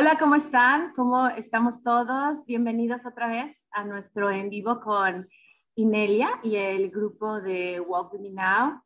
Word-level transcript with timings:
Hola, 0.00 0.16
¿cómo 0.16 0.36
están? 0.36 0.92
¿Cómo 0.94 1.26
estamos 1.26 1.82
todos? 1.82 2.46
Bienvenidos 2.46 3.04
otra 3.04 3.26
vez 3.26 3.68
a 3.72 3.82
nuestro 3.82 4.30
en 4.30 4.48
vivo 4.48 4.78
con 4.78 5.28
Inelia 5.74 6.38
y 6.44 6.54
el 6.54 6.88
grupo 6.92 7.40
de 7.40 7.80
Walk 7.80 8.12
With 8.12 8.20
Me 8.20 8.30
Now. 8.30 8.80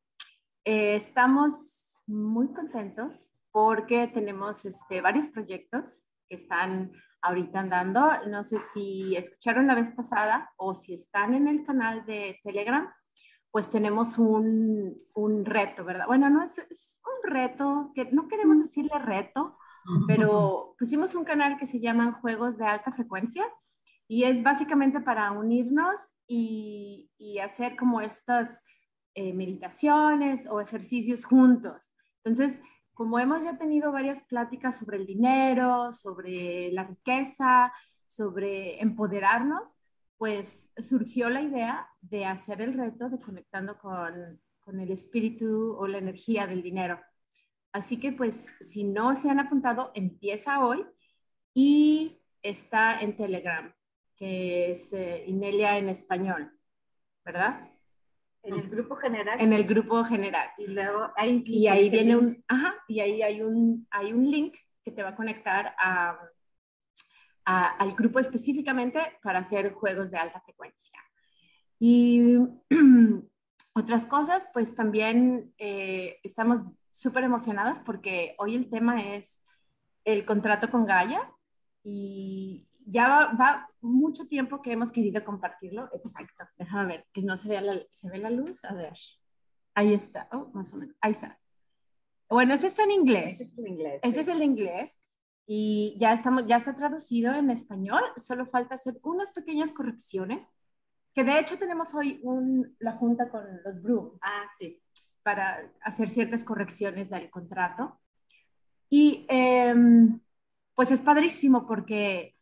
Eh, 0.64 0.94
estamos 0.94 2.02
muy 2.06 2.50
contentos 2.54 3.30
porque 3.50 4.06
tenemos 4.06 4.64
este, 4.64 5.02
varios 5.02 5.28
proyectos 5.28 6.14
que 6.30 6.36
están 6.36 6.93
ahorita 7.20 7.60
andando. 7.60 8.10
No 8.29 8.42
sé 8.42 8.58
si 8.58 9.14
escucharon 9.14 9.66
la 9.66 9.74
vez 9.74 9.90
pasada 9.90 10.50
o 10.56 10.74
si 10.74 10.94
están 10.94 11.34
en 11.34 11.46
el 11.46 11.66
canal 11.66 12.06
de 12.06 12.40
Telegram, 12.42 12.90
pues 13.50 13.68
tenemos 13.68 14.16
un, 14.16 14.96
un 15.12 15.44
reto, 15.44 15.84
¿verdad? 15.84 16.06
Bueno, 16.06 16.30
no 16.30 16.42
es, 16.42 16.56
es 16.70 17.02
un 17.04 17.30
reto, 17.30 17.92
que 17.94 18.06
no 18.12 18.29
queremos 18.29 18.58
decirle 18.60 18.98
reto, 18.98 19.58
pero 20.06 20.74
pusimos 20.78 21.14
un 21.14 21.24
canal 21.24 21.56
que 21.58 21.66
se 21.66 21.80
llama 21.80 22.18
Juegos 22.20 22.56
de 22.59 22.66
Alta 22.66 22.92
Frecuencia 22.92 23.45
y 24.09 24.24
es 24.24 24.42
básicamente 24.42 25.00
para 25.00 25.32
unirnos 25.32 25.98
y, 26.27 27.09
hacer 27.42 27.77
como 27.77 28.00
estas 28.00 28.62
eh, 29.14 29.32
meditaciones 29.32 30.46
o 30.46 30.60
ejercicios 30.60 31.24
juntos. 31.24 31.95
Entonces, 32.23 32.60
como 32.95 33.18
hemos 33.18 33.42
ya 33.42 33.56
tenido 33.56 33.90
varias 33.90 34.23
pláticas 34.23 34.78
sobre 34.78 34.98
el 34.98 35.06
dinero, 35.06 35.92
sobre 35.92 36.70
la 36.73 36.84
riqueza, 36.84 37.73
sobre 38.06 38.80
empoderarnos, 38.80 39.78
pues 40.18 40.73
surgió 40.76 41.30
la 41.30 41.42
idea 41.42 41.88
de 42.01 42.26
hacer 42.26 42.60
el 42.60 42.74
reto 42.74 43.09
de 43.09 43.18
conectando 43.18 43.78
con, 43.78 44.40
con 44.60 44.78
el 44.78 44.92
espíritu 44.92 45.74
o 45.76 45.87
la 45.87 45.98
energía 45.98 46.46
del 46.46 46.62
dinero. 46.62 47.01
Así 47.72 47.98
que 47.98 48.12
pues 48.12 48.54
si 48.60 48.84
no 48.84 49.16
se 49.16 49.30
han 49.30 49.40
apuntado, 49.40 49.92
empieza 49.94 50.64
hoy 50.64 50.84
y 51.54 52.20
está 52.42 53.00
en 53.00 53.16
Telegram, 53.16 53.72
que 54.16 54.70
es 54.70 54.92
eh, 54.92 55.24
Inelia 55.26 55.79
en 55.79 55.88
español, 55.88 56.52
¿verdad? 57.24 57.70
En 58.42 58.54
el 58.54 58.68
grupo 58.68 58.96
general. 58.96 59.40
En 59.40 59.52
el 59.52 59.64
grupo 59.64 60.04
general. 60.04 60.51
Y 60.59 60.66
luego 60.66 61.12
Y 61.45 61.66
ahí 61.68 61.88
viene 61.88 62.16
un, 62.16 62.45
ajá, 62.48 62.74
y 62.88 63.01
ahí 63.01 63.23
hay 63.23 63.40
un, 63.40 63.86
hay 63.90 64.12
un 64.12 64.31
link 64.31 64.56
que 64.84 64.91
te 64.91 65.03
va 65.03 65.10
a 65.10 65.16
conectar 65.16 65.75
a, 65.78 66.19
a, 67.44 67.69
al 67.76 67.92
grupo 67.92 68.19
específicamente 68.19 69.00
para 69.22 69.38
hacer 69.38 69.72
juegos 69.72 70.10
de 70.10 70.19
alta 70.19 70.41
frecuencia. 70.41 70.98
Y 71.78 72.36
otras 73.75 74.04
cosas, 74.06 74.48
pues 74.53 74.75
también 74.75 75.54
eh, 75.59 76.19
estamos 76.22 76.62
súper 76.93 77.25
emocionadas 77.25 77.81
porque 77.81 78.37
hoy 78.38 78.54
el 78.54 78.71
tema 78.71 79.03
es 79.03 79.43
el 80.04 80.25
contrato 80.25 80.71
con 80.71 80.84
Gaia 80.84 81.32
y 81.82 82.69
ya 82.84 83.09
va, 83.09 83.32
va, 83.32 83.69
mucho 83.81 84.26
tiempo 84.28 84.60
que 84.60 84.72
hemos 84.72 84.93
querido 84.93 85.25
compartirlo. 85.25 85.88
Exacto, 85.94 86.44
déjame 86.56 86.87
ver, 86.87 87.06
que 87.12 87.22
no 87.22 87.37
se 87.37 87.48
vea 87.48 87.60
la, 87.60 87.81
¿se 87.91 88.10
ve 88.10 88.19
la 88.19 88.31
luz. 88.31 88.65
A 88.65 88.75
ver, 88.75 88.93
ahí 89.75 89.94
está, 89.94 90.28
oh, 90.32 90.50
más 90.53 90.72
o 90.72 90.76
menos, 90.76 90.94
ahí 91.00 91.12
está. 91.12 91.38
Bueno, 92.28 92.54
ese 92.54 92.66
está 92.66 92.84
en 92.84 92.93
inglés. 92.93 93.41
Ese 93.41 93.44
es 93.44 93.59
el 93.59 93.69
inglés. 93.69 94.00
Ese 94.03 94.20
es 94.20 94.28
el 94.28 94.43
inglés 94.43 95.00
y 95.47 95.97
ya, 95.98 96.12
estamos, 96.12 96.47
ya 96.47 96.56
está 96.56 96.76
traducido 96.76 97.34
en 97.34 97.50
español, 97.50 98.03
solo 98.16 98.47
falta 98.47 98.75
hacer 98.75 98.98
unas 99.03 99.32
pequeñas 99.32 99.72
correcciones, 99.72 100.50
que 101.15 101.25
de 101.25 101.38
hecho 101.38 101.59
tenemos 101.59 101.94
hoy 101.94 102.20
un, 102.22 102.76
la 102.78 102.93
junta 102.93 103.31
con 103.31 103.44
los 103.65 103.82
Bru. 103.82 104.19
Ah, 104.20 104.44
sí 104.59 104.81
para 105.22 105.72
hacer 105.82 106.09
ciertas 106.09 106.44
correcciones 106.44 107.10
del 107.10 107.31
contrato. 107.31 108.00
Y 108.88 109.26
eh, 109.28 109.75
pues 110.75 110.91
es 110.91 111.00
padrísimo 111.00 111.66
porque, 111.66 112.37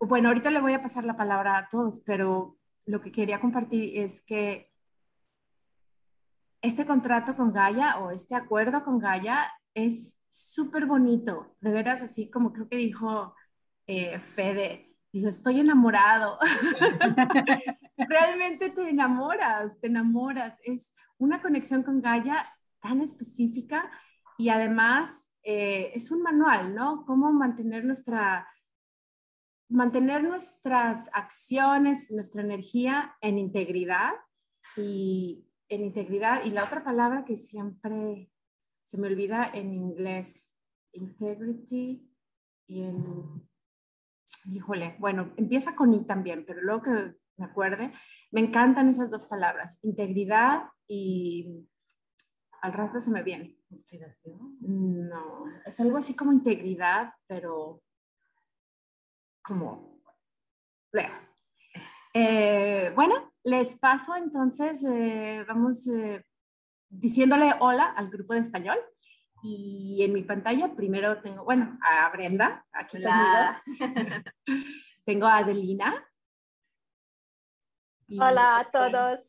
bueno, 0.00 0.28
ahorita 0.28 0.50
le 0.50 0.60
voy 0.60 0.74
a 0.74 0.82
pasar 0.82 1.04
la 1.04 1.16
palabra 1.16 1.58
a 1.58 1.68
todos, 1.68 2.00
pero 2.00 2.58
lo 2.86 3.00
que 3.00 3.12
quería 3.12 3.40
compartir 3.40 3.98
es 3.98 4.22
que 4.22 4.72
este 6.62 6.86
contrato 6.86 7.36
con 7.36 7.52
Gaia 7.52 7.98
o 7.98 8.10
este 8.10 8.34
acuerdo 8.34 8.84
con 8.84 8.98
Gaia 8.98 9.52
es 9.74 10.18
súper 10.28 10.86
bonito, 10.86 11.54
de 11.60 11.70
veras, 11.70 12.02
así 12.02 12.30
como 12.30 12.52
creo 12.52 12.68
que 12.68 12.76
dijo 12.76 13.34
eh, 13.86 14.18
Fede, 14.18 14.96
dijo, 15.12 15.28
estoy 15.28 15.60
enamorado. 15.60 16.38
Realmente 18.06 18.70
te 18.70 18.88
enamoras, 18.88 19.80
te 19.80 19.88
enamoras. 19.88 20.58
Es 20.62 20.94
una 21.18 21.42
conexión 21.42 21.82
con 21.82 22.00
Gaia 22.00 22.46
tan 22.80 23.00
específica 23.00 23.90
y 24.36 24.50
además 24.50 25.32
eh, 25.42 25.92
es 25.94 26.10
un 26.10 26.22
manual, 26.22 26.74
¿no? 26.74 27.04
Cómo 27.06 27.32
mantener 27.32 27.84
nuestra 27.84 28.46
mantener 29.70 30.22
nuestras 30.22 31.10
acciones, 31.12 32.10
nuestra 32.10 32.40
energía 32.42 33.16
en 33.20 33.38
integridad 33.38 34.12
y 34.76 35.46
en 35.68 35.84
integridad 35.84 36.42
y 36.44 36.50
la 36.50 36.64
otra 36.64 36.82
palabra 36.82 37.24
que 37.26 37.36
siempre 37.36 38.30
se 38.84 38.96
me 38.96 39.08
olvida 39.08 39.50
en 39.52 39.74
inglés, 39.74 40.54
integrity 40.92 42.10
y 42.66 42.82
en 42.82 43.46
híjole, 44.50 44.96
bueno, 44.98 45.32
empieza 45.36 45.74
con 45.74 45.92
I 45.92 46.06
también, 46.06 46.44
pero 46.46 46.62
luego 46.62 46.82
que 46.82 47.14
me 47.38 47.46
acuerde, 47.46 47.92
me 48.30 48.40
encantan 48.40 48.88
esas 48.88 49.10
dos 49.10 49.26
palabras, 49.26 49.78
integridad 49.82 50.64
y 50.86 51.66
al 52.60 52.72
rato 52.72 53.00
se 53.00 53.10
me 53.10 53.22
viene. 53.22 53.56
¿Inspiración? 53.70 54.56
No, 54.60 55.44
es 55.66 55.78
algo 55.80 55.98
así 55.98 56.14
como 56.14 56.32
integridad, 56.32 57.12
pero 57.26 57.82
como... 59.42 59.98
Eh, 62.14 62.90
bueno, 62.94 63.34
les 63.44 63.76
paso 63.76 64.16
entonces, 64.16 64.82
eh, 64.84 65.44
vamos 65.46 65.86
eh, 65.86 66.24
diciéndole 66.88 67.52
hola 67.60 67.84
al 67.84 68.10
grupo 68.10 68.34
de 68.34 68.40
español. 68.40 68.78
Y 69.42 70.02
en 70.02 70.14
mi 70.14 70.22
pantalla 70.22 70.74
primero 70.74 71.20
tengo, 71.22 71.44
bueno, 71.44 71.78
a 71.80 72.10
Brenda, 72.10 72.66
aquí 72.72 72.96
Hola. 72.96 73.62
conmigo. 73.64 74.22
tengo 75.04 75.26
a 75.26 75.38
Adelina. 75.38 76.07
Hola 78.10 78.58
a 78.58 78.62
está- 78.62 78.90
todos. 78.90 79.20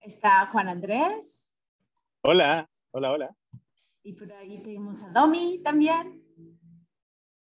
Está 0.00 0.46
Juan 0.46 0.68
Andrés. 0.68 1.50
Hola, 2.22 2.70
hola, 2.90 3.12
hola. 3.12 3.36
Y 4.02 4.12
por 4.14 4.32
ahí 4.32 4.62
tenemos 4.62 5.02
a 5.02 5.10
Domi 5.10 5.62
también. 5.62 6.22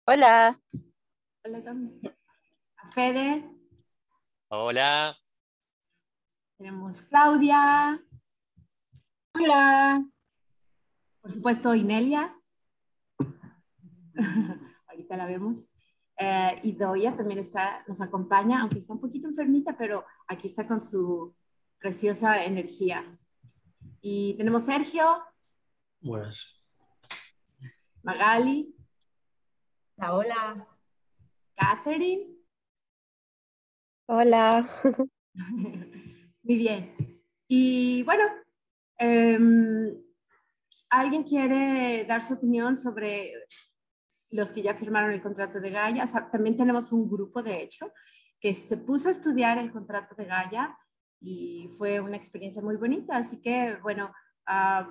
Hola. 0.07 0.59
Hola, 1.45 1.61
Domi. 1.61 1.99
A 2.77 2.87
Fede. 2.93 3.45
Hola. 4.49 5.17
Tenemos 6.57 7.03
Claudia. 7.03 8.03
Hola. 9.35 10.05
Por 11.21 11.31
supuesto, 11.31 11.75
Inelia. 11.75 12.35
Ahorita 14.89 15.17
la 15.17 15.27
vemos. 15.27 15.71
Eh, 16.23 16.61
y 16.65 16.73
Doya 16.73 17.17
también 17.17 17.39
está, 17.39 17.83
nos 17.89 18.01
acompaña, 18.03 18.61
aunque 18.61 18.79
está 18.79 18.93
un 18.93 19.01
poquito 19.01 19.27
enfermita, 19.27 19.75
pero 19.79 20.05
aquí 20.29 20.49
está 20.49 20.67
con 20.67 20.83
su 20.83 21.35
preciosa 21.79 22.45
energía. 22.45 23.03
Y 24.03 24.35
tenemos 24.35 24.67
Sergio, 24.67 25.23
Buenas. 26.03 26.59
Magali, 28.03 28.75
Hola, 29.97 30.15
hola. 30.15 30.69
Catherine. 31.57 32.37
Hola. 34.07 34.67
Muy 36.43 36.57
bien. 36.57 37.23
Y 37.47 38.03
bueno, 38.03 38.25
em, 38.99 39.95
¿alguien 40.89 41.23
quiere 41.23 42.05
dar 42.07 42.23
su 42.23 42.35
opinión 42.35 42.77
sobre 42.77 43.33
los 44.31 44.53
que 44.53 44.63
ya 44.63 44.75
firmaron 44.75 45.11
el 45.13 45.23
contrato 45.23 45.61
de 45.61 45.71
Gaia? 45.71 46.05
O 46.05 46.07
sea, 46.07 46.31
también 46.31 46.57
tenemos 46.57 46.93
un 46.93 47.11
grupo, 47.11 47.43
de 47.43 47.63
hecho, 47.63 47.93
que 48.41 48.55
se 48.55 48.77
puso 48.77 49.09
a 49.09 49.13
estudiar 49.13 49.59
el 49.59 49.71
contrato 49.73 50.15
de 50.15 50.25
Gaia 50.25 50.77
y 51.21 51.69
fue 51.77 52.01
una 52.01 52.17
experiencia 52.17 52.63
muy 52.63 52.77
bonita. 52.77 53.17
Así 53.17 53.41
que, 53.41 53.77
bueno, 53.83 54.13
ah, 54.47 54.91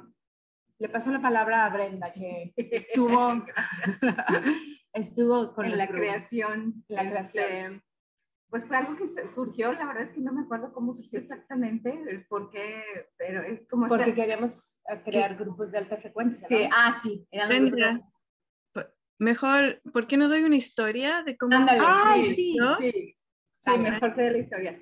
le 0.78 0.90
paso 0.90 1.12
la 1.12 1.22
palabra 1.22 1.66
a 1.66 1.70
Brenda, 1.70 2.12
que 2.14 2.54
estuvo, 2.56 3.44
estuvo 4.94 5.54
con 5.54 5.66
en 5.66 5.78
la 5.78 5.86
grupos. 5.86 6.00
creación. 6.02 6.84
La 6.88 7.02
este, 7.04 7.12
creación. 7.12 7.84
pues 8.50 8.66
fue 8.66 8.78
algo 8.78 8.96
que 8.96 9.08
surgió, 9.28 9.72
la 9.74 9.86
verdad 9.86 10.04
es 10.04 10.12
que 10.14 10.22
no 10.22 10.32
me 10.34 10.42
acuerdo 10.42 10.72
cómo 10.74 10.94
surgió 10.94 11.20
exactamente, 11.20 11.98
el 12.10 12.26
por 12.28 12.50
qué, 12.50 12.84
pero 13.18 13.42
es 13.42 13.68
como 13.68 13.86
esta- 13.86 13.98
Porque 13.98 14.14
queremos 14.14 14.78
eh, 14.90 15.02
crear 15.04 15.36
grupos 15.36 15.72
de 15.72 15.78
alta 15.80 15.98
frecuencia. 15.98 16.48
Sí, 16.48 16.64
¿no? 16.64 16.70
ah, 16.74 17.00
sí. 17.02 17.28
eran 17.32 17.50
los 17.50 17.60
Brenda, 17.72 17.92
grupos- 17.94 18.14
mejor, 19.20 19.82
¿por 19.94 20.08
qué 20.08 20.18
no 20.18 20.28
doy 20.30 20.44
una 20.44 20.56
historia 20.56 21.24
de 21.24 21.38
cómo, 21.38 21.56
Ándale, 21.56 21.82
Ay, 21.84 22.24
sí, 22.24 22.34
sí. 22.36 22.56
¿no? 22.56 22.78
sí. 22.78 22.92
Sí, 22.92 23.70
Ándale. 23.70 23.92
mejor 23.92 24.16
que 24.16 24.22
de 24.22 24.32
la 24.32 24.38
historia. 24.38 24.82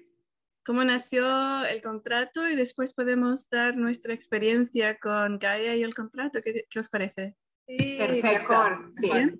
cómo 0.63 0.83
nació 0.83 1.65
el 1.65 1.81
contrato 1.81 2.47
y 2.47 2.55
después 2.55 2.93
podemos 2.93 3.49
dar 3.49 3.75
nuestra 3.77 4.13
experiencia 4.13 4.97
con 4.99 5.39
Gaia 5.39 5.75
y 5.75 5.83
el 5.83 5.93
contrato? 5.95 6.41
¿Qué, 6.43 6.65
qué 6.69 6.79
os 6.79 6.89
parece? 6.89 7.35
Sí, 7.67 7.95
Perfecto. 7.97 8.27
mejor. 8.49 8.89
Sí. 8.93 9.09
mejor. 9.11 9.39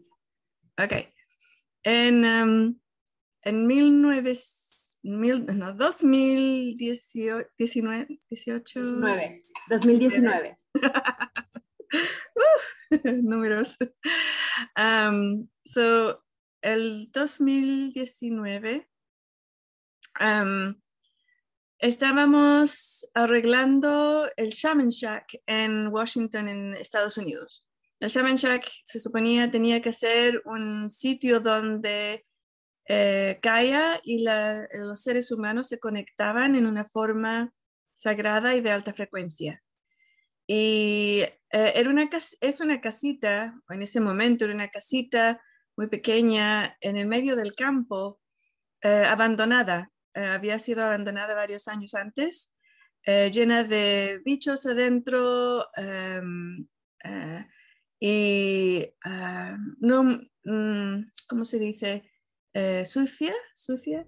Ok. 0.83 0.94
En, 1.83 2.25
um, 2.25 2.79
en 3.44 3.67
19, 3.67 4.33
mil, 5.03 5.45
no, 5.45 5.73
2018, 5.73 7.49
19, 7.57 8.19
18, 8.29 8.81
19, 8.81 9.41
2019. 9.69 10.57
uh, 10.75 10.81
números. 13.21 13.77
Um, 14.75 15.50
so, 15.65 16.24
el 16.62 17.12
2019 17.12 18.89
um, 20.19 20.75
estábamos 21.80 23.07
arreglando 23.13 24.30
el 24.36 24.50
Shaman 24.50 24.89
Shack 24.89 25.42
en 25.45 25.88
Washington, 25.88 26.48
en 26.48 26.74
Estados 26.74 27.18
Unidos. 27.18 27.65
El 28.00 28.09
Shaman 28.09 28.36
Shack 28.36 28.69
se 28.83 29.00
suponía 29.00 29.51
tenía 29.51 29.81
que 29.81 29.94
ser 29.94 30.42
un 30.45 30.89
sitio 30.89 31.39
donde 31.39 32.25
eh, 32.88 33.39
y 34.04 34.24
los 34.24 35.01
seres 35.01 35.31
humanos 35.31 35.68
se 35.68 35.80
conectaban 35.80 36.56
en 36.56 36.65
una 36.65 36.86
forma 36.86 37.54
sagrada 37.94 38.56
y 38.56 38.62
de 38.62 38.71
alta 38.71 38.94
frecuencia. 38.94 39.63
Y 40.47 41.19
eh, 41.51 41.73
era 41.75 41.89
una, 41.89 42.09
es 42.41 42.61
una 42.61 42.81
casita, 42.81 43.61
en 43.69 43.81
ese 43.81 43.99
momento 43.99 44.45
era 44.45 44.53
una 44.53 44.69
casita 44.69 45.41
muy 45.75 45.88
pequeña 45.88 46.77
en 46.81 46.97
el 46.97 47.07
medio 47.07 47.35
del 47.35 47.53
campo, 47.55 48.19
eh, 48.81 49.05
abandonada. 49.05 49.91
había 50.15 50.57
sido 50.59 50.83
abandonada 50.83 51.35
varios 51.35 51.67
años 51.67 51.94
antes, 51.94 52.51
llena 53.05 53.63
de 53.63 54.19
bichos 54.25 54.65
adentro 54.65 55.67
em, 55.75 56.67
y 57.99 58.85
ah, 59.03 59.57
no, 59.79 60.03
mm, 60.44 61.05
¿cómo 61.27 61.45
se 61.45 61.59
dice? 61.59 62.11
Eh, 62.53 62.85
sucia, 62.85 63.33
sucia, 63.53 64.07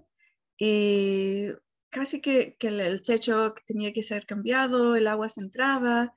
y 0.58 1.48
casi 1.90 2.20
que, 2.20 2.56
el 2.60 3.02
techo 3.02 3.54
tenía 3.66 3.92
que 3.92 4.02
ser 4.02 4.26
cambiado, 4.26 4.96
el 4.96 5.06
agua 5.08 5.28
se 5.28 5.40
entraba, 5.40 6.14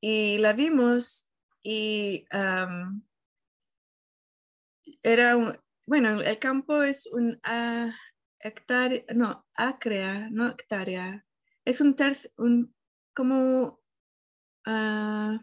y 0.00 0.38
la 0.38 0.52
vimos 0.52 1.26
y 1.62 2.26
era 5.02 5.36
un, 5.36 5.58
bueno, 5.86 6.20
el 6.20 6.38
campo 6.38 6.82
es 6.82 7.06
un 7.06 7.40
uh, 7.46 7.90
hectárea, 8.38 9.04
no, 9.14 9.46
acrea, 9.54 10.28
no 10.30 10.48
hectárea, 10.48 11.24
es 11.64 11.80
un 11.80 11.94
tercio, 11.96 12.30
un, 12.36 12.74
como, 13.14 13.80
uh, 14.66 15.38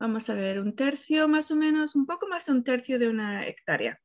vamos 0.00 0.30
a 0.30 0.34
ver, 0.34 0.60
un 0.60 0.74
tercio 0.74 1.28
más 1.28 1.50
o 1.50 1.56
menos, 1.56 1.94
un 1.94 2.06
poco 2.06 2.26
más 2.28 2.46
de 2.46 2.52
un 2.52 2.64
tercio 2.64 2.98
de 2.98 3.08
una 3.08 3.46
hectárea. 3.46 4.00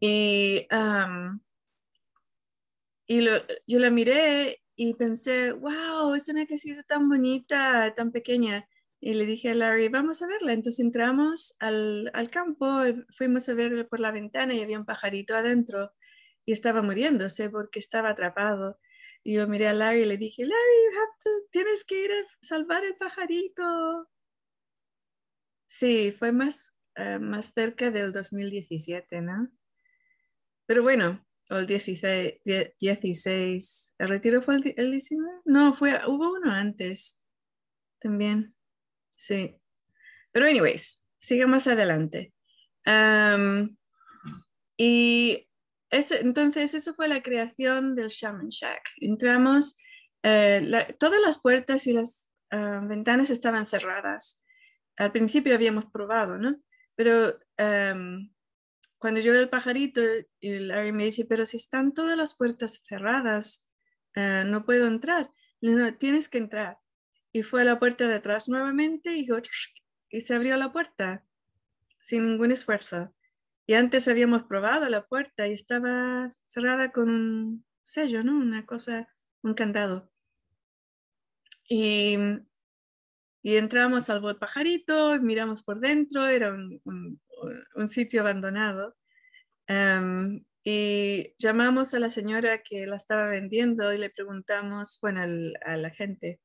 Y, 0.00 0.66
y 3.06 3.24
yo 3.66 3.78
la 3.78 3.90
miré 3.90 4.63
y 4.76 4.94
pensé, 4.94 5.52
wow, 5.52 6.14
es 6.14 6.28
una 6.28 6.46
casita 6.46 6.82
tan 6.82 7.08
bonita, 7.08 7.94
tan 7.94 8.12
pequeña. 8.12 8.68
Y 9.00 9.14
le 9.14 9.26
dije 9.26 9.50
a 9.50 9.54
Larry, 9.54 9.88
vamos 9.88 10.22
a 10.22 10.26
verla. 10.26 10.52
Entonces 10.52 10.80
entramos 10.80 11.56
al, 11.60 12.10
al 12.14 12.30
campo, 12.30 12.66
fuimos 13.16 13.48
a 13.48 13.54
ver 13.54 13.88
por 13.88 14.00
la 14.00 14.12
ventana 14.12 14.54
y 14.54 14.62
había 14.62 14.78
un 14.78 14.86
pajarito 14.86 15.34
adentro 15.34 15.92
y 16.44 16.52
estaba 16.52 16.82
muriéndose 16.82 17.50
porque 17.50 17.78
estaba 17.78 18.10
atrapado. 18.10 18.78
Y 19.22 19.34
yo 19.34 19.48
miré 19.48 19.68
a 19.68 19.74
Larry 19.74 20.02
y 20.02 20.04
le 20.06 20.16
dije, 20.18 20.44
Larry, 20.44 21.46
tienes 21.50 21.84
que 21.84 22.04
ir 22.04 22.12
a 22.12 22.26
salvar 22.42 22.84
el 22.84 22.96
pajarito. 22.96 24.08
Sí, 25.66 26.12
fue 26.12 26.32
más, 26.32 26.76
eh, 26.96 27.18
más 27.18 27.52
cerca 27.54 27.90
del 27.90 28.12
2017, 28.12 29.20
¿no? 29.22 29.50
Pero 30.66 30.82
bueno, 30.82 31.24
o 31.50 31.56
el 31.56 31.66
16, 31.66 32.34
16. 32.80 33.94
¿El 33.98 34.08
retiro 34.08 34.42
fue 34.42 34.56
el, 34.56 34.74
el 34.76 34.90
19? 34.92 35.40
No, 35.44 35.74
fue, 35.74 36.00
hubo 36.06 36.32
uno 36.32 36.50
antes 36.50 37.20
también. 38.00 38.54
Sí. 39.16 39.56
Pero 40.32 40.46
anyways, 40.46 41.02
sigue 41.18 41.46
más 41.46 41.66
adelante. 41.66 42.32
y 44.76 45.48
entonces, 45.90 46.74
eso 46.74 46.94
fue 46.94 47.08
la 47.08 47.22
creación 47.22 47.94
del 47.94 48.08
Shaman 48.08 48.48
Shack. 48.48 48.82
Entramos, 48.96 49.76
eh, 50.22 50.96
todas 50.98 51.20
las 51.20 51.38
puertas 51.40 51.86
y 51.86 51.92
las 51.92 52.28
ah, 52.50 52.80
ventanas 52.82 53.30
estaban 53.30 53.66
cerradas. 53.66 54.42
Al 54.96 55.12
principio 55.12 55.54
habíamos 55.54 55.86
probado, 55.86 56.38
¿no? 56.38 56.56
Pero 56.96 57.38
em, 57.56 58.32
cuando 59.04 59.20
yo 59.20 59.32
veo 59.32 59.42
el 59.42 59.50
pajarito, 59.50 60.00
y 60.40 60.60
Larry 60.60 60.90
me 60.90 61.04
dice, 61.04 61.26
pero 61.26 61.44
si 61.44 61.58
están 61.58 61.92
todas 61.92 62.16
las 62.16 62.34
puertas 62.34 62.82
cerradas, 62.88 63.62
eh, 64.14 64.44
no 64.46 64.64
puedo 64.64 64.86
entrar. 64.86 65.30
Digo, 65.60 65.92
tienes 65.98 66.30
que 66.30 66.38
entrar. 66.38 66.78
Y 67.30 67.42
fue 67.42 67.60
a 67.60 67.64
la 67.66 67.78
puerta 67.78 68.08
de 68.08 68.14
atrás 68.14 68.48
nuevamente 68.48 69.14
y, 69.14 69.28
y 70.08 70.20
se 70.22 70.34
abrió 70.34 70.56
la 70.56 70.72
puerta 70.72 71.22
sin 72.00 72.26
ningún 72.26 72.50
esfuerzo. 72.50 73.14
Y 73.66 73.74
antes 73.74 74.08
habíamos 74.08 74.44
probado 74.44 74.88
la 74.88 75.06
puerta 75.06 75.46
y 75.48 75.52
estaba 75.52 76.30
cerrada 76.46 76.90
con 76.90 77.10
un 77.10 77.66
sello, 77.82 78.24
¿no? 78.24 78.38
Una 78.38 78.64
cosa, 78.64 79.06
un 79.42 79.52
candado. 79.52 80.10
Y, 81.68 82.16
y 83.42 83.56
entramos 83.56 84.08
al 84.08 84.22
bot 84.22 84.38
pajarito, 84.38 85.20
miramos 85.20 85.62
por 85.62 85.78
dentro, 85.78 86.26
era 86.26 86.54
un, 86.54 86.80
un, 86.84 87.20
sitio 87.88 88.22
abandonado. 88.22 88.96
Em, 89.66 90.44
y 90.64 91.34
llamamos 91.38 91.94
a 91.94 91.98
la 91.98 92.10
señora 92.10 92.62
que 92.62 92.86
la 92.86 92.96
estaba 92.96 93.28
vendiendo 93.28 93.92
y 93.92 93.98
le 93.98 94.10
preguntamos, 94.10 94.98
bueno, 95.02 95.22
a 95.64 95.76
la 95.76 95.90
gente, 95.90 96.40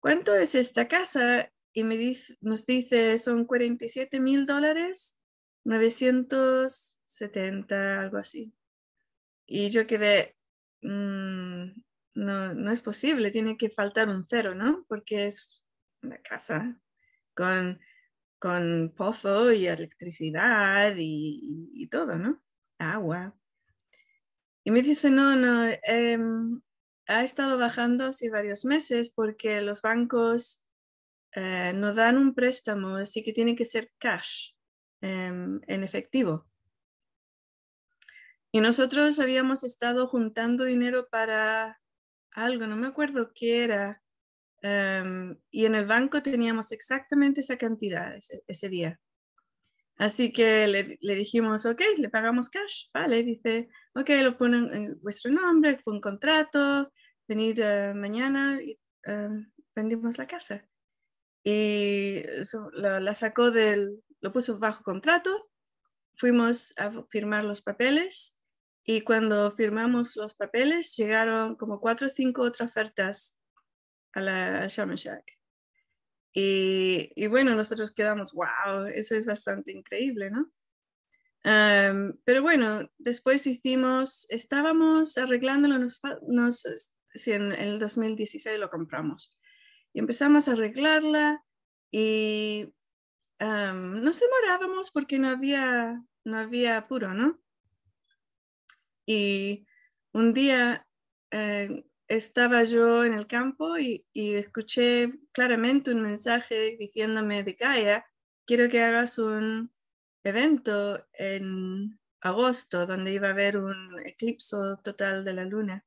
¿cuánto 0.00 0.34
es 0.34 0.54
esta 0.54 0.88
casa? 0.88 1.52
Y 1.72 1.84
me 1.84 1.96
dice, 1.96 2.36
nos 2.40 2.66
dice, 2.66 3.18
son 3.18 3.44
47 3.44 4.20
mil 4.20 4.46
dólares 4.46 5.16
970, 5.64 8.00
algo 8.00 8.18
así. 8.18 8.52
Y 9.46 9.70
yo 9.70 9.86
quedé, 9.86 10.36
mm, 10.82 11.64
no, 12.14 12.54
no 12.54 12.72
es 12.72 12.82
posible, 12.82 13.30
tiene 13.30 13.56
que 13.56 13.70
faltar 13.70 14.08
un 14.08 14.26
cero, 14.28 14.54
¿no? 14.54 14.84
Porque 14.88 15.26
es 15.26 15.64
una 16.02 16.18
casa 16.18 16.80
con, 17.34 17.80
con 18.38 18.92
pozo 18.96 19.52
y 19.52 19.66
electricidad 19.66 20.94
y, 20.96 21.88
todo, 21.90 22.18
¿no? 22.18 22.42
Agua. 22.78 23.36
Y 24.64 24.70
me 24.70 24.82
dice, 24.82 25.10
no, 25.10 25.36
no, 25.36 25.68
em, 25.82 26.60
ha 27.06 27.24
estado 27.24 27.58
bajando 27.58 28.06
hace 28.06 28.30
varios 28.30 28.64
meses 28.64 29.08
porque 29.08 29.60
los 29.62 29.82
bancos 29.82 30.62
eh, 31.32 31.72
no 31.74 31.94
dan 31.94 32.18
un 32.18 32.34
préstamo, 32.34 32.96
así 32.96 33.22
que 33.22 33.32
tiene 33.32 33.56
que 33.56 33.64
ser 33.64 33.92
cash. 33.98 34.52
Em, 35.00 35.60
en 35.68 35.84
efectivo. 35.84 36.44
Y 38.50 38.60
nosotros 38.60 39.20
habíamos 39.20 39.62
estado 39.62 40.08
juntando 40.08 40.64
dinero 40.64 41.08
para 41.08 41.80
algo, 42.32 42.66
no 42.66 42.76
me 42.76 42.88
acuerdo 42.88 43.30
qué 43.32 43.62
era. 43.62 44.02
Em, 44.62 45.36
y 45.50 45.66
en 45.66 45.74
el 45.74 45.86
banco 45.86 46.22
teníamos 46.22 46.72
exactamente 46.72 47.40
esa 47.42 47.56
cantidad 47.56 48.16
ese, 48.46 48.68
día. 48.68 49.00
Así 49.96 50.32
que 50.32 50.66
le, 50.66 50.98
le, 51.00 51.14
dijimos, 51.14 51.66
ok, 51.66 51.80
le 51.96 52.08
pagamos 52.08 52.48
cash, 52.48 52.86
vale, 52.92 53.22
dice, 53.22 53.68
ok, 53.94 54.10
lo 54.22 54.36
ponen 54.36 54.74
en 54.74 55.00
vuestro 55.00 55.30
nombre, 55.30 55.80
un 55.86 56.00
contrato, 56.00 56.92
venir 57.28 57.60
eh, 57.60 57.94
mañana 57.94 58.60
y 58.62 58.78
em, 59.04 59.50
vendimos 59.74 60.18
la 60.18 60.26
casa. 60.26 60.66
Y 61.44 62.22
la, 62.72 63.14
sacó 63.14 63.50
del, 63.50 64.02
lo 64.20 64.32
puso 64.32 64.58
bajo 64.58 64.82
contrato, 64.82 65.50
fuimos 66.16 66.74
a 66.78 66.90
firmar 67.08 67.44
los 67.44 67.62
papeles 67.62 68.36
y 68.84 69.02
cuando 69.02 69.52
firmamos 69.52 70.16
los 70.16 70.34
papeles 70.34 70.96
llegaron 70.96 71.54
como 71.56 71.80
cuatro 71.80 72.08
o 72.08 72.10
cinco 72.10 72.42
otras 72.42 72.70
ofertas 72.70 73.37
a 74.18 74.20
la 74.20 74.66
Sharm 74.66 74.94
Shack. 74.94 75.38
Y, 76.34 77.10
y, 77.16 77.26
bueno, 77.26 77.54
nosotros 77.54 77.92
quedamos, 77.92 78.32
wow, 78.32 78.86
eso 78.94 79.14
es 79.14 79.26
bastante 79.26 79.72
increíble, 79.72 80.30
¿no? 80.30 80.50
pero 82.24 82.42
bueno, 82.42 82.90
después 82.98 83.46
hicimos, 83.46 84.26
estábamos 84.28 85.16
arreglándolo, 85.16 85.78
nos, 85.78 85.98
nos, 86.26 86.62
sí, 87.14 87.32
en, 87.32 87.52
en 87.52 87.68
el 87.68 87.78
2016 87.78 88.58
lo 88.58 88.68
compramos. 88.68 89.34
Y 89.94 90.00
empezamos 90.00 90.48
a 90.48 90.52
arreglarla 90.52 91.42
y 91.90 92.74
um, 93.40 94.02
nos 94.02 94.20
demorábamos 94.20 94.90
porque 94.90 95.18
no 95.18 95.28
había, 95.28 96.04
no 96.24 96.38
había 96.38 96.76
apuro, 96.76 97.14
¿no? 97.14 97.40
Y 99.06 99.66
un 100.12 100.34
día 100.34 100.86
eh, 101.30 101.84
estaba 102.08 102.64
yo 102.64 103.04
en 103.04 103.14
el 103.14 103.26
campo 103.26 103.78
y, 103.78 104.04
escuché 104.14 105.12
claramente 105.32 105.90
un 105.90 106.02
mensaje 106.02 106.76
diciéndome 106.78 107.44
de 107.44 107.52
Gaia 107.52 108.06
quiero 108.46 108.68
que 108.70 108.82
hagas 108.82 109.18
un 109.18 109.70
evento 110.24 111.06
en 111.12 112.00
agosto 112.20 112.86
donde 112.86 113.12
iba 113.12 113.28
a 113.28 113.32
haber 113.32 113.58
un 113.58 114.00
eclipse 114.04 114.56
total 114.82 115.24
de 115.24 115.32
la 115.34 115.44
luna. 115.44 115.84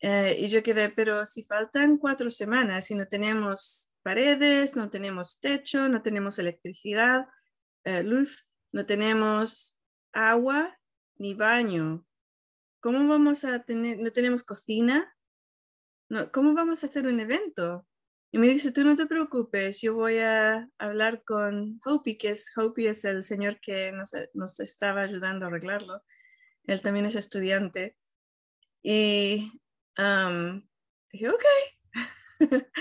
Eh, 0.00 0.36
y 0.40 0.48
yo 0.48 0.62
quedé, 0.62 0.88
pero 0.88 1.24
si 1.24 1.44
faltan 1.44 1.98
cuatro 1.98 2.30
semanas 2.30 2.90
y 2.90 2.94
no 2.94 3.06
tenemos 3.06 3.92
paredes, 4.02 4.74
no 4.74 4.90
tenemos 4.90 5.40
techo, 5.40 5.88
no 5.88 6.02
tenemos 6.02 6.38
electricidad, 6.38 7.26
eh, 7.84 8.02
luz, 8.02 8.48
no 8.72 8.84
tenemos 8.86 9.78
agua 10.12 10.78
ni 11.16 11.34
baño, 11.34 12.06
¿cómo 12.84 13.08
vamos 13.08 13.46
a 13.46 13.64
tener, 13.64 13.98
no 13.98 14.12
tenemos 14.12 14.44
cocina? 14.44 15.10
No, 16.10 16.30
¿Cómo 16.30 16.52
vamos 16.52 16.84
a 16.84 16.86
hacer 16.86 17.06
un 17.06 17.18
evento? 17.18 17.86
Y 18.30 18.36
me 18.36 18.46
dice, 18.46 18.72
tú 18.72 18.84
no 18.84 18.94
te 18.94 19.06
preocupes, 19.06 19.80
yo 19.80 19.94
voy 19.94 20.18
a 20.18 20.68
hablar 20.76 21.24
con 21.24 21.80
Hopi, 21.82 22.18
que 22.18 22.28
es 22.28 22.52
Hopi 22.54 22.88
es 22.88 23.06
el 23.06 23.24
señor 23.24 23.58
que 23.60 23.90
nos, 23.92 24.10
nos 24.34 24.60
estaba 24.60 25.00
ayudando 25.00 25.46
a 25.46 25.48
arreglarlo. 25.48 26.02
Él 26.64 26.82
también 26.82 27.06
es 27.06 27.14
estudiante. 27.14 27.96
Y 28.82 29.50
dije, 31.10 31.30
ok. 31.30 31.44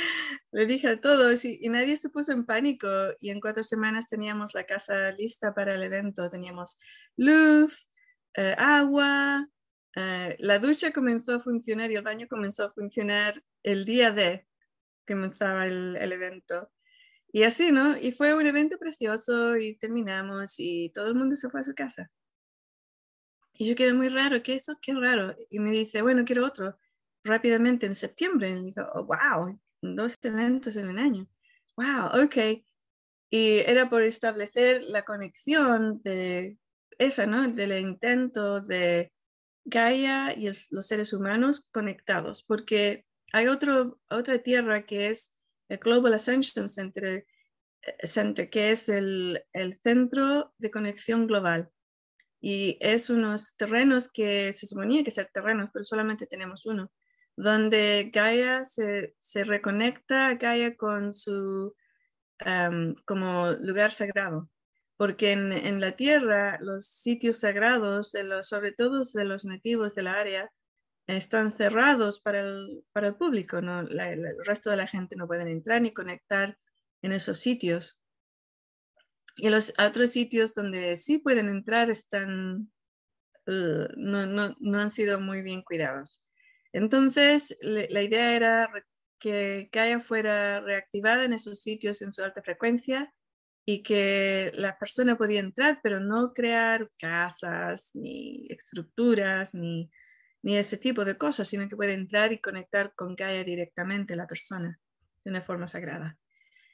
Le 0.52 0.66
dije 0.66 0.90
a 0.90 1.00
todos 1.00 1.46
y, 1.46 1.70
nadie 1.70 1.96
se 1.96 2.10
puso 2.10 2.34
en 2.34 2.46
pánico 2.46 2.90
y 3.22 3.30
en 3.30 3.40
cuatro 3.40 3.64
semanas 3.64 4.10
teníamos 4.10 4.54
la 4.54 4.66
casa 4.66 5.14
lista 5.14 5.54
para 5.54 5.76
el 5.76 5.84
evento. 5.84 6.30
Teníamos 6.30 6.78
luz, 7.16 7.90
eh, 8.36 8.54
agua, 8.58 9.48
eh, 9.96 10.36
la 10.40 10.60
ducha 10.60 10.92
comenzó 10.92 11.36
a 11.36 11.40
funcionar 11.40 11.92
y 11.92 11.96
el 11.96 12.04
baño 12.04 12.28
comenzó 12.28 12.66
a 12.66 12.74
funcionar 12.74 13.36
el 13.62 13.86
día 13.86 14.12
de 14.12 14.48
que 15.06 15.14
comenzaba 15.14 15.68
el, 15.68 16.12
evento. 16.12 16.72
Y 17.32 17.44
así, 17.44 17.72
¿no? 17.72 17.98
Y 17.98 18.12
fue 18.12 18.34
un 18.34 18.46
evento 18.48 18.78
precioso 18.78 19.58
y 19.58 19.76
terminamos 19.78 20.56
y 20.60 20.90
todo 20.90 21.08
el 21.08 21.16
mundo 21.16 21.36
se 21.36 21.50
fue 21.50 21.62
a 21.62 21.64
su 21.64 21.76
casa. 21.76 22.12
Y 23.54 23.68
yo 23.68 23.76
quedé 23.76 23.94
muy 23.94 24.10
raro, 24.10 24.42
¿qué 24.44 24.56
es 24.56 24.64
eso? 24.64 24.78
Qué 24.82 24.94
raro. 24.94 25.36
Y 25.50 25.60
me 25.60 25.72
dice, 25.72 26.02
bueno, 26.02 26.26
quiero 26.26 26.46
otro 26.46 26.78
rápidamente 27.24 27.86
en 27.86 27.96
septiembre. 27.96 28.52
Y 28.52 28.66
digo, 28.66 28.84
oh, 28.94 29.06
wow, 29.06 29.60
dos 29.82 30.16
eventos 30.24 30.76
en 30.78 30.90
un 30.90 31.00
año. 31.00 31.28
Wow, 31.78 32.24
ok. 32.24 32.64
Y 33.30 33.60
era 33.60 33.90
por 33.90 34.04
establecer 34.04 34.84
la 34.84 35.04
conexión 35.04 36.02
de 36.04 36.58
esa, 36.98 37.26
¿no? 37.26 37.48
Del 37.48 37.78
intento 37.80 38.62
de 38.62 39.13
Gaia 39.66 40.34
y 40.38 40.52
los 40.70 40.88
seres 40.88 41.14
humanos 41.14 41.68
conectados, 41.72 42.44
porque 42.44 43.06
hay 43.32 43.48
otro, 43.48 44.00
otra 44.10 44.40
tierra 44.40 44.86
que 44.86 45.10
es 45.10 45.36
el 45.70 45.78
Global 45.78 46.14
Ascension 46.14 46.70
Center, 46.70 47.26
eh, 47.82 48.08
Center 48.08 48.50
que 48.50 48.72
es 48.72 48.90
el, 48.90 49.44
el 49.54 49.74
centro 49.76 50.54
de 50.58 50.72
conexión 50.72 51.28
global. 51.28 51.70
Y 52.42 52.78
es 52.82 53.10
unos 53.10 53.56
terrenos 53.56 54.12
que 54.12 54.52
se 54.54 54.68
suponía 54.68 55.04
que 55.04 55.12
ser 55.12 55.30
terrenos, 55.34 55.70
pero 55.72 55.86
solamente 55.86 56.28
tenemos 56.28 56.66
uno 56.66 56.92
donde 57.36 58.12
Gaia 58.14 58.66
se, 58.66 59.16
se 59.20 59.44
reconecta 59.44 60.36
Gaia 60.36 60.76
con 60.76 61.14
su 61.14 61.76
como 63.06 63.52
lugar 63.62 63.92
sagrado, 63.92 64.50
porque 64.98 65.32
en, 65.32 65.52
en, 65.52 65.82
la 65.82 65.96
tierra 65.96 66.60
los 66.62 66.86
sitios 66.86 67.38
sagrados, 67.38 68.12
de 68.12 68.24
los, 68.24 68.48
sobre 68.48 68.72
todo 68.72 69.04
de 69.14 69.26
los 69.26 69.46
nativos 69.46 69.96
de 69.96 70.04
la 70.04 70.14
área, 70.20 70.52
están 71.08 71.52
cerrados 71.52 72.22
para 72.22 72.42
el, 72.42 72.84
para 72.94 73.08
el 73.08 73.16
público, 73.16 73.62
¿no? 73.62 73.82
el 73.82 74.38
resto 74.46 74.70
de 74.70 74.78
la 74.78 74.88
gente 74.88 75.16
no 75.16 75.28
pueden 75.28 75.48
entrar 75.48 75.82
ni 75.82 75.92
conectar 75.92 76.58
en 77.02 77.12
esos 77.12 77.40
sitios. 77.40 78.02
Y 79.36 79.50
los 79.50 79.74
otros 79.78 80.12
sitios 80.12 80.54
donde 80.54 80.96
sí 80.96 81.18
pueden 81.18 81.50
entrar 81.50 81.90
están, 81.90 82.72
uh, 83.48 83.88
no, 83.98 84.26
no, 84.26 84.56
no 84.60 84.80
han 84.80 84.92
sido 84.92 85.20
muy 85.20 85.42
bien 85.42 85.64
cuidados. 85.64 86.24
Entonces, 86.72 87.56
la 87.62 88.02
idea 88.02 88.36
era 88.36 88.70
que 89.20 89.70
Gaia 89.72 90.00
fuera 90.00 90.60
reactivada 90.62 91.24
en 91.26 91.34
esos 91.34 91.62
sitios 91.62 92.02
en 92.02 92.14
su 92.14 92.24
alta 92.24 92.42
frecuencia 92.42 93.14
y 93.66 93.84
que 93.84 94.52
la 94.56 94.78
persona 94.78 95.18
podía 95.18 95.40
entrar, 95.40 95.80
pero 95.82 96.00
no 96.00 96.34
crear 96.34 96.90
casas, 96.98 97.92
ni 97.94 98.48
estructuras, 98.50 99.54
ni, 99.54 99.90
ni 100.42 100.58
ese 100.58 100.78
tipo 100.78 101.06
de 101.06 101.18
cosas, 101.18 101.48
sino 101.48 101.70
que 101.70 101.76
puede 101.76 101.94
entrar 101.94 102.34
y 102.34 102.42
conectar 102.42 102.94
con 102.96 103.16
Gaia 103.16 103.44
directamente 103.44 104.16
la 104.16 104.28
persona 104.28 104.80
de 105.24 105.32
una 105.32 105.42
forma 105.42 105.68
sagrada. 105.68 106.18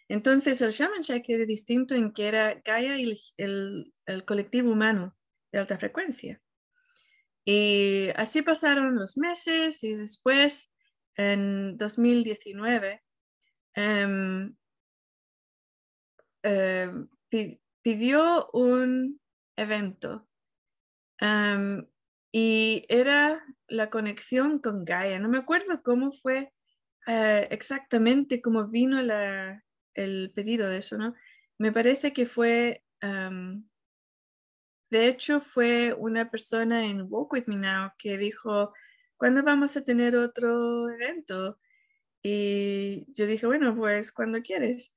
Entonces, 0.08 0.62
el 0.62 0.72
Shaman 0.72 1.02
Shack 1.02 1.26
era 1.30 1.46
distinto 1.46 1.94
en 1.94 2.12
que 2.12 2.28
era 2.28 2.60
Gaia 2.66 2.98
y 2.98 3.16
el 3.38 4.26
colectivo 4.26 4.72
humano 4.72 5.16
de 5.52 5.60
alta 5.60 5.78
frecuencia. 5.78 6.42
Y 7.46 8.10
así 8.16 8.44
pasaron 8.44 8.96
los 8.96 9.18
meses 9.18 9.84
y 9.84 9.96
después, 9.96 10.72
en 11.16 11.78
2019, 11.78 13.02
em, 13.74 14.56
em, 16.44 17.08
pidió 17.82 18.50
un 18.54 19.20
evento 19.56 20.28
em, 21.20 21.86
y 22.32 22.86
era 22.90 23.44
la 23.68 23.90
conexión 23.90 24.60
con 24.60 24.86
Gaia. 24.86 25.20
No 25.20 25.30
me 25.30 25.38
acuerdo 25.40 25.82
cómo 25.84 26.12
fue 26.12 26.54
eh, 27.08 27.48
exactamente, 27.52 28.42
cómo 28.42 28.68
vino 28.68 29.00
el 29.96 30.32
pedido 30.34 30.70
de 30.70 30.78
eso, 30.78 30.98
¿no? 30.98 31.16
Me 31.58 31.72
parece 31.72 32.14
que 32.14 32.26
fue 32.26 32.84
de 34.90 35.08
hecho, 35.08 35.40
fue 35.40 35.94
una 35.94 36.32
persona 36.32 36.86
en 36.86 37.06
Walk 37.10 37.34
With 37.34 37.46
Me 37.48 37.58
Now 37.58 37.92
que 37.98 38.18
dijo, 38.18 38.74
¿cuándo 39.18 39.44
vamos 39.44 39.78
a 39.78 39.84
tener 39.86 40.16
otro 40.16 40.90
evento? 40.90 41.60
Y 42.24 43.06
yo 43.14 43.28
dije, 43.28 43.46
bueno, 43.46 43.76
pues 43.76 44.12
cuando 44.12 44.42
quieres, 44.42 44.96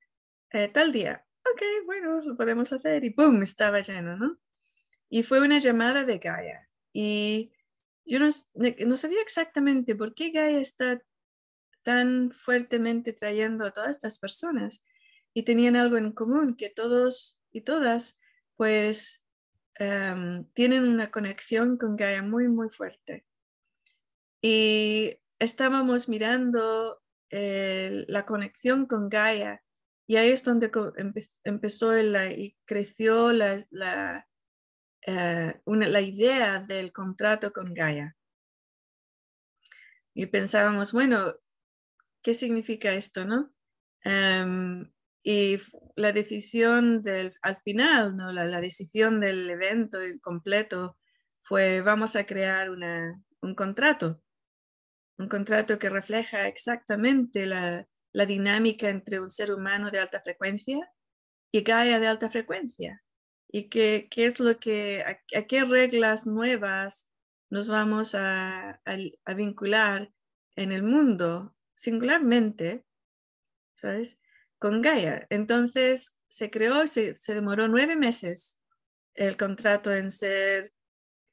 eh, 0.51 0.67
tal 0.69 0.91
día. 0.91 1.25
Ok, 1.45 1.61
bueno, 1.85 2.21
lo 2.21 2.35
podemos 2.35 2.71
hacer. 2.73 3.03
Y 3.03 3.09
¡pum! 3.11 3.41
Estaba 3.41 3.81
lleno, 3.81 4.17
¿no? 4.17 4.39
Y 5.09 5.23
fue 5.23 5.41
una 5.41 5.59
llamada 5.59 6.03
de 6.03 6.17
Gaia. 6.17 6.69
Y 6.91 7.51
yo 8.05 8.19
no, 8.19 8.29
no 8.85 8.95
sabía 8.97 9.21
exactamente 9.21 9.95
por 9.95 10.15
qué 10.15 10.31
Gaia 10.31 10.59
está 10.59 11.01
tan 11.83 12.31
fuertemente 12.31 13.13
trayendo 13.13 13.65
a 13.65 13.71
todas 13.71 13.91
estas 13.91 14.19
personas. 14.19 14.83
Y 15.33 15.43
tenían 15.43 15.75
algo 15.75 15.97
en 15.97 16.11
común, 16.11 16.55
que 16.55 16.69
todos 16.69 17.39
y 17.51 17.61
todas, 17.61 18.19
pues 18.55 19.23
Em, 19.75 20.45
tienen 20.53 20.83
una 20.83 21.09
conexión 21.09 21.77
con 21.77 21.95
Gaia 21.95 22.21
muy, 22.21 22.47
muy 22.47 22.69
fuerte. 22.69 23.25
Y 24.41 25.17
estábamos 25.39 26.09
mirando 26.09 27.01
eh, 27.29 28.05
la 28.07 28.25
conexión 28.25 28.85
con 28.85 29.09
Gaia 29.09 29.62
y 30.05 30.17
ahí 30.17 30.29
es 30.29 30.43
donde 30.43 30.69
empezó 31.43 31.97
y 31.97 32.57
creció 32.65 33.31
la, 33.31 33.63
la, 33.69 34.27
eh, 35.07 35.61
la 35.65 36.01
idea 36.01 36.59
del 36.59 36.91
contrato 36.91 37.53
con 37.53 37.73
Gaia. 37.73 38.15
Y 40.13 40.25
pensábamos, 40.27 40.91
bueno, 40.91 41.35
¿qué 42.21 42.33
significa 42.33 42.93
esto, 42.93 43.25
no? 43.25 43.53
Em, 44.03 44.91
y 45.23 45.57
la 45.95 46.11
decisión 46.11 47.01
del, 47.01 47.33
al 47.41 47.61
final, 47.63 48.17
¿no? 48.17 48.31
la, 48.33 48.59
decisión 48.59 49.21
del 49.21 49.49
evento 49.49 49.99
completo 50.21 50.97
fue 51.43 51.81
vamos 51.81 52.15
a 52.17 52.25
crear 52.25 52.69
una, 52.69 53.21
un 53.41 53.55
contrato, 53.55 54.21
un 55.17 55.29
contrato 55.29 55.79
que 55.79 55.89
refleja 55.89 56.47
exactamente 56.47 57.45
la, 57.45 57.87
la 58.13 58.25
dinámica 58.25 58.89
entre 58.89 59.19
un 59.19 59.29
ser 59.29 59.51
humano 59.51 59.91
de 59.91 59.99
alta 59.99 60.21
frecuencia 60.21 60.89
y 61.51 61.61
Gaia 61.61 61.99
de 61.99 62.07
alta 62.07 62.29
frecuencia. 62.29 63.03
Y 63.49 63.69
qué, 63.69 64.07
qué 64.09 64.25
es 64.25 64.39
lo 64.39 64.57
que, 64.59 65.03
a, 65.03 65.43
qué 65.43 65.65
reglas 65.65 66.25
nuevas 66.25 67.07
nos 67.49 67.67
vamos 67.67 68.15
a, 68.15 68.81
a, 68.85 69.33
vincular 69.35 70.11
en 70.55 70.71
el 70.71 70.83
mundo 70.83 71.55
singularmente, 71.75 72.85
¿sabes? 73.75 74.19
con 74.57 74.81
Gaia. 74.81 75.27
Entonces 75.29 76.17
se 76.29 76.49
creó, 76.49 76.87
se, 76.87 77.17
se 77.17 77.35
demoró 77.35 77.67
nueve 77.67 77.95
meses 77.95 78.57
el 79.13 79.37
contrato 79.37 79.91
en 79.91 80.09
ser 80.09 80.73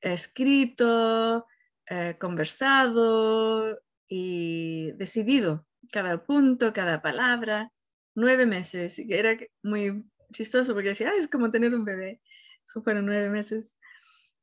escrito, 0.00 1.46
eh, 1.86 2.16
conversado 2.18 3.80
y 4.08 4.92
decidido. 4.92 5.66
Cada 5.90 6.24
punto, 6.24 6.72
cada 6.72 7.02
palabra, 7.02 7.72
nueve 8.14 8.46
meses. 8.46 8.98
Y 8.98 9.12
era 9.12 9.36
muy 9.62 10.04
chistoso 10.32 10.74
porque 10.74 10.90
decía, 10.90 11.12
es 11.18 11.28
como 11.28 11.50
tener 11.50 11.74
un 11.74 11.84
bebé. 11.84 12.20
Eso 12.66 12.82
fueron 12.82 13.06
nueve 13.06 13.30
meses. 13.30 13.76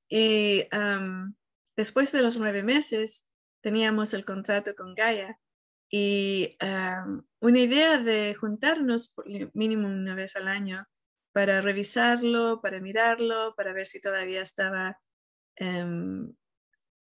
Y 0.09 0.67
después 1.75 2.11
de 2.11 2.21
los 2.21 2.37
nueve 2.37 2.63
meses 2.63 3.27
teníamos 3.61 4.13
el 4.13 4.25
contrato 4.25 4.75
con 4.75 4.95
Gaia 4.95 5.39
y 5.89 6.57
una 7.39 7.59
idea 7.59 7.97
de 7.99 8.35
juntarnos 8.35 9.09
por 9.09 9.25
mínimo 9.53 9.87
una 9.87 10.15
vez 10.15 10.35
al 10.35 10.47
año 10.47 10.87
para 11.31 11.61
revisarlo, 11.61 12.61
para 12.61 12.79
mirarlo, 12.79 13.53
para 13.55 13.71
ver 13.71 13.85
si 13.85 14.01
todavía 14.01 14.41
estaba 14.41 14.99
em, 15.55 16.33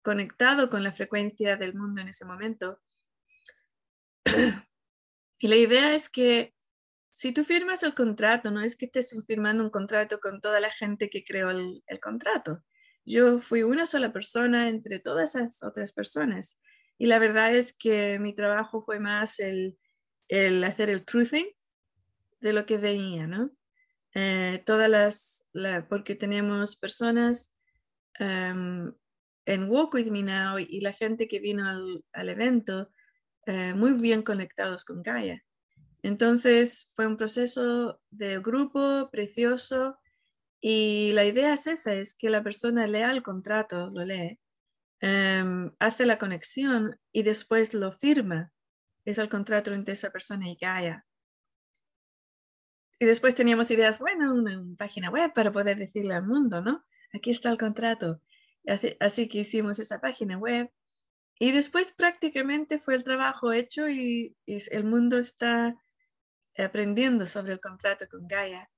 conectado 0.02 0.68
con 0.68 0.82
la 0.82 0.92
frecuencia 0.92 1.56
del 1.56 1.74
mundo 1.74 2.00
en 2.00 2.08
ese 2.08 2.24
momento. 2.24 2.80
y 5.38 5.48
la 5.48 5.56
idea 5.56 5.94
es 5.94 6.08
que 6.08 6.54
si 7.16 7.32
tú 7.32 7.44
firmas 7.44 7.82
el 7.82 7.94
contrato, 7.94 8.50
no 8.50 8.60
es 8.60 8.76
que 8.76 8.84
estés 8.84 9.16
firmando 9.26 9.64
un 9.64 9.70
contrato 9.70 10.20
con 10.20 10.42
toda 10.42 10.60
la 10.60 10.70
gente 10.70 11.08
que 11.08 11.24
creó 11.24 11.48
el, 11.48 11.82
contrato. 12.02 12.62
Yo 13.06 13.40
fui 13.40 13.62
una 13.62 13.86
sola 13.86 14.12
persona 14.12 14.68
entre 14.68 14.98
todas 14.98 15.34
esas 15.34 15.62
otras 15.62 15.92
personas. 15.92 16.60
Y 16.98 17.06
la 17.06 17.18
verdad 17.18 17.54
es 17.54 17.72
que 17.72 18.18
mi 18.18 18.34
trabajo 18.34 18.84
fue 18.84 19.00
más 19.00 19.40
el, 19.40 19.78
hacer 20.62 20.90
el 20.90 21.06
truthing 21.06 21.46
de 22.40 22.52
lo 22.52 22.66
que 22.66 22.76
venía, 22.76 23.26
¿no? 23.26 23.50
Eh, 24.14 24.62
todas 24.66 24.90
las, 24.90 25.46
porque 25.88 26.16
tenemos 26.16 26.76
personas 26.76 27.54
em, 28.18 28.92
en 29.46 29.70
Walk 29.70 29.94
With 29.94 30.10
Me 30.10 30.22
Now 30.22 30.58
y 30.58 30.80
la 30.80 30.92
gente 30.92 31.28
que 31.28 31.40
vino 31.40 31.66
al, 32.12 32.28
evento 32.28 32.90
eh, 33.46 33.74
muy 33.74 33.94
bien 33.94 34.22
conectados 34.22 34.84
con 34.84 35.02
Gaia. 35.02 35.42
Entonces 36.02 36.92
fue 36.94 37.06
un 37.06 37.16
proceso 37.16 38.00
de 38.10 38.38
grupo 38.38 39.08
precioso 39.10 39.98
y 40.60 41.12
la 41.12 41.24
idea 41.24 41.54
es 41.54 41.66
esa, 41.66 41.94
es 41.94 42.14
que 42.16 42.30
la 42.30 42.42
persona 42.42 42.86
lea 42.86 43.10
el 43.12 43.22
contrato, 43.22 43.90
lo 43.90 44.04
lee, 44.04 44.38
em, 45.00 45.72
hace 45.78 46.06
la 46.06 46.18
conexión 46.18 46.98
y 47.12 47.22
después 47.22 47.74
lo 47.74 47.92
firma. 47.92 48.52
Es 49.04 49.18
el 49.18 49.28
contrato 49.28 49.72
entre 49.72 49.94
esa 49.94 50.10
persona 50.10 50.48
y 50.48 50.56
Gaia. 50.60 51.06
Y 52.98 53.04
después 53.04 53.34
teníamos 53.34 53.70
ideas, 53.70 53.98
bueno, 53.98 54.32
una, 54.34 54.62
página 54.78 55.10
web 55.10 55.32
para 55.34 55.52
poder 55.52 55.76
decirle 55.76 56.14
al 56.14 56.26
mundo, 56.26 56.62
¿no? 56.62 56.84
Aquí 57.12 57.30
está 57.30 57.50
el 57.50 57.58
contrato. 57.58 58.22
Así, 59.00 59.28
que 59.28 59.38
hicimos 59.38 59.78
esa 59.78 60.00
página 60.00 60.38
web. 60.38 60.70
Y 61.38 61.52
después 61.52 61.92
prácticamente 61.92 62.78
fue 62.78 62.94
el 62.94 63.04
trabajo 63.04 63.52
hecho 63.52 63.88
y 63.88 64.36
el 64.46 64.84
mundo 64.84 65.18
está 65.18 65.74
aprendiendo 66.56 67.26
sobre 67.26 67.52
el 67.52 67.60
contrato 67.60 68.06
con 68.10 68.26
Gaia. 68.26 68.70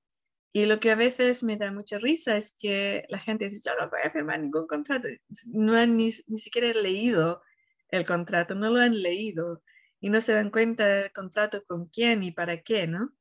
Y 0.51 0.65
lo 0.65 0.79
que 0.79 0.91
a 0.91 0.95
veces 0.95 1.43
me 1.43 1.57
da 1.57 1.71
mucha 1.71 1.99
risa 1.99 2.35
es 2.35 2.55
que 2.59 3.05
la 3.09 3.19
gente 3.19 3.49
dice, 3.49 3.69
yo 3.69 3.75
no 3.79 3.89
voy 3.89 3.99
a 4.03 4.11
firmar 4.11 4.39
ningún 4.39 4.65
contrato. 4.67 5.07
No 5.47 5.75
han 5.75 5.95
ni, 5.95 6.11
siquiera 6.11 6.73
leído 6.79 7.43
el 7.89 8.05
contrato, 8.05 8.55
no 8.55 8.69
lo 8.71 8.81
han 8.81 8.99
leído 8.99 9.63
y 9.99 10.09
no 10.09 10.21
se 10.21 10.33
dan 10.33 10.49
cuenta 10.49 10.87
del 10.87 11.11
contrato 11.11 11.63
con 11.65 11.87
quién 11.87 12.23
y 12.23 12.31
para 12.31 12.61
qué, 12.61 12.87
¿no? 12.87 13.13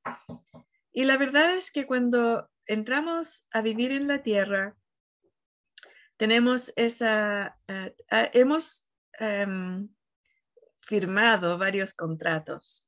Y 0.93 1.05
la 1.05 1.17
verdad 1.17 1.55
es 1.55 1.71
que 1.71 1.87
cuando 1.87 2.49
entramos 2.67 3.47
a 3.51 3.61
vivir 3.61 3.93
en 3.93 4.09
la 4.09 4.23
tierra, 4.23 4.77
tenemos 6.17 6.73
esa, 6.77 7.59
eh, 7.69 7.95
ah, 8.11 8.31
hemos 8.33 8.88
em, 9.19 9.89
firmado 10.81 11.59
varios 11.59 11.95
contratos 11.95 12.87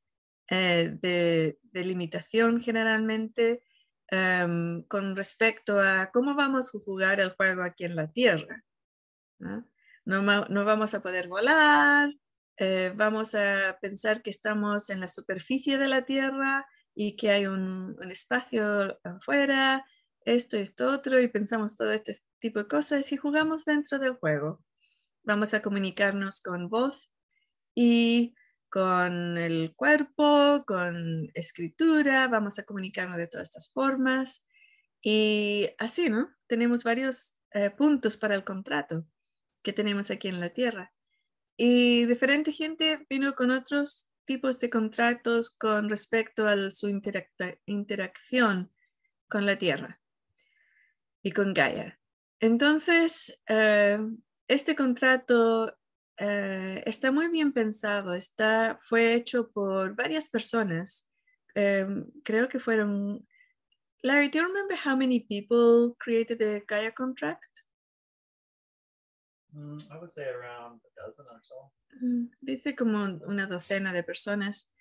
eh, 0.48 0.96
de, 1.00 1.84
limitación 1.84 2.60
generalmente 2.60 3.62
em, 4.08 4.82
con 4.84 5.14
respecto 5.16 5.80
a 5.80 6.10
cómo 6.12 6.34
vamos 6.34 6.74
a 6.74 6.78
jugar 6.80 7.20
el 7.20 7.30
juego 7.30 7.62
aquí 7.62 7.84
en 7.84 7.96
la 7.96 8.10
Tierra. 8.10 8.64
No, 9.38 9.64
no, 10.04 10.64
vamos 10.64 10.94
a 10.94 11.02
poder 11.02 11.28
volar, 11.28 12.10
eh, 12.56 12.92
vamos 12.96 13.34
a 13.34 13.78
pensar 13.80 14.22
que 14.22 14.30
estamos 14.30 14.90
en 14.90 15.00
la 15.00 15.08
superficie 15.08 15.78
de 15.78 15.88
la 15.88 16.04
Tierra 16.04 16.66
y 16.94 17.16
que 17.16 17.30
hay 17.30 17.46
un, 17.46 17.96
un 18.00 18.10
espacio 18.10 18.98
afuera, 19.04 19.84
esto, 20.24 20.56
esto, 20.56 20.90
otro, 20.90 21.20
y 21.20 21.28
pensamos 21.28 21.76
todo 21.76 21.92
este 21.92 22.14
tipo 22.40 22.58
de 22.60 22.68
cosas 22.68 23.10
y 23.12 23.16
jugamos 23.16 23.64
dentro 23.64 23.98
del 23.98 24.14
juego. 24.14 24.62
Vamos 25.22 25.54
a 25.54 25.62
comunicarnos 25.62 26.40
con 26.40 26.68
voz 26.68 27.12
y 27.74 28.34
con 28.68 29.36
el 29.36 29.74
cuerpo, 29.74 30.64
con 30.66 31.30
escritura, 31.34 32.28
vamos 32.28 32.58
a 32.58 32.64
comunicarnos 32.64 33.18
de 33.18 33.26
todas 33.26 33.48
estas 33.48 33.70
formas 33.72 34.46
y 35.02 35.70
así, 35.78 36.08
¿no? 36.08 36.30
Tenemos 36.46 36.84
varios 36.84 37.34
eh, 37.52 37.70
puntos 37.70 38.16
para 38.16 38.34
el 38.34 38.44
contrato 38.44 39.04
que 39.62 39.72
tenemos 39.72 40.10
aquí 40.10 40.28
en 40.28 40.40
la 40.40 40.50
Tierra. 40.50 40.92
Y 41.56 42.06
diferente 42.06 42.52
gente 42.52 43.04
vino 43.08 43.34
con 43.34 43.50
otros 43.50 44.08
tipos 44.24 44.60
de 44.60 44.70
contratos 44.70 45.50
con 45.50 45.88
respecto 45.88 46.46
a 46.46 46.70
su 46.70 46.88
interacción 47.66 48.72
con 49.28 49.46
la 49.46 49.58
Tierra 49.58 50.00
y 51.22 51.32
con 51.32 51.52
Gaia. 51.52 51.98
Entonces, 52.38 53.38
eh, 53.48 53.98
este 54.50 54.74
contrato 54.74 55.78
eh, 56.18 56.82
está 56.84 57.12
muy 57.12 57.28
bien 57.28 57.52
pensado, 57.52 58.14
está, 58.14 58.80
fue 58.82 59.14
hecho 59.14 59.48
por 59.52 59.94
varias 59.94 60.28
personas. 60.28 61.08
Em, 61.54 62.04
creo 62.24 62.48
que 62.48 62.58
fueron... 62.58 63.26
Larry, 64.02 64.28
do 64.28 64.38
you 64.38 64.46
remember 64.46 64.76
how 64.76 64.96
many 64.96 65.20
people 65.20 65.94
created 65.98 66.38
the 66.38 66.64
Gaia 66.66 66.90
contract? 66.90 67.62
Mm, 69.54 69.82
I 69.88 69.98
would 69.98 70.12
say 70.12 70.24
around 70.24 70.80
a 70.84 71.06
dozen 71.06 71.26
or 71.30 71.40
so. 71.42 71.72
Mm, 72.02 72.30
dice 72.40 72.74
como 72.74 73.04
una 73.26 73.46
docena 73.46 73.92
de 73.92 74.02
personas, 74.02 74.72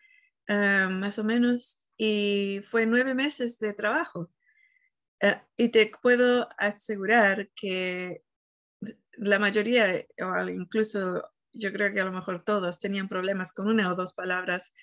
em, 0.48 1.00
más 1.00 1.20
o 1.20 1.24
menos, 1.24 1.80
y 1.96 2.64
fue 2.72 2.88
nueve 2.88 3.14
meses 3.14 3.60
de 3.60 3.74
trabajo. 3.74 4.32
Eh, 5.22 5.40
y 5.58 5.70
te 5.70 5.92
puedo 6.02 6.50
asegurar 6.58 7.50
que 7.56 8.24
la 9.20 9.40
mayoría, 9.40 10.06
o 10.22 10.50
incluso 10.50 11.30
yo 11.52 11.72
creo 11.74 11.94
que 11.94 12.02
a 12.02 12.06
lo 12.06 12.12
mejor 12.12 12.44
todos 12.44 12.80
tenían 12.80 13.10
problemas 13.10 13.54
con 13.54 13.68
una 13.68 13.92
o 13.92 13.96
dos 13.96 14.14
palabras 14.14 14.74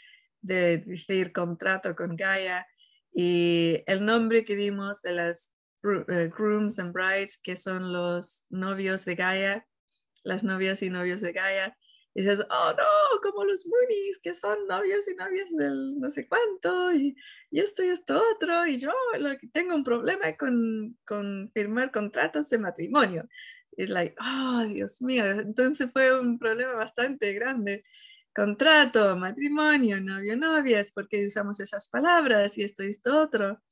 de 0.42 0.78
decir 0.78 1.32
contrato 1.32 1.94
con 1.96 2.16
Gaia 2.16 2.66
y 3.12 3.82
el 3.86 4.04
nombre 4.04 4.44
que 4.44 4.56
dimos 4.56 5.00
de 5.02 5.12
las 5.12 5.52
eh, 5.84 6.30
grooms 6.36 6.78
and 6.78 6.92
brides, 6.92 7.38
que 7.38 7.56
son 7.56 7.92
los 7.92 8.46
novios 8.50 9.04
de 9.04 9.14
Gaia, 9.14 9.66
las 10.22 10.44
novias 10.44 10.82
y 10.82 10.90
novios 10.90 11.20
de 11.22 11.32
Gaia, 11.32 11.76
y 12.14 12.22
dices, 12.22 12.46
oh 12.50 12.72
no, 12.72 13.20
como 13.22 13.44
los 13.44 13.66
Moonies, 13.66 14.18
que 14.22 14.34
son 14.34 14.66
novios 14.66 15.06
y 15.06 15.14
novias 15.14 15.54
del 15.54 15.98
no 16.00 16.10
sé 16.10 16.26
cuánto, 16.26 16.92
y, 16.92 17.14
y 17.50 17.60
esto 17.60 17.84
y 17.84 17.88
esto 17.88 18.22
otro, 18.34 18.66
y 18.66 18.78
yo 18.78 18.90
tengo 19.52 19.74
un 19.74 19.84
problema 19.84 20.34
con, 20.36 20.98
con 21.06 21.50
firmar 21.54 21.90
contratos 21.90 22.48
de 22.48 22.58
matrimonio. 22.58 23.28
Y 23.76 23.86
like, 23.86 24.16
oh, 24.20 24.64
Dios 24.66 25.02
mío, 25.02 25.26
entonces 25.26 25.90
fue 25.92 26.18
un 26.18 26.38
problema 26.38 26.74
bastante 26.74 27.32
grande. 27.34 27.84
Contrato, 28.34 29.16
matrimonio, 29.16 30.00
novio, 30.00 30.36
novias, 30.36 30.92
porque 30.92 31.26
usamos 31.26 31.60
esas 31.60 31.88
palabras 31.88 32.56
y 32.58 32.62
esto 32.64 32.82
y 32.82 32.88
esto 32.88 33.18
otro. 33.20 33.62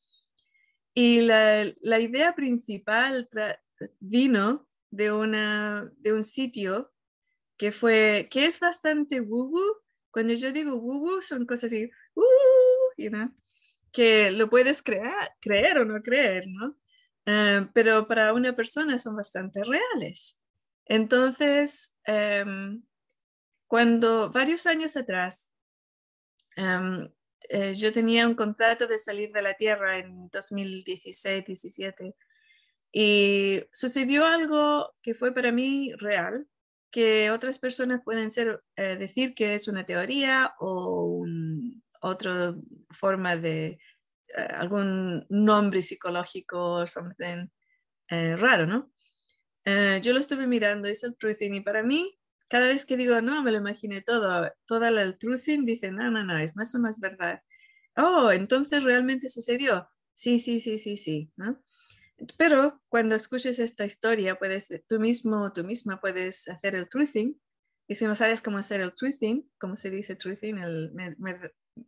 Y 0.94 1.22
la, 1.22 1.64
la 1.80 2.00
idea 2.00 2.34
principal 2.34 3.28
vino 4.00 4.68
de, 4.90 5.12
una, 5.12 5.90
de 5.98 6.12
un 6.12 6.24
sitio 6.24 6.92
que 7.56 7.72
fue, 7.72 8.28
que 8.30 8.46
es 8.46 8.60
bastante 8.60 9.20
woo 9.20 9.82
Cuando 10.10 10.34
yo 10.34 10.52
digo 10.52 10.76
woo 10.76 11.20
son 11.22 11.46
cosas 11.46 11.64
así, 11.72 11.90
uh, 12.14 12.22
you 12.96 13.10
know, 13.10 13.30
que 13.92 14.30
lo 14.30 14.48
puedes 14.50 14.82
crear, 14.82 15.34
creer 15.40 15.78
o 15.78 15.84
no 15.84 16.02
creer, 16.02 16.46
¿no? 16.48 16.76
Eh, 17.26 17.66
pero 17.72 18.06
para 18.06 18.32
una 18.34 18.54
persona 18.54 18.98
son 18.98 19.16
bastante 19.16 19.62
reales. 19.64 20.38
Entonces, 20.86 21.96
em, 22.04 22.82
cuando 23.68 24.30
varios 24.30 24.66
años 24.66 24.96
atrás, 24.96 25.50
em, 26.56 27.10
eh, 27.48 27.74
yo 27.74 27.92
tenía 27.92 28.26
un 28.28 28.34
contrato 28.34 28.86
de 28.86 28.98
salir 28.98 29.32
de 29.32 29.42
la 29.42 29.54
Tierra 29.54 29.98
en 29.98 30.28
2016-17 30.30 32.14
y 32.92 33.64
sucedió 33.72 34.26
algo 34.26 34.94
que 35.02 35.14
fue 35.14 35.34
para 35.34 35.52
mí 35.52 35.92
real, 35.98 36.48
que 36.90 37.30
otras 37.32 37.58
personas 37.58 38.02
pueden 38.04 38.30
ser, 38.30 38.62
eh, 38.76 38.96
decir 38.96 39.34
que 39.34 39.54
es 39.56 39.68
una 39.68 39.84
teoría 39.84 40.54
o 40.60 41.24
otra 42.00 42.54
forma 42.90 43.36
de 43.36 43.78
algún 44.34 45.26
nombre 45.28 45.82
psicológico 45.82 46.58
o 46.58 46.86
something 46.86 47.48
eh, 48.08 48.36
raro, 48.36 48.66
¿no? 48.66 48.92
Eh, 49.64 50.00
yo 50.02 50.12
lo 50.12 50.20
estuve 50.20 50.46
mirando, 50.46 50.88
es 50.88 51.04
el 51.04 51.16
truthing, 51.16 51.54
y 51.54 51.60
para 51.60 51.82
mí, 51.82 52.18
cada 52.48 52.68
vez 52.68 52.84
que 52.84 52.96
digo, 52.96 53.20
no, 53.22 53.42
me 53.42 53.52
lo 53.52 53.58
imaginé 53.58 54.02
todo, 54.02 54.52
toda 54.66 54.88
el 54.88 55.18
truthing 55.18 55.64
dice, 55.64 55.90
no, 55.90 56.10
no, 56.10 56.24
no, 56.24 56.38
eso 56.38 56.78
no 56.78 56.90
es 56.90 57.00
verdad. 57.00 57.42
Oh, 57.96 58.30
entonces 58.32 58.84
realmente 58.84 59.28
sucedió. 59.28 59.88
Sí, 60.14 60.40
sí, 60.40 60.60
sí, 60.60 60.78
sí, 60.78 60.96
sí, 60.96 61.32
¿no? 61.36 61.62
Pero 62.38 62.80
cuando 62.88 63.14
escuches 63.16 63.58
esta 63.58 63.84
historia, 63.84 64.36
puedes, 64.38 64.68
tú 64.88 65.00
mismo, 65.00 65.52
tú 65.52 65.64
misma 65.64 66.00
puedes 66.00 66.48
hacer 66.48 66.74
el 66.76 66.88
truthing. 66.88 67.34
Y 67.88 67.96
si 67.96 68.06
no 68.06 68.14
sabes 68.14 68.40
cómo 68.42 68.58
hacer 68.58 68.80
el 68.80 68.94
truthing, 68.94 69.42
como 69.58 69.76
se 69.76 69.90
dice 69.90 70.16
truthing, 70.16 70.58
el 70.58 70.92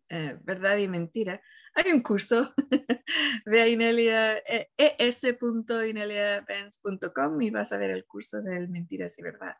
eh, 0.08 0.38
verdad 0.42 0.78
y 0.78 0.88
mentira. 0.88 1.40
Hay 1.74 1.92
un 1.92 2.02
curso, 2.02 2.54
a 3.46 3.66
Inelia, 3.66 4.38
es.ineliabenz.com 4.76 7.42
y 7.42 7.50
vas 7.50 7.72
a 7.72 7.76
ver 7.76 7.90
el 7.90 8.06
curso 8.06 8.40
de 8.42 8.66
mentiras 8.68 9.18
y 9.18 9.22
verdad. 9.22 9.56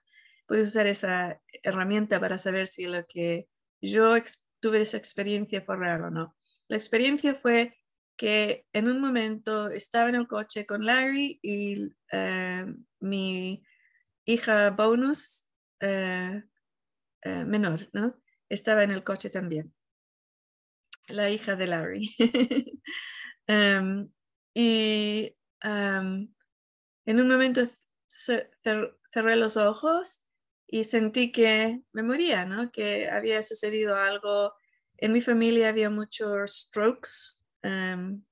Puedes 0.46 0.68
usar 0.68 0.86
esa 0.86 1.42
herramienta 1.62 2.20
para 2.20 2.38
saber 2.38 2.68
si 2.68 2.86
lo 2.86 3.04
que 3.06 3.48
yo 3.80 4.14
tuve 4.60 4.80
esa 4.80 4.96
experiencia 4.96 5.62
fue 5.62 5.76
real 5.76 6.04
o 6.04 6.10
no. 6.10 6.36
La 6.68 6.76
experiencia 6.76 7.34
fue 7.34 7.76
que 8.16 8.66
en 8.72 8.88
un 8.88 9.00
momento 9.00 9.68
estaba 9.68 10.08
en 10.08 10.14
el 10.14 10.26
coche 10.26 10.66
con 10.66 10.86
Larry 10.86 11.38
y 11.42 11.90
eh, 12.12 12.66
mi 13.00 13.62
hija 14.24 14.70
bonus 14.70 15.46
eh, 15.80 16.42
eh, 17.22 17.44
menor, 17.44 17.88
¿no? 17.92 18.20
Estaba 18.48 18.84
en 18.84 18.90
el 18.90 19.04
coche 19.04 19.30
también. 19.30 19.75
La 21.08 21.30
hija 21.30 21.56
de 21.56 21.66
Larry. 21.66 22.14
Em, 23.48 24.10
y 24.54 25.36
em, 25.62 26.34
en 27.06 27.20
un 27.20 27.28
momento 27.28 27.62
cerré 28.08 29.36
los 29.36 29.56
ojos 29.56 30.24
y 30.66 30.82
sentí 30.82 31.30
que 31.30 31.80
me 31.92 32.02
moría, 32.02 32.44
¿no? 32.44 32.72
Que 32.72 33.08
había 33.08 33.42
sucedido 33.44 33.94
algo. 33.94 34.52
En 34.96 35.12
mi 35.12 35.20
familia 35.20 35.68
había 35.68 35.90
muchos 35.90 36.66
strokes. 36.66 37.38
Em, 37.62 38.24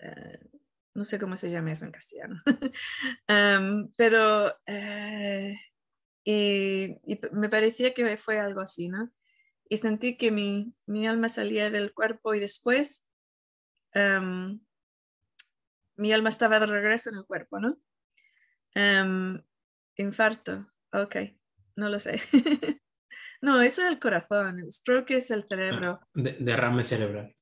eh, 0.00 0.38
no 0.94 1.04
sé 1.04 1.18
cómo 1.18 1.36
se 1.36 1.50
llama 1.50 1.72
eso 1.72 1.84
en 1.84 1.92
castellano. 1.92 2.42
pero 3.96 4.54
eh, 4.66 5.54
y, 6.24 6.98
me 7.32 7.48
parecía 7.48 7.94
que 7.94 8.16
fue 8.16 8.38
algo 8.38 8.60
así, 8.60 8.88
¿no? 8.88 9.10
Y 9.72 9.78
sentí 9.78 10.18
que 10.18 10.30
mi, 10.30 10.74
mi 10.84 11.08
alma 11.08 11.30
salía 11.30 11.70
del 11.70 11.94
cuerpo 11.94 12.34
y 12.34 12.40
después 12.40 13.08
em, 13.94 14.60
mi 15.96 16.12
alma 16.12 16.28
estaba 16.28 16.60
de 16.60 16.66
regreso 16.66 17.08
en 17.08 17.16
el 17.16 17.24
cuerpo, 17.24 17.58
¿no? 17.58 17.80
Em, 18.74 19.42
infarto, 19.96 20.70
ok, 20.92 21.16
no 21.76 21.88
lo 21.88 21.98
sé. 21.98 22.20
no, 23.40 23.62
eso 23.62 23.80
es 23.80 23.88
el 23.88 23.98
corazón, 23.98 24.58
el 24.58 24.70
stroke 24.70 25.12
es 25.12 25.30
el 25.30 25.46
cerebro. 25.48 26.00
Ah, 26.02 26.08
derrame 26.12 26.84
cerebral. 26.84 27.34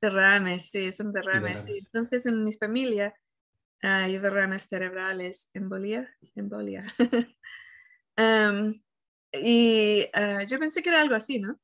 Derrames, 0.00 0.70
sí, 0.70 0.90
son 0.90 1.12
derrames. 1.12 1.66
Sí. 1.66 1.78
Entonces 1.78 2.26
en 2.26 2.42
mi 2.42 2.52
familia 2.52 3.14
hay 3.80 4.18
derrames 4.18 4.66
cerebrales, 4.66 5.50
embolia, 5.54 6.12
embolia. 6.34 6.84
y 9.32 10.08
ah, 10.12 10.42
yo 10.42 10.58
pensé 10.58 10.82
que 10.82 10.88
era 10.88 11.00
algo 11.00 11.14
así, 11.14 11.38
¿no? 11.38 11.60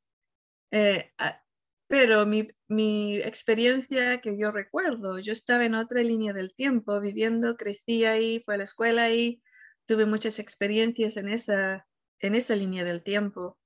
Eh, 0.73 1.13
ah, 1.19 1.41
pero 1.87 2.27
mi, 2.27 2.49
mi, 2.69 3.19
experiencia 3.19 4.21
que 4.21 4.37
yo 4.37 4.51
recuerdo, 4.51 5.19
yo 5.21 5.33
estaba 5.33 5.65
en 5.65 5.75
otra 5.75 6.03
línea 6.03 6.33
del 6.33 6.55
tiempo, 6.55 6.99
viviendo, 7.01 7.57
crecí 7.57 8.05
ahí, 8.05 8.43
fui 8.45 8.55
a 8.55 8.59
la 8.59 8.65
escuela 8.65 9.05
ahí, 9.05 9.43
tuve 9.87 10.07
muchas 10.07 10.39
experiencias 10.39 11.17
en 11.17 11.29
esa, 11.29 11.87
en 12.19 12.35
esa 12.35 12.57
línea 12.57 12.85
del 12.85 13.03
tiempo. 13.03 13.59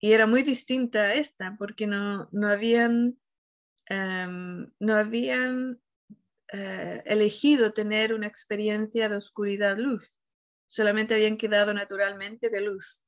Y 0.00 0.12
era 0.12 0.26
muy 0.26 0.42
distinta 0.42 1.02
a 1.02 1.14
esta, 1.14 1.56
porque 1.58 1.86
no, 1.86 2.28
no 2.32 2.48
habían, 2.48 3.18
no 3.90 4.94
habían 4.94 5.80
eh, 6.52 7.02
elegido 7.04 7.72
tener 7.72 8.14
una 8.14 8.26
experiencia 8.26 9.08
de 9.08 9.16
oscuridad-luz 9.16 10.22
solamente 10.68 11.14
habían 11.14 11.36
quedado 11.36 11.74
naturalmente 11.74 12.50
de 12.50 12.60
luz. 12.60 13.04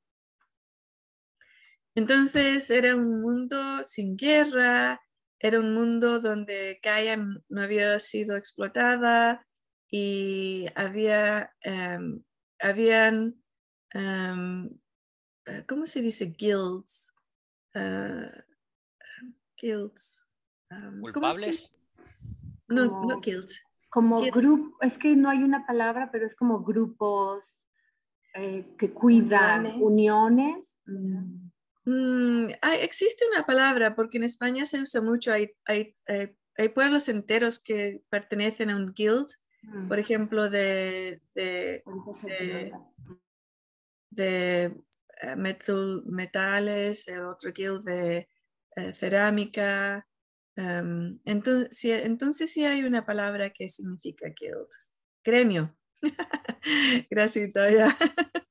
Entonces 1.95 2.69
era 2.69 2.95
un 2.95 3.21
mundo 3.21 3.83
sin 3.83 4.15
guerra, 4.15 5.01
era 5.39 5.59
un 5.59 5.73
mundo 5.73 6.19
donde 6.19 6.79
Gaia 6.81 7.17
no 7.17 7.61
había 7.61 7.99
sido 7.99 8.35
explotada 8.35 9.45
y 9.89 10.67
había, 10.75 11.53
um, 11.65 12.23
habían, 12.59 13.43
em, 13.93 14.69
eh, 15.45 15.65
¿cómo 15.67 15.85
se 15.85 16.01
dice? 16.01 16.27
Guilds. 16.37 17.11
Uh, 17.75 18.29
guilds. 19.57 20.25
Um, 20.69 21.01
¿Culpables? 21.01 21.75
No, 22.67 22.85
no 23.05 23.19
guilds 23.19 23.61
como 23.91 24.21
grupo, 24.31 24.77
es 24.79 24.97
que 24.97 25.17
no 25.17 25.29
hay 25.29 25.43
una 25.43 25.67
palabra, 25.67 26.09
pero 26.13 26.25
es 26.25 26.33
como 26.33 26.63
grupos 26.63 27.67
eh, 28.33 28.73
que 28.77 28.93
cuidan, 28.93 29.81
uniones. 29.81 30.77
Mm, 30.85 31.49
existe 32.81 33.25
una 33.31 33.45
palabra, 33.45 33.95
porque 33.95 34.17
en 34.17 34.23
España 34.23 34.65
se 34.65 34.81
usa 34.81 35.01
mucho, 35.01 35.31
hay, 35.31 35.51
hay, 35.65 35.95
eh, 36.07 36.35
hay 36.57 36.69
pueblos 36.69 37.09
enteros 37.09 37.59
que 37.59 38.03
pertenecen 38.09 38.69
a 38.69 38.75
un 38.75 38.93
guild, 38.93 39.27
mm. 39.63 39.87
por 39.87 39.99
ejemplo, 39.99 40.49
de, 40.49 41.21
de, 41.35 41.83
de, 44.11 44.73
eh, 45.21 45.35
metal, 45.37 46.03
metales, 46.05 47.05
otro 47.09 47.51
guild 47.53 47.83
de 47.83 48.27
cerámica, 48.93 50.07
Em, 50.55 51.19
entonces, 51.25 52.05
entonces 52.05 52.51
sí 52.51 52.65
hay 52.65 52.83
una 52.83 53.05
palabra 53.05 53.49
que 53.51 53.69
significa 53.69 54.27
guild. 54.29 54.67
Gremio. 55.23 55.75
Gracias, 57.09 57.51
ya. 57.53 57.97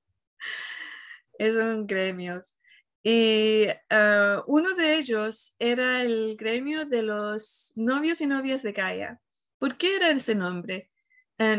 Son 1.38 1.86
gremios. 1.86 2.56
Y 3.02 3.66
ah, 3.88 4.42
uno 4.46 4.74
de 4.74 4.96
ellos 4.96 5.54
era 5.58 6.02
el 6.02 6.36
gremio 6.36 6.84
de 6.86 7.02
los 7.02 7.72
novios 7.76 8.20
y 8.20 8.26
novias 8.26 8.62
de 8.62 8.72
Gaia. 8.72 9.20
¿Por 9.58 9.76
qué 9.76 9.96
era 9.96 10.10
ese 10.10 10.34
nombre? 10.34 10.90
Eh, 11.38 11.56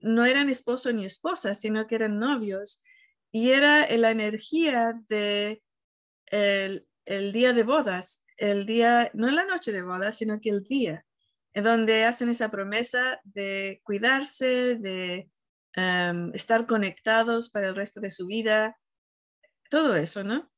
no, 0.00 0.24
eran 0.24 0.50
esposo 0.50 0.92
ni 0.92 1.04
esposa, 1.04 1.54
sino 1.54 1.86
que 1.86 1.94
eran 1.94 2.18
novios. 2.18 2.82
Y 3.32 3.50
era 3.50 3.88
la 3.96 4.10
energía 4.10 5.00
de 5.08 5.62
el, 6.26 7.32
día 7.32 7.52
de 7.52 7.62
bodas 7.64 8.24
el 8.36 8.66
día, 8.66 9.10
no 9.14 9.30
la 9.30 9.44
noche 9.44 9.72
de 9.72 9.82
boda, 9.82 10.12
sino 10.12 10.40
que 10.40 10.50
el 10.50 10.64
día, 10.64 11.06
en 11.52 11.64
donde 11.64 12.04
hacen 12.04 12.28
esa 12.28 12.50
promesa 12.50 13.20
de 13.24 13.80
cuidarse, 13.84 14.76
de 14.76 15.30
estar 16.34 16.66
conectados 16.66 17.50
para 17.50 17.68
el 17.68 17.76
resto 17.76 18.00
de 18.00 18.10
su 18.10 18.26
vida, 18.26 18.78
todo 19.70 19.96
eso, 19.96 20.22
¿no? 20.22 20.52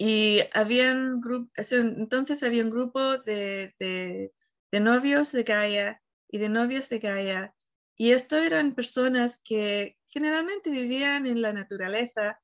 Y 0.00 0.42
habían 0.54 1.20
entonces 1.56 2.42
había 2.44 2.62
un 2.62 2.70
grupo 2.70 3.18
de, 3.18 3.74
de, 3.80 4.80
novios 4.80 5.32
de 5.32 5.42
Gaia 5.42 6.00
y 6.28 6.38
de 6.38 6.48
novias 6.48 6.88
de 6.88 7.00
Gaia, 7.00 7.54
y 7.96 8.12
esto 8.12 8.36
eran 8.36 8.76
personas 8.76 9.40
que 9.44 9.98
generalmente 10.06 10.70
vivían 10.70 11.26
en 11.26 11.42
la 11.42 11.52
naturaleza, 11.52 12.40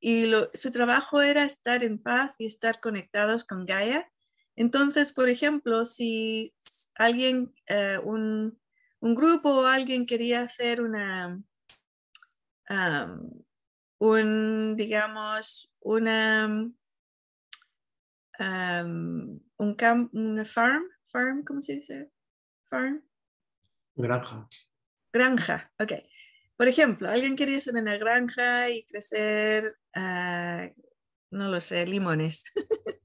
y 0.00 0.32
su 0.54 0.70
trabajo 0.70 1.22
era 1.22 1.44
estar 1.44 1.82
en 1.82 1.98
paz 2.02 2.36
y 2.38 2.46
estar 2.46 2.80
conectados 2.80 3.44
con 3.44 3.64
Gaia. 3.64 4.10
Entonces, 4.56 5.12
por 5.12 5.28
ejemplo, 5.28 5.84
si 5.84 6.54
alguien, 6.94 7.54
eh, 7.66 7.98
un, 8.02 8.58
un, 9.00 9.14
grupo 9.14 9.50
o 9.50 9.66
alguien 9.66 10.06
quería 10.06 10.40
hacer 10.40 10.80
una, 10.80 11.40
un, 13.98 14.76
digamos, 14.76 15.72
una, 15.80 16.46
un 18.38 19.74
camp, 19.76 20.14
una 20.14 20.44
farm, 20.44 20.84
farm, 21.04 21.44
¿cómo 21.44 21.60
se 21.60 21.74
dice? 21.74 22.10
Farm. 22.70 23.02
Granja. 23.94 24.48
Granja, 25.12 25.72
ok. 25.78 25.92
Por 26.56 26.68
ejemplo, 26.68 27.08
alguien 27.08 27.36
quería 27.36 27.56
ir 27.56 27.62
en 27.68 27.76
una 27.76 27.96
granja 27.96 28.68
y 28.70 28.84
crecer, 28.84 29.76
ah, 29.94 30.68
no 31.30 31.48
lo 31.48 31.60
sé, 31.60 31.86
limones. 31.86 32.44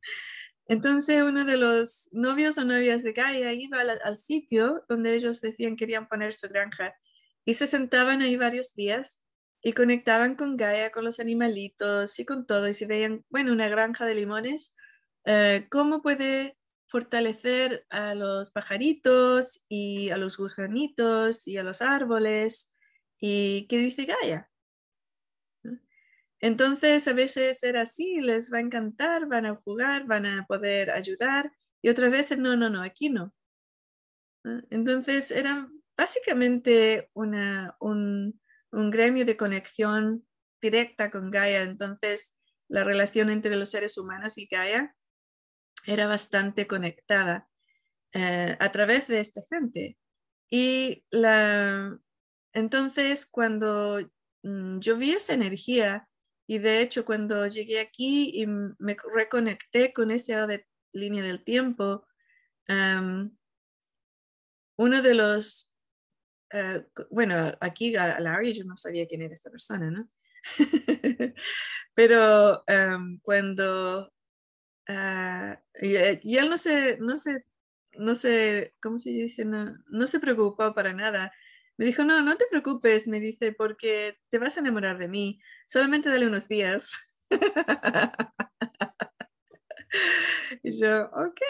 Entonces 0.66 1.22
uno 1.22 1.46
de 1.46 1.58
los 1.58 2.10
novios 2.14 2.58
o 2.58 2.66
novias 2.66 3.04
de 3.04 3.12
Gaia 3.12 3.54
iba 3.54 3.82
al, 3.82 4.16
sitio 4.16 4.84
donde 4.88 5.14
ellos 5.14 5.42
decían 5.42 5.76
querían 5.76 6.08
poner 6.08 6.34
su 6.34 6.48
granja 6.48 6.96
y 7.46 7.54
se 7.56 7.68
sentaban 7.68 8.22
ahí 8.22 8.38
varios 8.38 8.74
días 8.74 9.22
y 9.64 9.72
conectaban 9.72 10.36
con 10.36 10.58
Gaia, 10.58 10.92
con 10.92 11.06
los 11.06 11.20
animalitos 11.22 12.20
y 12.20 12.26
con 12.26 12.46
todo. 12.46 12.68
Y 12.68 12.74
si 12.74 12.86
veían, 12.86 13.26
bueno, 13.30 13.54
una 13.54 13.70
granja 13.70 14.06
de 14.06 14.16
limones, 14.16 14.76
eh, 15.26 15.68
¿cómo 15.72 16.02
puede 16.02 16.58
fortalecer 16.88 17.86
a 17.90 18.14
los 18.14 18.52
pajaritos 18.52 19.64
y 19.70 20.10
a 20.10 20.18
los 20.18 20.38
gusanitos 20.38 21.48
y 21.48 21.58
a 21.58 21.64
los 21.64 21.82
árboles? 21.82 22.74
¿Y 23.20 23.66
qué 23.68 23.78
dice 23.78 24.06
Gaia? 24.06 24.50
Entonces, 26.42 27.08
a 27.08 27.14
veces 27.14 27.64
era 27.64 27.84
así, 27.84 28.20
les 28.20 28.52
va 28.52 28.58
a 28.58 28.62
encantar, 28.62 29.28
van 29.28 29.46
a 29.46 29.56
jugar, 29.56 30.06
van 30.06 30.26
a 30.26 30.46
poder 30.46 30.92
ayudar, 30.92 31.54
y 31.82 31.88
otras 31.88 32.12
veces, 32.12 32.38
no, 32.38 32.58
no, 32.58 32.70
no, 32.70 32.84
aquí 32.84 33.10
no. 33.10 33.34
Entonces, 34.70 35.32
era 35.32 35.70
básicamente 35.96 37.10
una, 37.14 37.78
un, 37.80 38.42
un 38.74 38.92
gremio 38.92 39.26
de 39.26 39.38
conexión 39.38 40.28
directa 40.62 41.10
con 41.12 41.32
Gaia. 41.32 41.64
Entonces, 41.64 42.34
la 42.68 42.84
relación 42.84 43.30
entre 43.30 43.56
los 43.56 43.70
seres 43.70 43.98
humanos 43.98 44.38
y 44.38 44.48
Gaia 44.48 44.96
era 45.86 46.08
bastante 46.08 46.68
conectada 46.68 47.48
eh, 48.14 48.58
a 48.60 48.72
través 48.72 49.08
de 49.08 49.20
esta 49.20 49.42
gente. 49.50 49.98
Y 50.50 51.06
la, 51.10 51.98
entonces 52.54 53.26
cuando 53.26 54.00
mm, 54.44 54.80
yo 54.80 54.98
vi 54.98 55.14
esa 55.14 55.34
energía, 55.34 56.08
y 56.48 56.60
de 56.60 56.82
hecho 56.82 57.06
cuando 57.06 57.48
llegué 57.48 57.80
aquí 57.80 58.32
y 58.34 58.48
me 58.48 58.98
reconecté 59.14 59.94
con 59.94 60.12
esa 60.12 60.48
línea 60.92 61.24
del 61.24 61.44
tiempo, 61.44 62.06
uno 64.78 65.02
de 65.02 65.14
los, 65.14 65.73
eh, 66.54 66.86
bueno, 67.12 67.54
aquí 67.60 67.96
a 67.96 68.20
Larry 68.20 68.54
yo 68.54 68.64
no 68.64 68.78
sabía 68.78 69.08
quién 69.08 69.22
era 69.22 69.34
esta 69.34 69.52
persona, 69.52 69.92
¿no? 69.92 70.10
Pero 71.96 72.64
cuando, 73.22 74.14
uh, 74.90 75.54
y, 75.82 75.96
y, 76.24 76.38
él 76.38 76.50
no 76.50 76.58
se, 76.58 76.98
no 76.98 77.18
se 77.18 77.46
no 77.98 78.16
sé, 78.16 78.74
¿cómo 78.82 78.98
se 78.98 79.10
dice? 79.12 79.46
No, 79.46 79.74
no 79.90 80.08
se 80.08 80.20
preocupó 80.20 80.74
para 80.74 80.94
nada. 80.94 81.32
Me 81.78 81.86
dijo, 81.86 82.04
no, 82.04 82.22
no 82.24 82.38
te 82.38 82.46
preocupes, 82.50 83.08
me 83.08 83.20
dice, 83.20 83.54
porque 83.54 84.20
te 84.30 84.38
vas 84.40 84.58
a 84.58 84.60
enamorar 84.62 84.98
de 84.98 85.08
mí. 85.08 85.40
Solamente 85.68 86.10
dale 86.10 86.28
unos 86.28 86.48
días. 86.48 86.94
y 90.64 90.80
yo, 90.80 91.10
ok. 91.14 91.42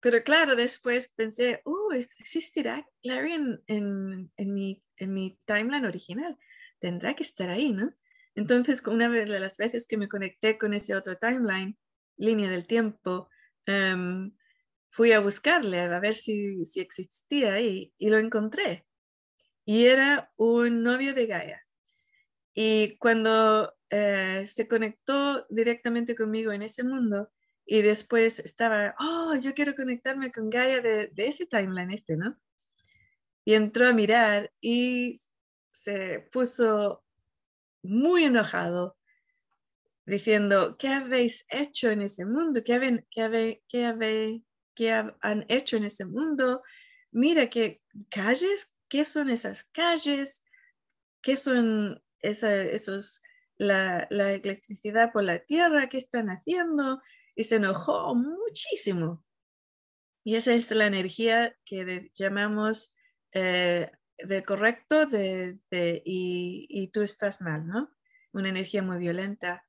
Pero 0.01 0.23
claro, 0.23 0.57
después 0.57 1.13
pensé, 1.15 1.61
oh, 1.65 1.93
existirá 1.93 2.87
en, 3.03 3.63
en, 3.67 4.33
en, 4.37 4.55
mi, 4.55 4.83
en 4.97 5.13
mi 5.13 5.39
timeline 5.45 5.85
original. 5.85 6.39
Tendrá 6.79 7.15
que 7.15 7.23
estar 7.23 7.51
ahí, 7.51 7.73
¿no? 7.73 7.93
Entonces, 8.35 8.83
una 8.87 9.09
de 9.09 9.27
las 9.41 9.59
veces 9.59 9.87
que 9.87 9.99
me 9.99 10.09
conecté 10.09 10.57
con 10.59 10.73
ese 10.73 10.95
otro 10.95 11.17
timeline, 11.17 11.77
línea 12.17 12.49
del 12.49 12.67
tiempo, 12.67 13.29
Em, 13.67 14.33
fui 14.91 15.13
a 15.13 15.21
buscarle 15.21 15.81
a 15.81 16.01
ver 16.01 16.15
si, 16.15 16.65
si 16.65 16.81
existía 16.81 17.55
ahí 17.55 17.95
y 17.99 18.11
lo 18.11 18.19
encontré. 18.19 18.87
Y 19.65 19.87
era 19.87 20.33
un 20.37 20.83
novio 20.83 21.15
de 21.15 21.27
Gaia. 21.27 21.67
Y 22.55 22.97
cuando 22.99 23.75
eh, 23.91 24.45
se 24.47 24.67
conectó 24.69 25.47
directamente 25.51 26.15
conmigo 26.17 26.53
en 26.53 26.63
ese 26.63 26.83
mundo 26.85 27.31
y 27.67 27.83
después 27.83 28.41
estaba, 28.41 28.95
oh, 28.99 29.35
yo 29.37 29.55
quiero 29.55 29.75
conectarme 29.75 30.33
con 30.33 30.51
Gaia 30.51 30.81
de, 30.81 31.13
ese 31.17 31.47
timeline 31.47 31.91
este, 31.93 32.17
¿no? 32.17 32.37
Y 33.45 33.55
entró 33.55 33.89
a 33.89 33.93
mirar 33.93 34.53
y 34.61 35.21
se 35.71 36.29
puso 36.33 37.05
muy 37.83 38.25
enojado 38.25 38.97
diciendo, 40.05 40.77
¿qué 40.79 40.89
habéis 40.89 41.47
hecho 41.49 41.91
en 41.91 42.03
ese 42.03 42.27
mundo? 42.27 42.63
¿Qué, 42.65 42.75
haben, 42.75 43.07
qué, 43.11 43.63
qué, 43.69 44.43
qué 44.75 44.93
han 44.93 45.47
hecho 45.49 45.77
en 45.77 45.85
ese 45.85 46.05
mundo? 46.05 46.63
Mira, 47.13 47.49
¿qué 47.49 47.81
calles? 48.11 48.75
¿Qué 48.89 49.05
son 49.05 49.31
esas 49.31 49.65
calles? 49.65 50.43
¿Qué 51.23 51.37
son 51.37 52.03
esa, 52.21 52.55
esos, 52.63 53.23
la, 53.57 54.07
la 54.11 54.33
electricidad 54.33 55.13
por 55.13 55.25
la 55.25 55.39
tierra? 55.39 55.89
¿Qué 55.89 55.99
están 55.99 56.29
haciendo? 56.29 57.01
Y 57.35 57.45
se 57.45 57.57
enojó 57.57 58.15
muchísimo. 58.15 59.25
Y 60.25 60.37
esa 60.37 60.53
es 60.53 60.71
la 60.73 60.87
energía 60.87 61.57
que 61.65 62.11
llamamos 62.15 62.95
eh, 63.33 63.91
de 64.19 64.43
correcto 64.43 65.07
de, 65.07 65.59
de, 65.71 66.03
y, 66.05 66.67
y, 66.69 66.89
tú 66.89 67.03
estás 67.03 67.41
mal, 67.41 67.67
¿no? 67.67 67.91
Una 68.33 68.51
energía 68.51 68.83
muy 68.83 68.99
violenta. 68.99 69.65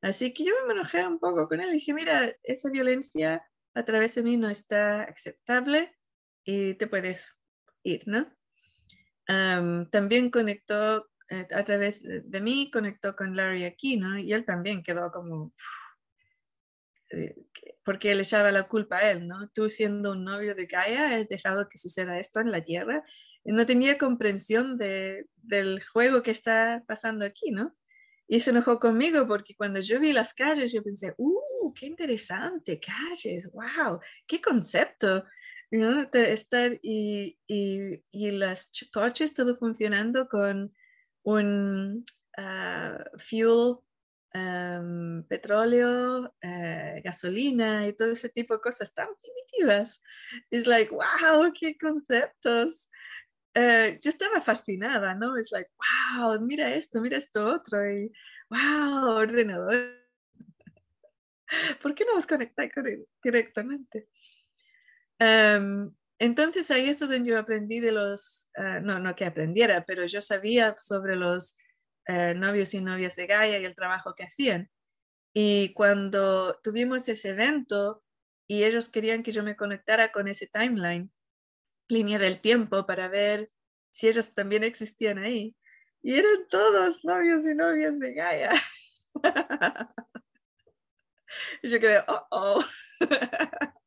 Así 0.00 0.32
que 0.32 0.44
yo 0.44 0.52
me 0.66 0.74
enojé 0.74 1.06
un 1.06 1.18
poco 1.18 1.48
con 1.48 1.60
él 1.60 1.70
y 1.70 1.74
dije, 1.74 1.92
mira, 1.92 2.32
esa 2.44 2.70
violencia 2.70 3.44
a 3.74 3.84
través 3.84 4.14
de 4.14 4.22
mí 4.22 4.36
no 4.36 4.48
está 4.48 5.02
aceptable 5.02 5.96
y 6.44 6.74
te 6.74 6.86
puedes 6.86 7.36
ir, 7.82 8.02
¿no? 8.06 8.32
también 9.90 10.30
conectó 10.30 11.08
eh, 11.28 11.48
a 11.52 11.64
través 11.64 12.00
de 12.02 12.40
mí, 12.40 12.70
conectó 12.70 13.16
con 13.16 13.34
Larry 13.34 13.64
aquí, 13.64 13.96
¿no? 13.96 14.16
Y 14.16 14.32
él 14.32 14.44
también 14.44 14.84
quedó 14.84 15.10
como, 15.10 15.52
porque 17.84 18.14
le 18.14 18.22
echaba 18.22 18.50
la 18.52 18.68
culpa 18.68 18.98
a 18.98 19.10
él, 19.12 19.26
¿no? 19.28 19.48
Tú 19.50 19.70
siendo 19.70 20.12
un 20.12 20.24
novio 20.24 20.54
de 20.54 20.66
Gaia, 20.66 21.16
has 21.16 21.28
dejado 21.28 21.68
que 21.68 21.78
suceda 21.78 22.18
esto 22.18 22.40
en 22.40 22.50
la 22.50 22.62
Tierra. 22.62 23.04
Y 23.44 23.52
no 23.52 23.64
tenía 23.64 23.96
comprensión 23.96 24.76
de, 24.76 25.26
del 25.36 25.84
juego 25.84 26.22
que 26.22 26.32
está 26.32 26.82
pasando 26.86 27.24
aquí, 27.24 27.52
¿no? 27.52 27.76
Y 28.26 28.40
se 28.40 28.50
enojó 28.50 28.80
conmigo 28.80 29.26
porque 29.28 29.54
cuando 29.54 29.78
yo 29.80 30.00
vi 30.00 30.12
las 30.12 30.34
calles, 30.34 30.72
yo 30.72 30.82
pensé, 30.82 31.14
¡uh, 31.16 31.72
qué 31.74 31.86
interesante! 31.86 32.80
Calles, 32.80 33.50
wow, 33.52 34.00
qué 34.26 34.40
concepto. 34.40 35.24
¿no? 35.70 36.08
estar 36.12 36.78
y, 36.82 37.38
y, 37.46 38.02
y 38.10 38.30
las 38.30 38.70
coches 38.92 39.34
todo 39.34 39.56
funcionando 39.56 40.28
con 40.28 40.72
un 41.24 42.04
uh, 42.38 43.18
fuel, 43.18 43.76
um, 44.36 45.22
petróleo, 45.24 46.26
uh, 46.42 47.02
gasolina 47.02 47.86
y 47.86 47.92
todo 47.92 48.12
ese 48.12 48.28
tipo 48.28 48.54
de 48.54 48.60
cosas 48.60 48.92
tan 48.92 49.08
primitivas. 49.20 50.02
Es 50.50 50.66
like, 50.66 50.92
wow, 50.92 51.52
qué 51.58 51.76
conceptos. 51.78 52.88
Uh, 53.56 53.96
yo 54.02 54.10
estaba 54.10 54.40
fascinada, 54.40 55.14
¿no? 55.14 55.36
Es 55.36 55.50
like, 55.50 55.70
wow, 56.18 56.40
mira 56.40 56.74
esto, 56.74 57.00
mira 57.00 57.16
esto 57.16 57.46
otro, 57.46 57.90
y 57.90 58.12
wow, 58.50 59.16
ordenador. 59.16 60.04
¿Por 61.82 61.94
qué 61.94 62.04
no 62.04 62.16
os 62.16 62.26
conectáis 62.26 62.72
directamente? 63.22 64.08
Um, 65.18 65.94
entonces 66.18 66.70
ahí 66.70 66.88
es 66.88 66.98
donde 66.98 67.22
yo 67.24 67.38
aprendí 67.38 67.80
de 67.80 67.92
los, 67.92 68.50
uh, 68.58 68.80
no, 68.82 68.98
no 68.98 69.14
que 69.14 69.24
aprendiera, 69.24 69.84
pero 69.86 70.04
yo 70.04 70.20
sabía 70.20 70.74
sobre 70.76 71.16
los 71.16 71.56
uh, 72.08 72.34
novios 72.36 72.74
y 72.74 72.80
novias 72.80 73.16
de 73.16 73.26
Gaia 73.26 73.58
y 73.58 73.64
el 73.64 73.74
trabajo 73.74 74.14
que 74.14 74.24
hacían. 74.24 74.70
Y 75.34 75.74
cuando 75.74 76.58
tuvimos 76.62 77.08
ese 77.08 77.30
evento 77.30 78.02
y 78.48 78.64
ellos 78.64 78.88
querían 78.88 79.22
que 79.22 79.32
yo 79.32 79.42
me 79.42 79.56
conectara 79.56 80.12
con 80.12 80.28
ese 80.28 80.46
timeline, 80.46 81.12
línea 81.88 82.18
del 82.18 82.40
tiempo 82.40 82.86
para 82.86 83.08
ver 83.08 83.50
si 83.90 84.08
ellos 84.08 84.32
también 84.34 84.64
existían 84.64 85.18
ahí. 85.18 85.54
Y 86.02 86.18
eran 86.18 86.46
todos 86.48 87.04
novios 87.04 87.44
y 87.46 87.54
novias 87.54 87.98
de 87.98 88.14
Gaia. 88.14 88.50
y 91.62 91.68
yo 91.68 91.80
quedé, 91.80 92.04
oh, 92.06 92.26
oh. 92.30 92.64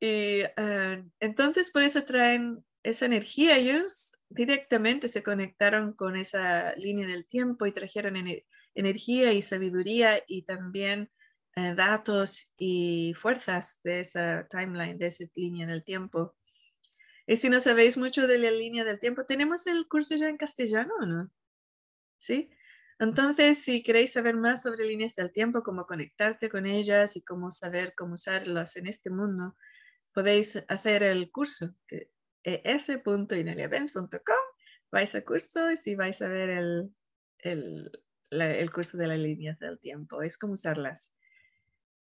y 0.00 0.42
uh, 0.42 1.10
entonces 1.20 1.70
por 1.70 1.82
eso 1.82 2.04
traen 2.04 2.64
esa 2.82 3.06
energía. 3.06 3.56
Ellos 3.56 4.15
directamente 4.36 5.08
se 5.08 5.22
conectaron 5.22 5.94
con 5.94 6.16
esa 6.16 6.74
línea 6.76 7.06
del 7.06 7.26
tiempo 7.26 7.66
y 7.66 7.72
trajeron 7.72 8.16
ener 8.16 8.44
energía 8.76 9.32
y 9.32 9.42
sabiduría 9.42 10.22
y 10.26 10.42
también 10.42 11.10
uh, 11.56 11.74
datos 11.74 12.52
y 12.58 13.14
fuerzas 13.20 13.80
de 13.82 14.00
esa 14.00 14.46
timeline, 14.48 14.98
de 14.98 15.06
esa 15.06 15.24
línea 15.34 15.66
del 15.66 15.82
tiempo. 15.82 16.36
Y 17.26 17.38
si 17.38 17.48
no 17.48 17.58
sabéis 17.58 17.96
mucho 17.96 18.26
de 18.26 18.38
la 18.38 18.50
línea 18.50 18.84
del 18.84 19.00
tiempo, 19.00 19.24
tenemos 19.24 19.66
el 19.66 19.88
curso 19.88 20.14
ya 20.14 20.28
en 20.28 20.36
castellano, 20.36 20.94
¿no? 21.06 21.30
¿Sí? 22.18 22.50
Entonces, 22.98 23.62
si 23.62 23.82
queréis 23.82 24.12
saber 24.12 24.36
más 24.36 24.62
sobre 24.62 24.86
líneas 24.86 25.14
del 25.16 25.32
tiempo, 25.32 25.62
cómo 25.62 25.86
conectarte 25.86 26.48
con 26.48 26.66
ellas 26.66 27.16
y 27.16 27.22
cómo 27.22 27.50
saber 27.50 27.94
cómo 27.96 28.14
usarlas 28.14 28.76
en 28.76 28.86
este 28.86 29.10
mundo, 29.10 29.56
podéis 30.14 30.64
hacer 30.68 31.02
el 31.02 31.30
curso, 31.30 31.74
es 32.46 32.88
s.ineliabenz.com, 32.88 34.44
vais 34.92 35.14
a 35.14 35.24
curso 35.24 35.70
y 35.70 35.76
si 35.76 35.96
vais 35.96 36.22
a 36.22 36.28
ver 36.28 36.50
el, 36.50 36.94
el, 37.38 37.90
el 38.30 38.72
curso 38.72 38.96
de 38.96 39.08
las 39.08 39.18
líneas 39.18 39.58
del 39.58 39.80
tiempo, 39.80 40.22
es 40.22 40.38
cómo 40.38 40.52
usarlas. 40.52 41.12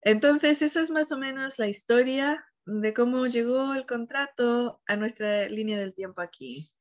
Entonces, 0.01 0.61
esa 0.61 0.81
es 0.81 0.91
más 0.91 1.11
o 1.11 1.17
menos 1.17 1.57
la 1.57 1.67
historia 1.67 2.45
de 2.65 2.93
cómo 2.93 3.25
llegó 3.25 3.73
el 3.73 3.87
contrato 3.87 4.81
a 4.85 4.95
nuestra 4.97 5.49
línea 5.49 5.79
del 5.79 5.95
tiempo 5.95 6.21
aquí. 6.21 6.71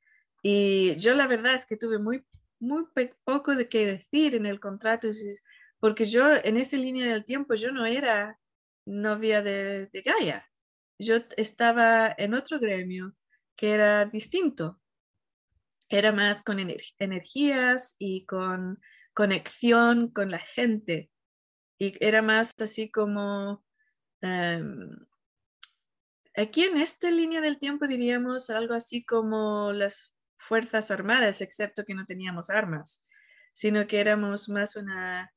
Y 0.42 0.94
yo 0.96 1.14
la 1.14 1.26
verdad 1.26 1.54
es 1.54 1.64
que 1.64 1.78
tuve 1.78 1.98
muy, 1.98 2.22
muy 2.60 2.84
poco 3.24 3.56
de 3.56 3.68
qué 3.70 3.86
decir 3.86 4.34
en 4.34 4.44
el 4.44 4.60
contrato, 4.60 5.08
porque 5.80 6.04
yo 6.04 6.34
en 6.36 6.58
esa 6.58 6.76
línea 6.76 7.06
del 7.06 7.24
tiempo 7.24 7.54
yo 7.54 7.72
no 7.72 7.86
era 7.86 8.38
novia 8.84 9.40
de, 9.40 9.86
de 9.86 10.02
Gaia. 10.02 10.46
Yo 10.98 11.16
estaba 11.38 12.14
en 12.18 12.34
otro 12.34 12.58
gremio 12.58 13.16
que 13.56 13.72
era 13.72 14.04
distinto. 14.04 14.80
Era 15.88 16.12
más 16.12 16.42
con 16.42 16.58
energías 16.58 17.94
y 17.98 18.24
con 18.26 18.80
conexión 19.12 20.08
con 20.08 20.30
la 20.30 20.38
gente. 20.38 21.10
Y 21.78 21.94
era 22.04 22.22
más 22.22 22.52
así 22.58 22.90
como 22.90 23.64
em, 24.20 24.96
Aquí 26.36 26.64
en 26.64 26.76
esta 26.78 27.10
línea 27.12 27.40
del 27.40 27.60
tiempo 27.60 27.86
diríamos 27.86 28.50
algo 28.50 28.74
así 28.74 29.04
como 29.04 29.72
las 29.72 30.16
Fuerzas 30.36 30.90
Armadas, 30.90 31.40
excepto 31.40 31.84
que 31.84 31.94
no 31.94 32.06
teníamos 32.06 32.50
armas, 32.50 33.02
sino 33.52 33.86
que 33.86 34.00
éramos 34.00 34.48
más 34.48 34.74
una, 34.74 35.32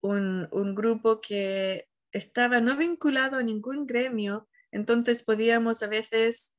un, 0.00 0.48
un 0.50 0.74
grupo 0.74 1.20
que 1.20 1.88
estaba 2.10 2.60
no 2.60 2.76
vinculado 2.76 3.36
a 3.36 3.44
ningún 3.44 3.86
gremio, 3.86 4.48
entonces 4.72 5.22
podíamos 5.22 5.84
a 5.84 5.86
veces 5.86 6.55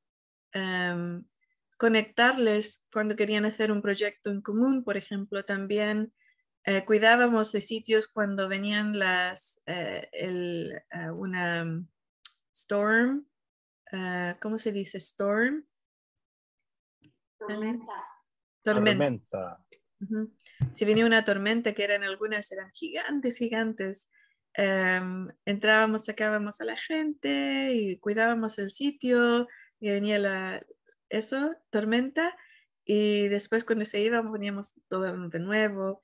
em, 0.54 1.24
conectarles 1.78 2.86
cuando 2.92 3.16
querían 3.16 3.46
hacer 3.46 3.72
un 3.72 3.82
proyecto 3.82 4.32
en 4.32 4.42
común, 4.42 4.84
por 4.84 4.98
ejemplo, 4.98 5.46
también 5.46 6.14
eh, 6.70 6.84
cuidábamos 6.84 7.54
de 7.54 7.62
sitios 7.62 8.10
cuando 8.10 8.50
venían 8.50 9.00
las, 9.00 9.62
eh, 9.68 10.10
el, 10.12 10.74
eh, 10.92 11.12
una 11.12 11.64
mm, 11.64 11.88
storm, 12.54 13.26
¿cómo 14.42 14.58
se 14.58 14.74
dice? 14.74 14.98
Storm. 14.98 15.66
Tormenta. 17.40 17.94
Tormenta. 18.62 19.66
Si 20.74 20.84
venía 20.84 21.06
una 21.06 21.24
tormenta, 21.24 21.72
que 21.74 21.86
eran 21.86 22.04
algunas, 22.04 22.52
eran 22.52 22.70
gigantes, 22.72 23.38
gigantes, 23.38 24.10
em, 24.54 25.30
entrábamos, 25.46 26.04
sacábamos 26.04 26.60
a 26.60 26.66
la 26.66 26.76
gente 26.76 27.74
y 27.74 27.98
cuidábamos 28.00 28.60
el 28.60 28.72
sitio 28.72 29.48
y 29.80 29.90
venía 29.90 30.20
la, 30.20 30.62
eso, 31.10 31.56
tormenta, 31.70 32.36
y 32.86 33.28
después 33.28 33.64
cuando 33.64 33.86
se 33.86 34.02
iba 34.02 34.24
poníamos 34.24 34.74
todo 34.88 35.28
de 35.30 35.40
nuevo 35.40 36.02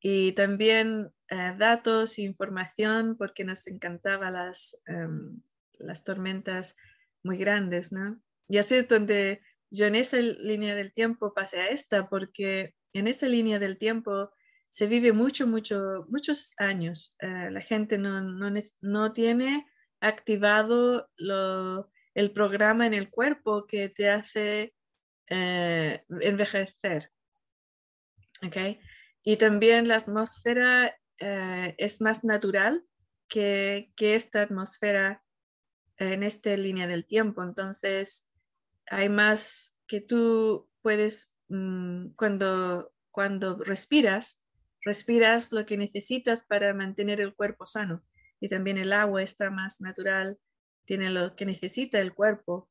y 0.00 0.32
también 0.32 1.12
eh, 1.28 1.54
datos 1.58 2.18
e 2.18 2.22
información 2.22 3.16
porque 3.18 3.44
nos 3.44 3.66
encantaba 3.66 4.30
las, 4.30 4.78
em, 4.86 5.42
las 5.78 6.04
tormentas 6.04 6.76
muy 7.22 7.36
grandes, 7.36 7.92
¿no? 7.92 8.22
Y 8.48 8.58
así 8.58 8.76
es 8.76 8.88
donde 8.88 9.42
yo 9.70 9.86
en 9.86 9.94
esa 9.94 10.16
línea 10.18 10.74
del 10.74 10.92
tiempo 10.92 11.34
pasé 11.34 11.60
a 11.60 11.66
esta 11.68 12.08
porque 12.08 12.74
en 12.92 13.08
esa 13.08 13.28
línea 13.28 13.58
del 13.58 13.78
tiempo 13.78 14.30
se 14.70 14.86
vive 14.86 15.12
mucho, 15.12 15.46
mucho, 15.46 16.06
muchos 16.08 16.52
años. 16.58 17.14
Eh, 17.20 17.50
la 17.50 17.60
gente 17.60 17.98
no, 17.98 18.22
no, 18.22 18.52
no 18.80 19.12
tiene 19.12 19.66
activado 20.00 21.10
lo, 21.16 21.90
el 22.14 22.32
programa 22.32 22.86
en 22.86 22.94
el 22.94 23.10
cuerpo 23.10 23.66
que 23.66 23.88
te 23.88 24.10
hace 24.10 24.74
eh, 25.28 26.04
envejecer. 26.20 27.12
¿Okay? 28.44 28.80
Y 29.22 29.36
también 29.36 29.88
la 29.88 29.96
atmósfera 29.96 30.96
eh, 31.18 31.74
es 31.78 32.00
más 32.00 32.24
natural 32.24 32.84
que, 33.28 33.92
que, 33.96 34.14
esta 34.14 34.42
atmósfera 34.42 35.22
en 35.98 36.22
esta 36.22 36.56
línea 36.56 36.86
del 36.86 37.06
tiempo. 37.06 37.44
Entonces, 37.44 38.26
hay 38.86 39.08
más 39.08 39.76
que 39.86 40.00
tú 40.00 40.68
puedes, 40.82 41.32
mm, 41.48 42.10
cuando, 42.16 42.92
cuando 43.10 43.58
respiras, 43.58 44.42
respiras 44.84 45.52
lo 45.52 45.66
que 45.66 45.76
necesitas 45.76 46.42
para 46.42 46.72
mantener 46.74 47.20
el 47.20 47.34
cuerpo 47.34 47.66
sano. 47.66 48.02
Y 48.40 48.48
también 48.48 48.78
el 48.78 48.92
agua 48.92 49.22
está 49.22 49.50
más 49.50 49.80
natural, 49.80 50.38
tiene 50.84 51.10
lo 51.10 51.36
que 51.36 51.46
necesita 51.46 52.00
el 52.00 52.14
cuerpo. 52.14 52.68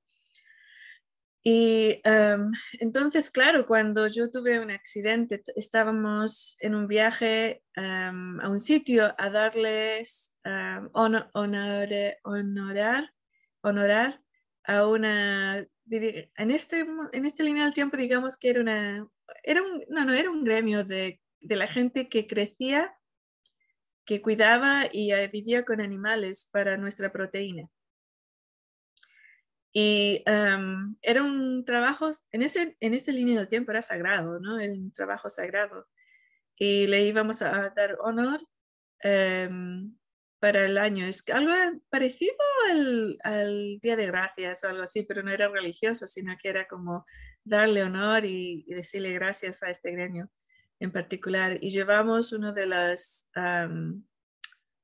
Y 1.42 2.02
em, 2.04 2.52
entonces, 2.80 3.32
claro, 3.32 3.66
cuando 3.66 4.08
yo 4.08 4.30
tuve 4.30 4.60
un 4.60 4.72
accidente, 4.72 5.42
estábamos 5.56 6.58
en 6.60 6.76
un 6.76 6.88
viaje 6.88 7.64
em, 7.76 8.40
a 8.42 8.50
un 8.50 8.60
sitio 8.60 9.16
a 9.18 9.30
darles 9.30 10.36
um, 10.46 10.90
honorar, 10.94 11.90
honorar 13.62 14.22
a 14.66 14.88
una, 14.88 15.66
en 15.90 16.52
este, 16.52 16.86
en 17.14 17.26
este 17.26 17.44
línea 17.44 17.64
del 17.64 17.74
tiempo, 17.74 17.98
digamos 17.98 18.38
que 18.38 18.50
era 18.50 18.62
una, 18.62 19.08
era 19.44 19.62
un, 19.62 19.84
no, 19.90 20.06
no, 20.06 20.14
era 20.14 20.30
un 20.30 20.44
gremio 20.44 20.84
de, 20.84 21.20
de 21.42 21.56
la 21.56 21.68
gente 21.68 22.10
que 22.10 22.28
crecía, 22.28 22.96
que 24.06 24.22
cuidaba 24.22 24.86
y 24.92 25.12
eh, 25.12 25.28
vivía 25.28 25.66
con 25.66 25.82
animales 25.82 26.48
para 26.52 26.78
nuestra 26.78 27.12
proteína. 27.12 27.70
Y 29.72 30.24
era 30.26 31.24
un 31.24 31.64
trabajo, 31.66 32.10
en 32.32 32.42
ese, 32.42 32.76
en 32.80 32.94
ese 32.94 33.14
línea 33.14 33.38
del 33.38 33.50
tiempo 33.50 33.72
era 33.72 33.82
sagrado, 33.82 34.40
¿no? 34.40 34.60
Era 34.60 34.74
un 34.74 34.92
trabajo 34.92 35.30
sagrado. 35.30 35.88
Y 36.56 36.88
le 36.88 37.04
íbamos 37.06 37.42
a 37.42 37.70
dar 37.70 37.98
honor 38.02 38.42
em, 39.02 39.96
para 40.40 40.66
el 40.66 40.78
año. 40.78 41.06
Es 41.06 41.24
algo 41.30 41.54
parecido 41.90 42.36
al, 42.70 43.18
al, 43.24 43.80
Día 43.82 43.96
de 43.96 44.08
Gracias 44.08 44.64
o 44.64 44.70
algo 44.70 44.84
así, 44.84 45.04
pero 45.04 45.24
no 45.24 45.32
era 45.32 45.48
religioso, 45.50 46.08
sino 46.08 46.36
que 46.42 46.50
era 46.50 46.68
como 46.68 47.06
darle 47.44 47.84
honor 47.84 48.26
y, 48.26 48.66
decirle 48.68 49.14
gracias 49.14 49.64
a 49.64 49.70
este 49.70 49.92
gremio 49.92 50.30
en 50.80 50.92
particular. 50.92 51.60
Y 51.62 51.70
llevamos 51.72 52.34
uno 52.34 52.54
de 52.54 52.66
las, 52.66 53.30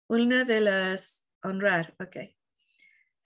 una 0.07 0.43
de 0.45 0.61
las, 0.61 1.25
honrar, 1.41 1.95
ok. 1.99 2.17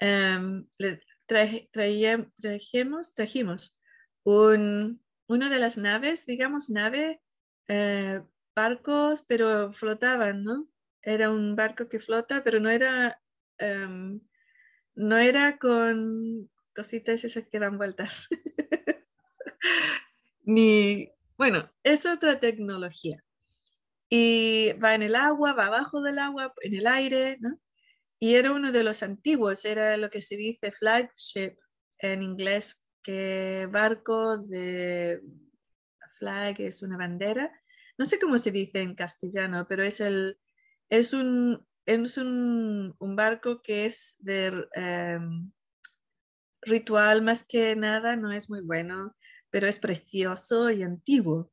Um, 0.02 0.66
le, 0.78 1.02
trajimos, 1.30 3.14
trajimos 3.14 3.78
un, 4.24 5.02
una 5.28 5.50
de 5.50 5.60
las 5.60 5.78
naves, 5.78 6.26
digamos 6.26 6.70
nave, 6.70 7.22
eh, 7.68 8.22
barcos, 8.56 9.24
pero 9.28 9.72
flotaban, 9.72 10.44
¿no? 10.44 10.68
Era 11.02 11.30
un 11.30 11.56
barco 11.56 11.88
que 11.88 12.00
flota, 12.00 12.44
pero 12.44 12.60
no 12.60 12.70
era, 12.70 13.22
em, 13.58 14.20
no 14.96 15.18
era 15.18 15.58
con 15.58 16.50
cositas 16.76 17.24
esas 17.24 17.48
que 17.48 17.60
dan 17.60 17.78
vueltas. 17.78 18.28
Ni, 20.44 21.12
bueno, 21.38 21.72
es 21.84 22.06
otra 22.06 22.40
tecnología. 22.40 23.24
Y 24.10 24.74
va 24.84 24.96
en 24.96 25.04
el 25.04 25.16
agua, 25.16 25.54
va 25.54 25.68
abajo 25.68 26.02
del 26.02 26.20
agua, 26.20 26.54
en 26.62 26.74
el 26.74 26.88
aire, 26.88 27.38
¿no? 27.40 27.60
Y 28.20 28.36
era 28.36 28.52
uno 28.52 28.72
de 28.72 28.84
los 28.84 29.02
antiguos, 29.02 29.64
era 29.64 29.96
lo 29.96 30.10
que 30.10 30.22
se 30.22 30.36
dice 30.36 30.72
flagship 30.72 31.56
en 32.00 32.22
inglés, 32.22 32.84
que 33.02 33.68
barco 33.72 34.38
de 34.38 35.22
flag 36.18 36.60
es 36.60 36.84
una 36.84 36.98
bandera. 36.98 37.50
No 37.98 38.06
sé 38.06 38.20
cómo 38.20 38.38
se 38.38 38.52
dice 38.52 38.82
en 38.82 38.96
castellano, 38.96 39.66
pero 39.68 39.84
es, 39.84 40.02
el, 40.02 40.38
es, 40.90 41.14
un, 41.14 41.66
es 41.86 42.18
un, 42.18 42.96
un 43.00 43.16
barco 43.16 43.62
que 43.62 43.86
es 43.86 44.18
de 44.20 44.68
em, 44.74 45.52
ritual 46.62 47.22
más 47.22 47.46
que 47.46 47.76
nada, 47.76 48.16
no 48.16 48.32
es 48.32 48.50
muy 48.50 48.62
bueno, 48.62 49.16
pero 49.50 49.68
es 49.68 49.80
precioso 49.80 50.70
y 50.70 50.84
antiguo. 50.84 51.52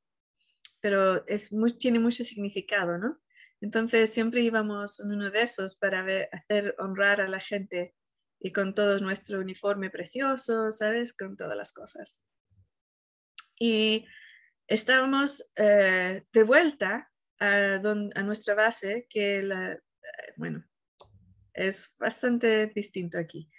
Pero 0.80 1.26
es 1.26 1.50
tiene 1.78 2.00
mucho 2.00 2.24
significado, 2.24 2.98
¿no? 2.98 3.18
Entonces 3.60 4.12
siempre 4.12 4.42
íbamos 4.42 5.00
en 5.00 5.12
uno 5.12 5.30
de 5.30 5.42
esos 5.42 5.76
para 5.76 6.06
hacer 6.32 6.74
honrar 6.78 7.20
a 7.20 7.28
la 7.28 7.40
gente 7.40 7.94
y 8.38 8.52
con 8.52 8.74
todo 8.74 8.98
nuestro 8.98 9.40
uniforme 9.40 9.90
precioso, 9.90 10.70
¿sabes? 10.72 11.16
Con 11.16 11.36
todas 11.36 11.56
las 11.56 11.72
cosas. 11.72 12.22
Y 13.58 14.06
estábamos 14.66 15.48
eh, 15.56 16.24
de 16.32 16.42
vuelta 16.42 17.10
a, 17.40 17.74
a, 17.74 18.22
nuestra 18.22 18.54
base, 18.54 19.06
que 19.08 19.42
la, 19.42 19.72
eh, 19.72 19.80
bueno, 20.36 20.64
es 21.54 21.94
bastante 21.98 22.66
distinto 22.68 23.18
aquí. 23.18 23.50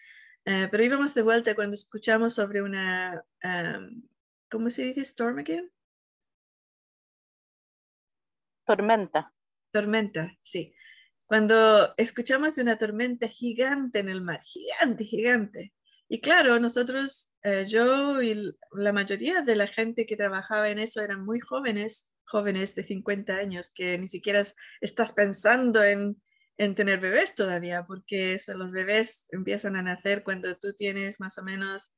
Uh, 0.45 0.69
pero 0.71 0.83
íbamos 0.83 1.13
de 1.13 1.23
vuelta 1.23 1.55
cuando 1.55 1.73
escuchamos 1.73 2.35
sobre 2.35 2.61
una, 2.61 3.21
um, 3.43 4.01
¿cómo 4.49 4.69
se 4.69 4.83
dice? 4.83 5.01
Storm 5.01 5.39
again? 5.39 5.69
Tormenta. 8.65 9.33
Tormenta, 9.71 10.35
sí. 10.43 10.73
Cuando 11.25 11.93
escuchamos 11.97 12.55
de 12.55 12.61
una 12.63 12.77
tormenta 12.77 13.27
gigante 13.27 13.99
en 13.99 14.09
el 14.09 14.21
mar, 14.21 14.41
gigante, 14.43 15.03
gigante. 15.03 15.73
Y 16.09 16.21
claro, 16.21 16.59
nosotros, 16.59 17.29
eh, 17.43 17.65
yo 17.67 18.21
y 18.21 18.55
la 18.71 18.93
mayoría 18.93 19.41
de 19.41 19.55
la 19.55 19.67
gente 19.67 20.05
que 20.05 20.15
trabajaba 20.15 20.69
en 20.69 20.79
eso 20.79 21.01
eran 21.01 21.25
muy 21.25 21.39
jóvenes, 21.41 22.09
jóvenes 22.25 22.75
de 22.75 22.83
50 22.83 23.35
años, 23.35 23.69
que 23.73 23.97
ni 23.97 24.07
siquiera 24.07 24.41
estás 24.79 25.11
pensando 25.11 25.83
en, 25.83 26.21
en 26.57 26.75
tener 26.75 26.99
bebés 26.99 27.35
todavía, 27.35 27.85
porque 27.85 28.37
los 28.55 28.71
bebés 28.71 29.27
empiezan 29.31 29.75
a 29.75 29.81
nacer 29.81 30.23
cuando 30.23 30.55
tú 30.55 30.73
tienes 30.77 31.19
más 31.19 31.37
o 31.37 31.43
menos 31.43 31.93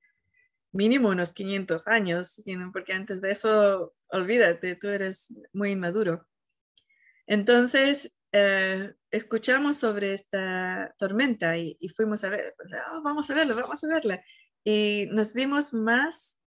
mínimo 0.71 1.09
unos 1.09 1.33
500 1.33 1.87
años, 1.87 2.43
porque 2.73 2.93
antes 2.93 3.21
de 3.21 3.31
eso, 3.31 3.95
olvídate, 4.07 4.75
tú 4.75 4.87
eres 4.87 5.33
muy 5.53 5.71
inmaduro. 5.71 6.28
Entonces, 7.29 8.17
eh, 8.31 8.91
escuchamos 9.11 9.77
sobre 9.77 10.13
esta 10.13 10.95
tormenta 10.97 11.55
y, 11.59 11.77
fuimos 11.95 12.23
a 12.23 12.29
ver, 12.29 12.55
oh, 12.91 13.03
vamos 13.03 13.29
a 13.29 13.35
verla, 13.35 13.53
vamos 13.53 13.83
a 13.83 13.87
verla. 13.87 14.23
Y 14.63 15.07
nos 15.11 15.35
dimos 15.35 15.71
más 15.71 16.39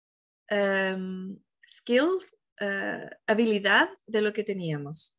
um, 0.51 1.39
skill, 1.64 2.18
uh, 2.61 3.09
habilidad 3.28 3.91
de 4.09 4.22
lo 4.22 4.33
que 4.33 4.43
teníamos. 4.43 5.16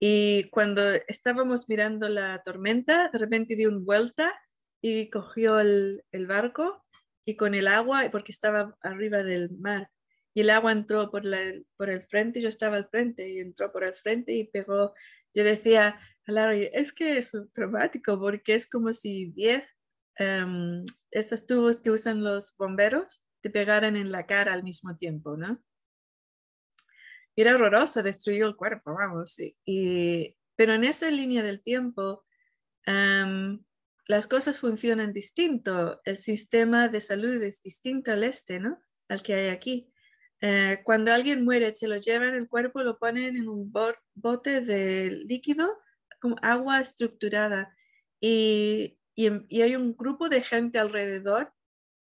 Y 0.00 0.50
cuando 0.50 0.82
estábamos 1.06 1.68
mirando 1.68 2.08
la 2.08 2.42
tormenta, 2.42 3.10
de 3.10 3.18
repente 3.20 3.54
dio 3.54 3.68
una 3.68 3.84
vuelta 3.84 4.32
y 4.82 5.08
cogió 5.08 5.60
el 5.60 6.02
barco 6.26 6.84
y 7.24 7.36
con 7.36 7.54
el 7.54 7.68
agua, 7.68 8.08
porque 8.10 8.32
estaba 8.32 8.76
arriba 8.82 9.22
del 9.22 9.52
mar, 9.52 9.88
y 10.34 10.40
el 10.40 10.50
agua 10.50 10.72
entró 10.72 11.10
por, 11.10 11.24
la, 11.24 11.38
por 11.76 11.88
el 11.88 12.02
frente, 12.02 12.42
yo 12.42 12.48
estaba 12.48 12.76
al 12.76 12.88
frente 12.88 13.28
y 13.28 13.38
entró 13.38 13.72
por 13.72 13.84
el 13.84 13.94
frente 13.94 14.32
y 14.32 14.44
pegó. 14.48 14.92
Yo 15.32 15.44
decía, 15.44 16.00
Larry, 16.26 16.70
es 16.72 16.92
que 16.92 17.18
es 17.18 17.32
traumático 17.52 18.18
porque 18.18 18.54
es 18.54 18.68
como 18.68 18.92
si 18.92 19.26
10 19.26 19.64
em, 20.16 20.84
esos 21.12 21.46
tubos 21.46 21.80
que 21.80 21.90
usan 21.90 22.24
los 22.24 22.56
bomberos 22.56 23.24
te 23.40 23.50
pegaran 23.50 23.96
en 23.96 24.10
la 24.10 24.26
cara 24.26 24.52
al 24.52 24.64
mismo 24.64 24.96
tiempo, 24.96 25.36
¿no? 25.36 25.62
Era 27.36 27.54
horroroso, 27.54 28.02
destruyó 28.02 28.46
el 28.46 28.56
cuerpo, 28.56 28.94
vamos. 28.94 29.36
Y, 29.64 30.36
pero 30.56 30.72
en 30.74 30.84
esa 30.84 31.10
línea 31.10 31.42
del 31.42 31.62
tiempo, 31.62 32.24
em, 32.86 33.62
las 34.06 34.26
cosas 34.26 34.58
funcionan 34.58 35.12
distinto. 35.12 36.00
El 36.04 36.16
sistema 36.16 36.88
de 36.88 37.00
salud 37.00 37.42
es 37.42 37.62
distinto 37.62 38.12
al 38.12 38.24
este, 38.24 38.60
¿no? 38.60 38.82
Al 39.08 39.22
que 39.22 39.34
hay 39.34 39.48
aquí. 39.48 39.93
Eh, 40.46 40.82
cuando 40.84 41.10
alguien 41.10 41.42
muere, 41.42 41.74
se 41.74 41.88
lo 41.88 41.96
llevan 41.96 42.34
el 42.34 42.50
cuerpo, 42.50 42.82
lo 42.82 42.98
ponen 42.98 43.34
en 43.34 43.48
un 43.48 43.72
bote 44.14 44.60
de 44.60 45.10
líquido, 45.24 45.80
como 46.20 46.36
agua 46.42 46.80
estructurada. 46.80 47.74
Y, 48.20 48.98
y, 49.14 49.62
hay 49.62 49.74
un 49.74 49.96
grupo 49.96 50.28
de 50.28 50.42
gente 50.42 50.78
alrededor 50.78 51.54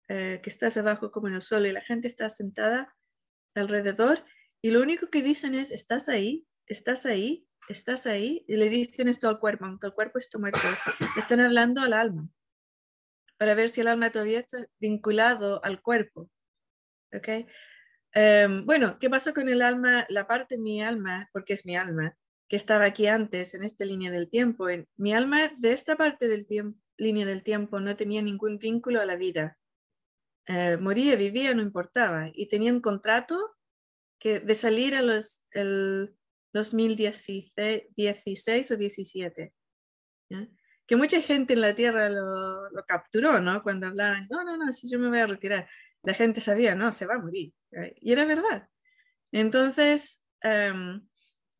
eh, 0.09 0.41
que 0.43 0.49
está 0.49 0.67
abajo 0.77 1.09
como 1.09 1.29
en 1.29 1.35
el 1.35 1.41
suelo 1.41 1.67
y 1.67 1.71
la 1.71 1.81
gente 1.81 2.09
está 2.09 2.29
sentada 2.29 2.93
alrededor 3.55 4.25
y 4.61 4.71
lo 4.71 4.81
único 4.81 5.09
que 5.09 5.21
dicen 5.21 5.55
es, 5.55 5.71
estás 5.71 6.09
ahí, 6.09 6.45
estás 6.65 7.05
ahí, 7.05 7.47
estás 7.69 8.07
ahí, 8.07 8.43
y 8.45 8.57
le 8.57 8.67
dicen 8.69 9.07
esto 9.07 9.29
al 9.29 9.39
cuerpo, 9.39 9.63
aunque 9.63 9.87
el 9.87 9.93
cuerpo 9.93 10.19
está 10.19 10.37
muerto, 10.37 10.59
están 11.17 11.39
hablando 11.39 11.81
al 11.81 11.93
alma, 11.93 12.27
para 13.37 13.55
ver 13.55 13.69
si 13.69 13.79
el 13.79 13.87
alma 13.87 14.11
todavía 14.11 14.39
está 14.39 14.57
vinculado 14.79 15.63
al 15.63 15.81
cuerpo. 15.81 16.29
¿Ok? 17.13 17.47
Em, 18.13 18.65
bueno, 18.65 18.97
¿qué 18.99 19.09
pasó 19.09 19.33
con 19.33 19.49
el 19.49 19.61
alma, 19.61 20.05
la 20.09 20.27
parte 20.27 20.55
de 20.55 20.61
mi 20.61 20.81
alma, 20.81 21.29
porque 21.33 21.53
es 21.53 21.65
mi 21.65 21.75
alma, 21.75 22.15
que 22.47 22.55
estaba 22.55 22.85
aquí 22.85 23.07
antes 23.07 23.53
en 23.53 23.63
esta 23.63 23.85
línea 23.85 24.11
del 24.11 24.29
tiempo? 24.29 24.69
En, 24.69 24.87
mi 24.95 25.13
alma 25.13 25.51
de 25.57 25.73
esta 25.73 25.95
parte 25.95 26.27
del 26.27 26.45
tiempo, 26.45 26.79
línea 26.97 27.25
del 27.25 27.43
tiempo 27.43 27.79
no 27.79 27.95
tenía 27.95 28.21
ningún 28.21 28.57
vínculo 28.57 29.01
a 29.01 29.05
la 29.05 29.15
vida. 29.15 29.57
Eh, 30.47 30.77
moría, 30.77 31.15
vivía, 31.15 31.53
no 31.53 31.61
importaba. 31.61 32.29
Y 32.33 32.47
tenía 32.47 32.73
un 32.73 32.81
contrato 32.81 33.37
que 34.19 34.39
de 34.39 34.55
salir 34.55 34.95
a 34.95 35.01
los, 35.01 35.43
el 35.51 36.15
2016 36.53 38.71
o 38.71 38.77
17. 38.77 39.53
Que 40.87 40.95
mucha 40.95 41.21
gente 41.21 41.53
en 41.53 41.61
la 41.61 41.75
Tierra 41.75 42.09
lo, 42.09 42.69
lo, 42.69 42.85
capturó, 42.85 43.41
¿no? 43.41 43.61
Cuando 43.61 43.87
hablaban, 43.87 44.27
no, 44.29 44.43
no, 44.43 44.57
no, 44.57 44.71
si 44.71 44.89
yo 44.89 44.99
me 44.99 45.09
voy 45.09 45.19
a 45.19 45.27
retirar. 45.27 45.67
La 46.03 46.13
gente 46.13 46.41
sabía, 46.41 46.75
no, 46.75 46.91
se 46.91 47.05
va 47.05 47.15
a 47.15 47.19
morir. 47.19 47.53
Y 48.01 48.11
era 48.11 48.25
verdad. 48.25 48.69
Entonces, 49.31 50.21
em, 50.41 51.07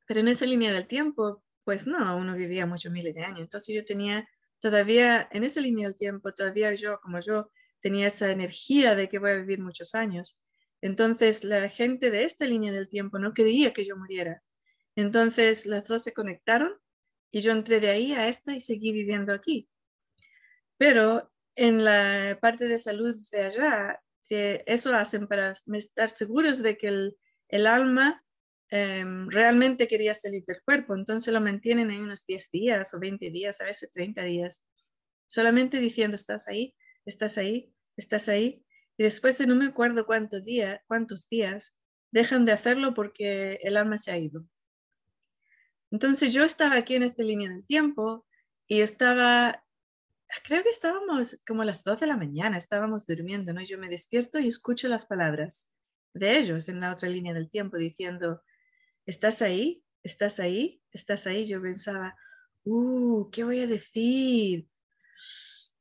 pero 0.07 0.21
en 0.21 0.29
esa 0.29 0.45
línea 0.45 0.71
del 0.73 0.87
tiempo, 0.87 1.43
pues 1.63 1.87
no, 1.87 2.17
uno 2.17 2.35
vivía 2.35 2.65
muchos 2.65 2.91
miles 2.91 3.15
de 3.15 3.23
años. 3.23 3.41
Entonces 3.41 3.75
yo 3.75 3.85
tenía 3.85 4.27
todavía, 4.59 5.27
en 5.31 5.43
esa 5.43 5.61
línea 5.61 5.87
del 5.87 5.97
tiempo, 5.97 6.33
todavía 6.33 6.73
yo, 6.75 6.99
como 7.01 7.19
yo, 7.19 7.51
tenía 7.81 8.07
esa 8.07 8.31
energía 8.31 8.95
de 8.95 9.09
que 9.09 9.19
voy 9.19 9.31
a 9.31 9.35
vivir 9.37 9.59
muchos 9.61 9.95
años. 9.95 10.39
Entonces 10.81 11.43
la 11.43 11.69
gente 11.69 12.11
de 12.11 12.23
esta 12.25 12.45
línea 12.45 12.71
del 12.71 12.89
tiempo 12.89 13.19
no 13.19 13.33
quería 13.33 13.73
que 13.73 13.85
yo 13.85 13.97
muriera. 13.97 14.43
Entonces 14.95 15.65
las 15.65 15.87
dos 15.87 16.03
se 16.03 16.13
conectaron 16.13 16.73
y 17.31 17.41
yo 17.41 17.51
entré 17.51 17.79
de 17.79 17.89
ahí 17.89 18.13
a 18.13 18.27
esta 18.27 18.55
y 18.55 18.61
seguí 18.61 18.91
viviendo 18.93 19.33
aquí. 19.33 19.69
Pero 20.77 21.31
en 21.55 21.83
la 21.83 22.37
parte 22.41 22.65
de 22.65 22.77
salud 22.77 23.15
de 23.31 23.43
allá, 23.45 23.99
que 24.27 24.63
eso 24.67 24.93
hacen 24.93 25.27
para 25.27 25.53
estar 25.73 26.09
seguros 26.09 26.61
de 26.61 26.77
que 26.77 26.87
el, 27.49 27.67
alma 27.67 28.23
em, 28.69 29.29
realmente 29.29 29.87
quería 29.87 30.13
salir 30.13 30.43
del 30.45 30.61
cuerpo. 30.63 30.95
Entonces 30.95 31.33
lo 31.33 31.41
mantienen 31.41 31.89
ahí 31.89 31.97
unos 31.97 32.25
10 32.25 32.51
días 32.51 32.93
o 32.93 32.99
20 32.99 33.29
días, 33.31 33.61
a 33.61 33.65
veces 33.65 33.91
30 33.91 34.23
días, 34.23 34.63
solamente 35.27 35.79
diciendo, 35.79 36.15
estás 36.15 36.47
ahí, 36.47 36.75
estás 37.05 37.37
ahí, 37.37 37.73
estás 37.95 38.29
ahí. 38.29 38.63
Y 38.97 39.03
después 39.03 39.37
de 39.37 39.47
no 39.47 39.55
me 39.55 39.67
acuerdo 39.67 40.05
cuántos 40.05 40.43
días, 40.43 40.79
cuántos 40.87 41.29
días, 41.29 41.77
dejan 42.11 42.45
de 42.45 42.51
hacerlo 42.51 42.93
porque 42.93 43.59
el 43.63 43.77
alma 43.77 43.97
se 43.97 44.11
ha 44.11 44.17
ido. 44.17 44.45
Entonces 45.91 46.33
yo 46.33 46.43
estaba 46.43 46.75
aquí 46.75 46.95
en 46.95 47.03
esta 47.03 47.23
línea 47.23 47.49
del 47.49 47.65
tiempo 47.65 48.25
y 48.67 48.81
estaba, 48.81 49.63
creo 50.43 50.63
que 50.63 50.69
estábamos 50.69 51.39
como 51.45 51.63
las 51.63 51.83
2 51.83 51.99
de 51.99 52.07
la 52.07 52.17
mañana, 52.17 52.57
estábamos 52.57 53.05
durmiendo, 53.05 53.53
¿no? 53.53 53.61
Yo 53.61 53.77
me 53.77 53.89
despierto 53.89 54.39
y 54.39 54.47
escucho 54.47 54.87
las 54.87 55.05
palabras 55.05 55.69
de 56.13 56.37
ellos 56.37 56.69
en 56.69 56.79
la 56.79 56.91
otra 56.91 57.09
línea 57.09 57.33
del 57.33 57.49
tiempo 57.49 57.77
diciendo, 57.77 58.41
¿estás 59.05 59.41
ahí? 59.41 59.83
¿Estás 60.03 60.39
ahí? 60.39 60.81
¿Estás 60.91 61.27
ahí? 61.27 61.45
Yo 61.45 61.61
pensaba, 61.61 62.15
uh, 62.63 63.29
¿qué 63.31 63.43
voy 63.43 63.59
a 63.61 63.67
decir? 63.67 64.67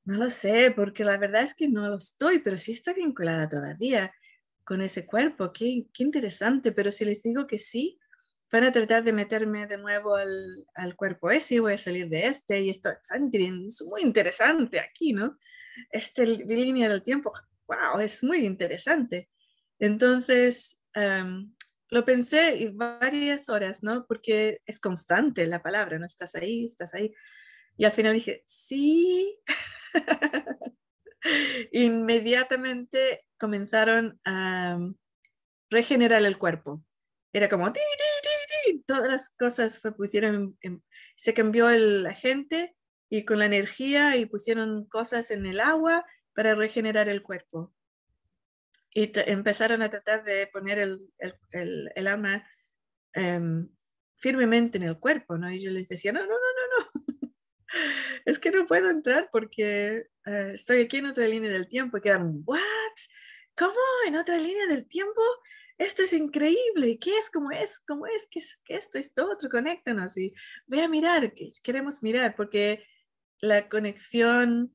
No 0.04 0.16
lo 0.16 0.30
sé, 0.30 0.70
porque 0.70 1.04
la 1.04 1.16
verdad 1.16 1.42
es 1.42 1.54
que 1.54 1.68
no 1.68 1.88
lo 1.88 1.96
estoy, 1.96 2.38
pero 2.38 2.56
sí 2.56 2.72
estoy 2.72 2.94
vinculada 2.94 3.48
todavía 3.48 4.12
con 4.64 4.80
ese 4.80 5.06
cuerpo. 5.06 5.52
Qué, 5.52 5.86
qué 5.92 6.04
interesante, 6.04 6.72
pero 6.72 6.92
si 6.92 7.04
les 7.04 7.22
digo 7.22 7.46
que 7.46 7.58
sí, 7.58 7.98
van 8.50 8.64
a 8.64 8.72
tratar 8.72 9.04
de 9.04 9.12
meterme 9.12 9.66
de 9.66 9.78
nuevo 9.78 10.14
al, 10.14 10.66
al 10.74 10.96
cuerpo 10.96 11.30
ese, 11.30 11.60
voy 11.60 11.74
a 11.74 11.78
salir 11.78 12.08
de 12.08 12.26
este 12.26 12.60
y 12.60 12.70
esto 12.70 12.90
es 12.90 13.82
muy 13.84 14.02
interesante 14.02 14.80
aquí, 14.80 15.12
¿no? 15.12 15.38
Este 15.90 16.26
línea 16.26 16.88
del 16.88 17.02
tiempo, 17.02 17.32
wow, 17.66 18.00
es 18.00 18.22
muy 18.22 18.38
interesante. 18.38 19.28
Entonces, 19.78 20.80
lo 21.90 22.04
pensé 22.04 22.70
varias 22.72 23.48
horas, 23.48 23.82
¿no? 23.82 24.06
Porque 24.06 24.60
es 24.66 24.80
constante 24.80 25.46
la 25.46 25.62
palabra, 25.62 25.98
¿no? 25.98 26.06
Estás 26.06 26.34
ahí, 26.34 26.64
estás 26.64 26.94
ahí. 26.94 27.12
Y 27.76 27.84
al 27.84 27.92
final 27.92 28.14
dije, 28.14 28.42
sí. 28.46 29.38
Inmediatamente 31.72 33.26
comenzaron 33.38 34.18
a 34.24 34.78
regenerar 35.70 36.24
el 36.24 36.38
cuerpo. 36.38 36.82
Era 37.32 37.48
como, 37.48 37.66
todas 38.86 39.10
las 39.10 39.30
cosas 39.30 39.80
pusieron, 39.96 40.58
se 41.16 41.34
cambió 41.34 41.70
la 41.70 42.14
gente 42.14 42.76
y 43.08 43.24
con 43.24 43.38
la 43.38 43.46
energía 43.46 44.16
y 44.16 44.26
pusieron 44.26 44.86
cosas 44.86 45.30
en 45.30 45.46
el 45.46 45.60
agua 45.60 46.04
para 46.34 46.54
regenerar 46.54 47.08
el 47.08 47.22
cuerpo. 47.22 47.72
Y 48.92 49.12
empezaron 49.14 49.82
a 49.82 49.90
tratar 49.90 50.24
de 50.24 50.46
poner 50.46 50.78
el, 50.78 51.10
el, 51.18 51.92
el, 51.94 52.06
alma 52.06 52.48
em, 53.12 53.68
firmemente 54.16 54.78
en 54.78 54.84
el 54.84 54.98
cuerpo, 54.98 55.36
¿no? 55.36 55.50
Y 55.52 55.62
yo 55.62 55.70
les 55.70 55.88
decía, 55.88 56.12
no, 56.12 56.20
no, 56.20 56.26
no, 56.26 56.34
no, 56.34 56.90
no. 56.94 57.32
es 58.24 58.38
que 58.38 58.50
no 58.50 58.66
puedo 58.66 58.88
entrar 58.88 59.28
porque 59.30 60.06
eh, 60.24 60.50
estoy 60.54 60.80
aquí 60.80 60.98
en 60.98 61.06
otra 61.06 61.28
línea 61.28 61.50
del 61.50 61.68
tiempo. 61.68 61.98
Y 61.98 62.00
quedan, 62.00 62.42
¿what? 62.44 62.60
¿Cómo? 63.56 63.74
¿En 64.06 64.16
otra 64.16 64.38
línea 64.38 64.66
del 64.66 64.86
tiempo? 64.88 65.22
Esto 65.78 66.02
es 66.02 66.12
increíble, 66.12 66.98
¿qué 66.98 67.10
es? 67.18 67.30
¿Cómo 67.30 67.50
es? 67.50 67.80
¿Cómo 67.80 68.06
es? 68.06 68.28
¿Qué 68.30 68.40
es 68.40 68.60
esto? 68.68 68.98
Esto 68.98 69.30
otro, 69.30 69.50
conéctanos 69.50 70.16
y 70.16 70.32
voy 70.66 70.80
a 70.80 70.88
mirar, 70.88 71.32
queremos 71.62 72.02
mirar, 72.02 72.34
porque 72.34 72.84
la 73.40 73.68
conexión 73.68 74.74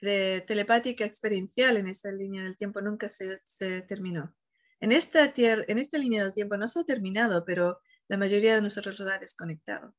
de 0.00 0.44
telepática 0.46 1.04
experiencial 1.04 1.76
en 1.76 1.88
esa 1.88 2.10
línea 2.12 2.42
del 2.42 2.56
tiempo 2.56 2.80
nunca 2.80 3.08
se, 3.08 3.40
terminó. 3.82 4.34
En 4.80 4.92
esta, 4.92 5.32
en 5.36 5.78
esta 5.78 5.98
línea 5.98 6.22
del 6.22 6.34
tiempo 6.34 6.56
no 6.56 6.68
se 6.68 6.80
ha 6.80 6.84
terminado, 6.84 7.44
pero 7.44 7.80
la 8.06 8.16
mayoría 8.16 8.54
de 8.54 8.62
nosotros 8.62 8.98
lo 9.00 9.10
ha 9.10 9.18
desconectado. 9.18 9.94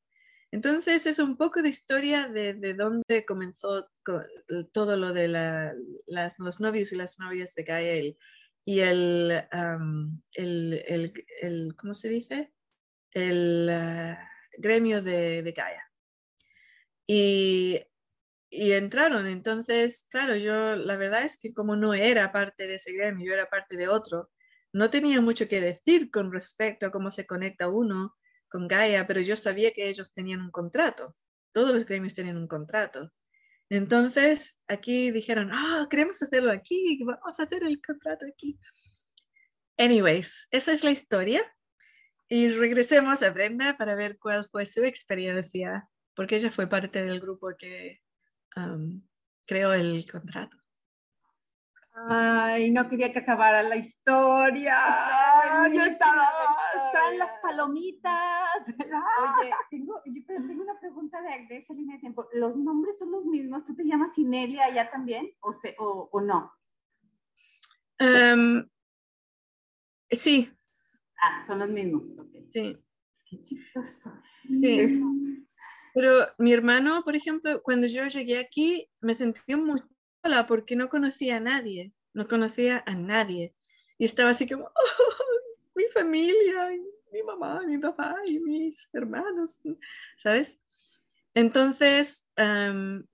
Entonces 0.50 1.06
es 1.06 1.20
un 1.20 1.36
poco 1.36 1.62
de 1.62 1.68
historia 1.68 2.26
de, 2.28 2.54
de 2.54 2.74
dónde 2.74 3.24
comenzó 3.24 3.88
todo 4.72 4.96
lo 4.96 5.12
de 5.12 5.28
las, 5.28 6.38
los 6.38 6.60
novios 6.60 6.92
y 6.92 6.96
las 6.96 7.20
novias 7.20 7.54
de 7.54 7.62
Gael 7.62 8.18
y 8.64 8.80
el, 8.80 9.44
el, 10.32 11.24
el, 11.40 11.76
¿cómo 11.76 11.94
se 11.94 12.08
dice? 12.08 12.52
El 13.12 13.68
ah, 13.70 14.30
gremio 14.58 15.02
de, 15.02 15.42
de 15.42 15.52
Gaia. 15.52 15.90
Y, 17.06 17.80
y, 18.50 18.72
entraron, 18.72 19.26
entonces, 19.26 20.06
claro, 20.10 20.36
yo 20.36 20.76
la 20.76 20.96
verdad 20.96 21.24
es 21.24 21.38
que 21.38 21.52
como 21.52 21.76
no 21.76 21.94
era 21.94 22.32
parte 22.32 22.66
de 22.66 22.76
ese 22.76 22.92
gremio, 22.92 23.26
yo 23.26 23.34
era 23.34 23.48
parte 23.48 23.76
de 23.76 23.88
otro, 23.88 24.30
no 24.72 24.90
tenía 24.90 25.20
mucho 25.20 25.48
que 25.48 25.60
decir 25.60 26.10
con 26.10 26.32
respecto 26.32 26.86
a 26.86 26.92
cómo 26.92 27.10
se 27.10 27.26
conecta 27.26 27.68
uno 27.68 28.16
con 28.48 28.68
Gaia, 28.68 29.06
pero 29.06 29.20
yo 29.20 29.36
sabía 29.36 29.72
que 29.72 29.88
ellos 29.88 30.12
tenían 30.12 30.40
un 30.40 30.50
contrato, 30.50 31.16
todos 31.52 31.72
los 31.74 31.84
gremios 31.84 32.14
tenían 32.14 32.36
un 32.36 32.46
contrato. 32.46 33.10
Entonces, 33.70 34.60
aquí 34.66 35.12
dijeron, 35.12 35.50
ah, 35.52 35.86
queremos 35.88 36.20
hacerlo 36.20 36.50
aquí, 36.50 36.98
vamos 37.04 37.38
a 37.38 37.44
hacer 37.44 37.62
el 37.62 37.80
contrato 37.80 38.26
aquí. 38.26 38.58
Anyways, 39.78 40.48
esa 40.50 40.72
es 40.72 40.82
la 40.82 40.90
historia. 40.90 41.42
Y 42.28 42.48
regresemos 42.48 43.22
a 43.22 43.30
Brenda 43.30 43.76
para 43.76 43.94
ver 43.94 44.18
cuál 44.18 44.44
fue 44.44 44.66
su 44.66 44.84
experiencia, 44.84 45.88
porque 46.14 46.36
ella 46.36 46.50
fue 46.50 46.68
parte 46.68 47.02
del 47.02 47.20
grupo 47.20 47.48
que 47.56 48.00
um, 48.56 49.02
creó 49.46 49.72
el 49.72 50.04
contrato. 50.10 50.59
Ay, 52.08 52.70
no 52.70 52.88
quería 52.88 53.12
que 53.12 53.18
acabara 53.18 53.62
la 53.62 53.76
historia. 53.76 54.76
Yo 55.72 55.82
estaba, 55.82 56.28
están 56.86 57.18
las 57.18 57.32
palomitas 57.42 58.40
Oye, 58.68 59.50
tengo, 59.70 60.00
yo 60.06 60.22
tengo 60.26 60.62
una 60.62 60.78
pregunta 60.80 61.20
de, 61.20 61.46
de, 61.46 61.58
esa 61.58 61.74
línea 61.74 61.96
de 61.96 62.00
tiempo. 62.00 62.26
¿Los 62.32 62.56
nombres 62.56 62.98
son 62.98 63.10
los 63.10 63.24
mismos? 63.24 63.64
¿Tú 63.66 63.74
te 63.74 63.84
llamas 63.84 64.16
Inelia 64.18 64.66
allá 64.66 64.90
también 64.90 65.30
o, 65.40 65.52
se, 65.54 65.76
o, 65.78 66.08
o 66.12 66.20
no? 66.20 66.52
Um, 68.00 68.66
sí. 70.10 70.50
Ah, 71.22 71.44
son 71.46 71.58
los 71.58 71.68
mismos. 71.68 72.04
Okay. 72.18 72.48
Sí. 72.52 72.78
Qué 73.28 73.42
chistoso. 73.42 74.12
Sí. 74.50 74.80
Es... 74.80 74.92
Pero 75.92 76.26
mi 76.38 76.52
hermano, 76.52 77.02
por 77.04 77.16
ejemplo, 77.16 77.62
cuando 77.62 77.86
yo 77.86 78.06
llegué 78.06 78.38
aquí, 78.38 78.88
me 79.00 79.14
sentí 79.14 79.54
muy 79.56 79.82
sola 80.22 80.46
porque 80.46 80.76
no 80.76 80.88
conocía 80.88 81.36
a 81.36 81.40
nadie, 81.40 81.92
no 82.14 82.28
conocía 82.28 82.82
a 82.86 82.94
nadie. 82.94 83.54
Y 83.98 84.04
estaba 84.04 84.30
así 84.30 84.48
como, 84.48 84.64
oh, 84.64 85.24
mi 85.74 85.84
familia, 85.92 86.70
mi 87.12 87.22
mamá, 87.22 87.62
mi 87.66 87.78
papá 87.78 88.16
y 88.26 88.38
mis 88.38 88.88
hermanos, 88.92 89.60
¿sabes? 90.16 90.60
Entonces, 91.34 92.26
um, 92.38 93.04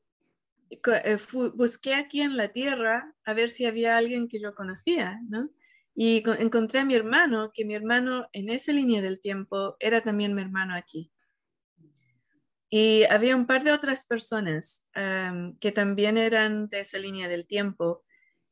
busqué 1.54 1.94
aquí 1.94 2.20
en 2.20 2.36
la 2.36 2.48
tierra 2.48 3.14
a 3.24 3.34
ver 3.34 3.48
si 3.48 3.66
había 3.66 3.96
alguien 3.96 4.28
que 4.28 4.40
yo 4.40 4.54
conocía, 4.54 5.20
¿no? 5.28 5.50
Y 5.94 6.22
encontré 6.38 6.80
a 6.80 6.84
mi 6.84 6.94
hermano, 6.94 7.52
que 7.54 7.64
mi 7.64 7.74
hermano 7.74 8.28
en 8.32 8.50
esa 8.50 8.72
línea 8.72 9.00
del 9.00 9.20
tiempo 9.20 9.76
era 9.80 10.02
también 10.02 10.34
mi 10.34 10.42
hermano 10.42 10.74
aquí. 10.74 11.11
Y 12.68 13.04
había 13.04 13.36
un 13.36 13.46
par 13.46 13.62
de 13.62 13.72
otras 13.72 14.06
personas 14.06 14.84
um, 14.96 15.56
que 15.58 15.70
también 15.70 16.18
eran 16.18 16.68
de 16.68 16.80
esa 16.80 16.98
línea 16.98 17.28
del 17.28 17.46
tiempo, 17.46 18.04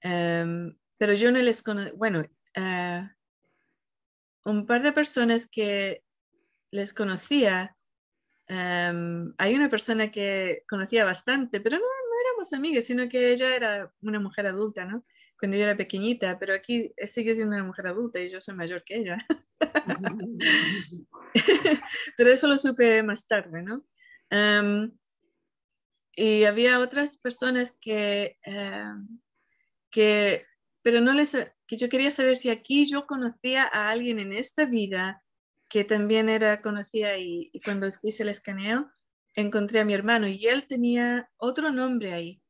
um, 0.04 0.74
pero 0.98 1.14
yo 1.14 1.32
no 1.32 1.40
les 1.40 1.62
conocía, 1.62 1.92
bueno, 1.96 2.24
uh, 2.56 3.08
un 4.44 4.66
par 4.66 4.82
de 4.82 4.92
personas 4.92 5.48
que 5.48 6.04
les 6.70 6.94
conocía, 6.94 7.76
um, 8.48 9.34
hay 9.36 9.56
una 9.56 9.68
persona 9.68 10.12
que 10.12 10.62
conocía 10.68 11.04
bastante, 11.04 11.60
pero 11.60 11.76
no, 11.76 11.82
no 11.82 12.20
éramos 12.28 12.52
amigas, 12.52 12.84
sino 12.84 13.08
que 13.08 13.32
ella 13.32 13.56
era 13.56 13.92
una 14.00 14.20
mujer 14.20 14.46
adulta, 14.46 14.84
¿no? 14.84 15.04
Cuando 15.40 15.56
yo 15.56 15.64
era 15.64 15.76
pequeñita, 15.76 16.38
pero 16.38 16.54
aquí 16.54 16.94
sigue 17.06 17.34
siendo 17.34 17.56
una 17.56 17.64
mujer 17.64 17.88
adulta 17.88 18.20
y 18.20 18.30
yo 18.30 18.40
soy 18.40 18.54
mayor 18.54 18.84
que 18.84 18.98
ella. 18.98 19.26
pero 22.16 22.30
eso 22.30 22.46
lo 22.46 22.56
supe 22.56 23.02
más 23.02 23.26
tarde, 23.26 23.60
¿no? 23.62 23.84
Um, 24.35 24.91
y 26.16 26.45
había 26.45 26.80
otras 26.80 27.16
personas 27.16 27.76
que, 27.80 28.39
um, 28.47 29.20
que, 29.91 30.45
pero 30.82 31.01
no 31.01 31.12
les, 31.12 31.37
que 31.66 31.76
yo 31.76 31.89
quería 31.89 32.11
saber 32.11 32.37
si 32.37 32.51
aquí 32.51 32.85
yo 32.87 33.07
conocía 33.07 33.64
a 33.64 33.91
alguien 33.91 34.18
en 34.18 34.32
esta 34.32 34.64
vida 34.64 35.22
que 35.68 35.85
también 35.85 36.28
era 36.28 36.62
conocida 36.62 37.16
y, 37.16 37.51
y 37.53 37.61
cuando 37.61 37.87
hice 37.87 38.22
el 38.24 38.28
escaneo 38.28 38.91
encontré 39.35 39.80
a 39.80 39.85
mi 39.85 39.95
hermano 39.95 40.26
y 40.26 40.47
él 40.47 40.66
tenía 40.66 41.30
otro 41.37 41.70
nombre 41.70 42.12
ahí. 42.12 42.43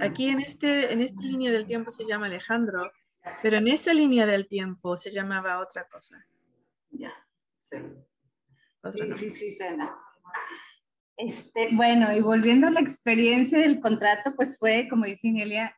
Aquí 0.00 0.28
en, 0.28 0.40
este, 0.40 0.92
en 0.92 1.00
esta 1.00 1.22
línea 1.22 1.50
del 1.50 1.66
tiempo 1.66 1.90
se 1.90 2.06
llama 2.06 2.26
Alejandro, 2.26 2.92
pero 3.42 3.56
en 3.56 3.68
esa 3.68 3.94
línea 3.94 4.26
del 4.26 4.46
tiempo 4.46 4.96
se 4.96 5.10
llamaba 5.10 5.60
otra 5.60 5.88
cosa. 5.88 6.26
Ya, 6.90 7.12
sí. 7.62 7.76
Sí, 8.92 9.12
sí, 9.18 9.30
sí, 9.30 9.56
suena. 9.56 9.94
Este, 11.22 11.68
bueno, 11.72 12.16
y 12.16 12.22
volviendo 12.22 12.66
a 12.66 12.70
la 12.70 12.80
experiencia 12.80 13.58
del 13.58 13.80
contrato, 13.80 14.34
pues 14.36 14.58
fue, 14.58 14.88
como 14.88 15.04
dice 15.04 15.28
Inelia, 15.28 15.76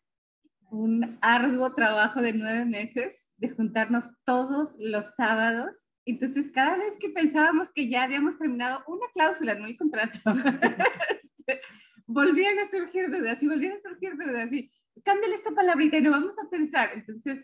un 0.70 1.18
arduo 1.20 1.74
trabajo 1.74 2.22
de 2.22 2.32
nueve 2.32 2.64
meses 2.64 3.28
de 3.38 3.50
juntarnos 3.50 4.04
todos 4.24 4.74
los 4.78 5.14
sábados. 5.16 5.74
Entonces, 6.04 6.50
cada 6.52 6.76
vez 6.76 6.96
que 6.98 7.10
pensábamos 7.10 7.72
que 7.72 7.88
ya 7.88 8.04
habíamos 8.04 8.38
terminado 8.38 8.84
una 8.86 9.06
cláusula, 9.12 9.56
no 9.56 9.66
el 9.66 9.76
contrato, 9.76 10.18
este, 11.24 11.60
volvían 12.06 12.60
a 12.60 12.70
surgir 12.70 13.10
dudas 13.10 13.42
y 13.42 13.48
volvían 13.48 13.72
a 13.72 13.80
surgir 13.80 14.16
dudas 14.16 14.52
y 14.52 14.70
cámbiale 15.04 15.34
esta 15.34 15.50
palabrita 15.50 15.96
y 15.96 16.02
no 16.02 16.12
vamos 16.12 16.34
a 16.38 16.48
pensar. 16.48 16.90
Entonces, 16.94 17.40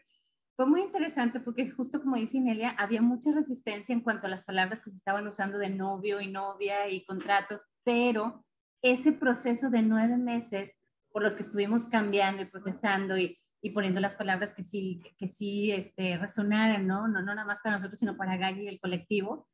fue 0.58 0.66
muy 0.66 0.80
interesante 0.80 1.38
porque 1.38 1.70
justo 1.70 2.00
como 2.00 2.16
dice 2.16 2.38
Inelia, 2.38 2.70
había 2.70 3.00
mucha 3.00 3.30
resistencia 3.30 3.92
en 3.92 4.00
cuanto 4.00 4.26
a 4.26 4.30
las 4.30 4.42
palabras 4.42 4.82
que 4.82 4.90
se 4.90 4.96
estaban 4.96 5.24
usando 5.28 5.56
de 5.56 5.70
novio 5.70 6.20
y 6.20 6.26
novia 6.32 6.88
y 6.88 7.04
contratos, 7.04 7.64
pero 7.84 8.44
ese 8.82 9.12
proceso 9.12 9.70
de 9.70 9.82
nueve 9.82 10.16
meses 10.16 10.74
por 11.12 11.22
los 11.22 11.36
que 11.36 11.44
estuvimos 11.44 11.86
cambiando 11.86 12.42
y 12.42 12.46
procesando 12.46 13.16
y, 13.16 13.38
y 13.62 13.70
poniendo 13.70 14.00
las 14.00 14.16
palabras 14.16 14.52
que 14.52 14.64
sí, 14.64 15.00
que 15.16 15.28
sí 15.28 15.70
este, 15.70 16.18
resonaran, 16.18 16.88
¿no? 16.88 17.06
¿no? 17.06 17.22
No 17.22 17.36
nada 17.36 17.44
más 17.44 17.60
para 17.62 17.76
nosotros, 17.76 18.00
sino 18.00 18.16
para 18.16 18.36
Gaby 18.36 18.64
y 18.64 18.68
el 18.68 18.80
colectivo, 18.80 19.46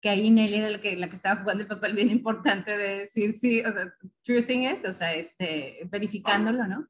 que 0.00 0.08
ahí 0.08 0.30
Nelly 0.30 0.56
era 0.56 0.70
la 0.70 0.80
que, 0.80 0.96
la 0.96 1.10
que 1.10 1.16
estaba 1.16 1.42
jugando 1.42 1.64
el 1.64 1.68
papel 1.68 1.94
bien 1.94 2.08
importante 2.08 2.78
de 2.78 3.00
decir 3.00 3.36
sí, 3.36 3.60
o 3.60 3.70
sea, 3.74 3.92
truthing 4.22 4.62
it, 4.62 4.86
o 4.86 4.92
sea, 4.94 5.12
este, 5.12 5.86
verificándolo, 5.90 6.66
¿no? 6.66 6.88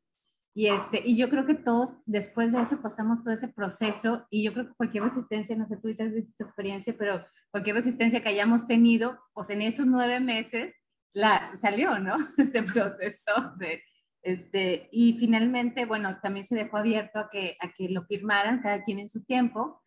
Y, 0.57 0.69
este, 0.69 1.03
y 1.05 1.19
yo 1.19 1.29
creo 1.29 1.45
que 1.45 1.55
todos 1.55 1.93
después 2.07 2.51
de 2.51 2.63
eso 2.63 2.81
pasamos 2.81 3.23
todo 3.23 3.35
ese 3.35 3.47
proceso 3.47 4.27
y 4.31 4.43
yo 4.43 4.55
creo 4.55 4.69
que 4.69 4.75
cualquier 4.75 5.05
resistencia, 5.05 5.55
no 5.55 5.69
sé, 5.69 5.77
tú 5.77 5.95
te 5.95 6.03
has 6.03 6.15
visto 6.15 6.33
tu 6.39 6.45
experiencia, 6.45 6.97
pero 6.97 7.23
cualquier 7.51 7.77
resistencia 7.77 8.23
que 8.23 8.31
hayamos 8.31 8.67
tenido, 8.67 9.19
pues 9.35 9.51
en 9.51 9.61
esos 9.61 9.85
nueve 9.85 10.19
meses, 10.19 10.75
la, 11.13 11.53
salió, 11.61 11.99
¿no? 11.99 12.17
Ese 12.39 12.63
proceso 12.63 13.33
de, 13.59 13.83
este, 14.23 14.89
y 14.93 15.19
finalmente, 15.19 15.85
bueno, 15.85 16.21
también 16.23 16.47
se 16.47 16.55
dejó 16.55 16.79
abierto 16.79 17.19
a 17.19 17.29
que, 17.29 17.59
a 17.61 17.75
que 17.75 17.91
lo 17.91 18.07
firmaran 18.07 18.63
cada 18.63 18.83
quien 18.83 18.99
en 18.99 19.11
su 19.11 19.25
tiempo, 19.25 19.83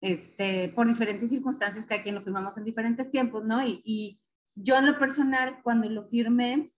este, 0.00 0.70
por 0.70 0.86
diferentes 0.86 1.28
circunstancias, 1.28 1.84
cada 1.84 2.02
quien 2.02 2.14
lo 2.14 2.22
firmamos 2.22 2.56
en 2.56 2.64
diferentes 2.64 3.10
tiempos, 3.10 3.44
¿no? 3.44 3.62
Y, 3.66 3.82
y 3.84 4.18
yo 4.54 4.78
en 4.78 4.86
lo 4.86 4.98
personal, 4.98 5.60
cuando 5.62 5.90
lo 5.90 6.04
firmé, 6.04 6.72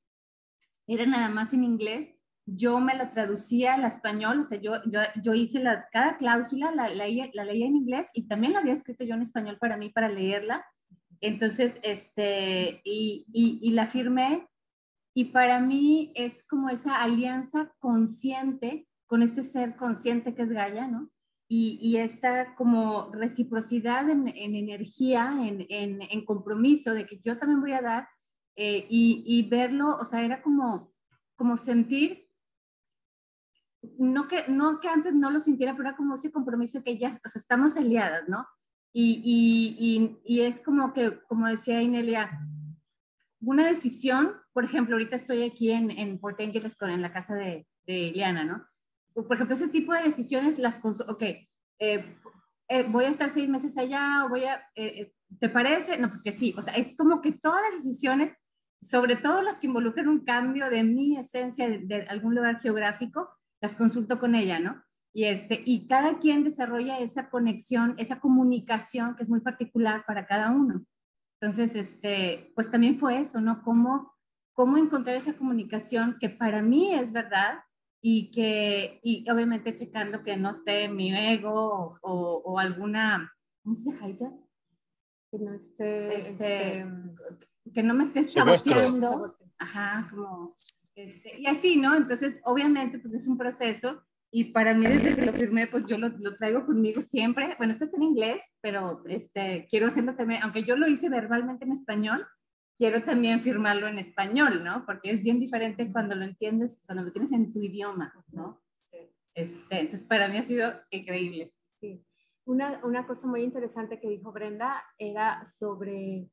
era 0.89 1.07
nada 1.07 1.29
más 1.29 1.55
en 1.55 1.63
inglés, 1.63 2.18
yo 2.57 2.81
me 2.81 2.97
lo 2.97 3.11
traducía 3.11 3.75
al 3.75 3.85
español, 3.85 4.41
o 4.41 4.45
sea, 4.45 4.61
yo, 4.61 4.75
yo, 4.87 5.01
yo 5.23 5.35
hice 5.35 5.61
las, 5.61 5.87
cada 5.93 6.17
cláusula, 6.17 6.71
la, 6.73 6.89
la, 6.89 7.07
la 7.33 7.45
leía 7.45 7.67
en 7.67 7.77
inglés 7.77 8.09
y 8.15 8.27
también 8.27 8.53
la 8.53 8.61
había 8.61 8.73
escrito 8.73 9.05
yo 9.05 9.15
en 9.15 9.23
español 9.23 9.59
para 9.61 9.77
mí, 9.77 9.91
para 9.91 10.09
leerla, 10.09 10.65
entonces, 11.21 11.81
este, 11.83 12.81
y, 12.85 13.27
y, 13.33 13.59
y, 13.61 13.71
la 13.73 13.87
firmé 13.87 14.47
y 15.15 15.27
para 15.27 15.61
mí 15.61 16.13
es 16.15 16.45
como 16.45 16.69
esa 16.69 17.03
alianza 17.03 17.73
consciente 17.81 18.87
con 19.07 19.23
este 19.23 19.43
ser 19.43 19.75
consciente 19.75 20.35
que 20.35 20.43
es 20.43 20.51
Gaia, 20.51 20.87
¿no? 20.87 21.11
Y, 21.49 21.79
y 21.81 21.97
esta 21.97 22.55
como 22.55 23.11
reciprocidad 23.13 24.09
en, 24.11 24.29
en 24.29 24.55
energía, 24.55 25.35
en, 25.41 25.67
en, 25.71 26.03
en, 26.03 26.25
compromiso 26.25 26.93
de 26.93 27.07
que 27.07 27.21
yo 27.25 27.39
también 27.39 27.63
voy 27.63 27.73
a 27.73 27.81
dar 27.81 28.09
eh, 28.55 28.87
y, 28.89 29.25
y, 29.27 29.49
verlo, 29.49 29.97
o 29.97 30.05
sea, 30.05 30.23
era 30.23 30.43
como, 30.43 30.93
como 31.37 31.57
sentir, 31.57 32.28
no 33.99 34.29
que, 34.29 34.45
no 34.49 34.81
que 34.81 34.89
antes 34.89 35.15
no 35.15 35.31
lo 35.31 35.41
sintiera, 35.41 35.77
pero 35.77 35.89
era 35.89 35.97
como 35.97 36.15
ese 36.15 36.33
compromiso 36.33 36.83
que 36.83 36.99
ya, 36.99 37.21
o 37.25 37.29
sea, 37.29 37.41
estamos 37.41 37.77
aliadas, 37.77 38.29
¿no? 38.29 38.47
Y, 38.93 39.23
y, 39.25 40.19
y, 40.25 40.41
es 40.41 40.61
como 40.61 40.93
que, 40.93 41.21
como 41.29 41.47
decía 41.47 41.83
Inelia, 41.83 42.41
una 43.41 43.67
decisión, 43.67 44.33
por 44.53 44.65
ejemplo, 44.65 44.95
ahorita 44.97 45.17
estoy 45.17 45.45
aquí 45.45 45.71
en, 45.71 45.91
en 45.91 46.19
Port 46.19 46.41
Angeles 46.41 46.77
con, 46.77 46.91
en 46.91 47.03
la 47.03 47.13
casa 47.13 47.35
de, 47.35 47.67
de 47.87 48.11
Liana, 48.13 48.45
¿no? 48.45 48.67
Por 49.15 49.35
ejemplo, 49.35 49.55
ese 49.55 49.69
tipo 49.69 49.93
de 49.93 50.03
decisiones 50.03 50.59
las, 50.59 50.81
ok, 50.85 51.23
eh, 51.23 52.17
eh, 52.69 52.83
voy 52.89 53.05
a 53.05 53.09
estar 53.11 53.29
seis 53.29 53.49
meses 53.49 53.77
allá, 53.77 54.25
o 54.25 54.29
voy 54.29 54.45
a, 54.45 54.63
eh, 54.75 55.13
¿te 55.39 55.49
parece? 55.49 55.99
No, 55.99 56.09
pues 56.09 56.23
que 56.23 56.33
sí, 56.33 56.55
o 56.57 56.63
sea, 56.63 56.75
es 56.75 56.97
como 56.97 57.21
que 57.21 57.33
todas 57.33 57.61
las 57.63 57.83
decisiones, 57.83 58.37
sobre 58.83 59.17
todo 59.17 59.43
las 59.43 59.59
que 59.59 59.67
involucran 59.67 60.09
un 60.09 60.25
cambio 60.25 60.71
de 60.71 60.83
mi 60.83 61.17
esencia 61.17 61.69
de, 61.69 61.79
de 61.79 62.03
algún 62.03 62.35
lugar 62.35 62.61
geográfico, 62.61 63.38
las 63.61 63.77
consulto 63.77 64.19
con 64.19 64.35
ella, 64.35 64.59
¿no? 64.61 64.83
Y, 65.13 65.25
este, 65.25 65.63
y 65.65 65.87
cada 65.87 66.19
quien 66.19 66.45
desarrolla 66.45 66.99
esa 66.99 67.31
conexión, 67.31 67.95
esa 67.99 68.21
comunicación 68.21 69.17
que 69.17 69.23
es 69.23 69.29
muy 69.29 69.41
particular 69.41 70.05
para 70.07 70.27
cada 70.27 70.51
uno. 70.51 70.85
Entonces, 71.41 71.75
este, 71.75 72.53
pues 72.55 72.71
también 72.71 72.99
fue 72.99 73.21
eso, 73.21 73.41
¿no? 73.41 73.63
Cómo, 73.63 74.13
cómo 74.53 74.77
encontrar 74.77 75.17
esa 75.17 75.35
comunicación 75.35 76.19
que 76.21 76.29
para 76.29 76.63
mí 76.63 76.95
es 76.95 77.13
verdad 77.13 77.61
y 78.01 78.31
que, 78.31 79.01
y 79.03 79.29
obviamente 79.31 79.75
checando 79.75 80.23
que 80.23 80.37
no 80.37 80.51
esté 80.51 80.89
mi 80.89 81.15
ego 81.15 81.53
o, 81.53 81.99
o, 82.03 82.43
o 82.45 82.59
alguna, 82.59 83.33
¿cómo 83.63 83.75
se 83.75 83.91
dice, 83.91 84.31
Que 85.31 85.39
no 85.39 85.55
esté, 85.55 86.19
este, 86.19 86.81
este, 86.81 86.87
que 87.75 87.83
no 87.83 87.95
me 87.95 88.05
esté 88.05 88.27
saboteando. 88.27 89.33
Ajá, 89.59 90.09
como, 90.11 90.55
este, 90.99 91.41
y 91.41 91.47
así, 91.47 91.77
¿no? 91.77 91.95
Entonces, 91.95 92.41
obviamente, 92.43 92.99
pues 92.99 93.15
es 93.15 93.29
un 93.29 93.39
proceso 93.39 94.03
y 94.33 94.47
para 94.47 94.75
mí 94.75 94.85
desde 94.85 95.15
que 95.15 95.25
lo 95.25 95.33
firmé, 95.33 95.69
pues 95.69 95.87
yo 95.87 95.97
lo, 95.97 96.09
lo, 96.09 96.37
traigo 96.37 96.67
conmigo 96.67 97.03
siempre. 97.03 97.55
Bueno, 97.57 97.73
esto 97.73 97.85
está 97.85 97.97
en 97.97 98.03
inglés, 98.03 98.43
pero 98.61 99.05
este, 99.07 99.69
quiero 99.71 99.87
hacerlo 99.87 100.17
también, 100.17 100.43
aunque 100.43 100.65
yo 100.65 100.77
lo 100.77 100.89
hice 100.89 101.09
verbalmente 101.09 101.65
en 101.65 101.73
español, 101.73 102.27
quiero 102.77 103.05
también 103.05 103.39
firmarlo 103.39 103.87
en 103.87 104.01
español, 104.01 104.65
¿no? 104.65 104.85
Porque 104.87 105.13
es 105.13 105.23
bien 105.23 105.39
diferente 105.39 105.91
cuando 105.93 106.17
lo 106.17 106.25
entiendes, 106.25 106.83
cuando 106.85 107.05
lo 107.05 107.13
tienes 107.13 107.31
en 107.31 107.53
tu 107.53 107.61
idioma, 107.61 108.13
¿no? 108.33 108.61
Este, 109.35 109.79
entonces, 109.79 110.05
para 110.05 110.27
mí 110.27 110.37
ha 110.37 110.43
sido 110.43 110.75
increíble. 110.91 111.55
Sí. 111.81 112.05
una, 112.45 112.81
una 112.83 113.07
cosa 113.07 113.29
muy 113.29 113.43
interesante 113.43 114.01
que 114.01 114.09
dijo 114.09 114.33
Brenda 114.33 114.83
era 114.99 115.47
sobre 115.47 116.29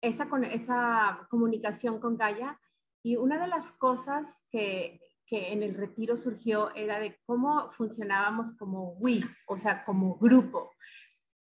esa, 0.00 0.28
esa 0.50 1.28
comunicación 1.30 2.00
con 2.00 2.16
Gaia 2.16 2.58
y 3.04 3.16
una 3.16 3.38
de 3.38 3.48
las 3.48 3.70
cosas 3.72 4.42
que, 4.50 4.98
que 5.26 5.52
en 5.52 5.62
el 5.62 5.74
retiro 5.74 6.16
surgió 6.16 6.74
era 6.74 6.98
de 6.98 7.20
cómo 7.26 7.70
funcionábamos 7.70 8.52
como 8.58 8.94
we, 8.94 9.20
o 9.46 9.58
sea, 9.58 9.84
como 9.84 10.16
grupo. 10.16 10.70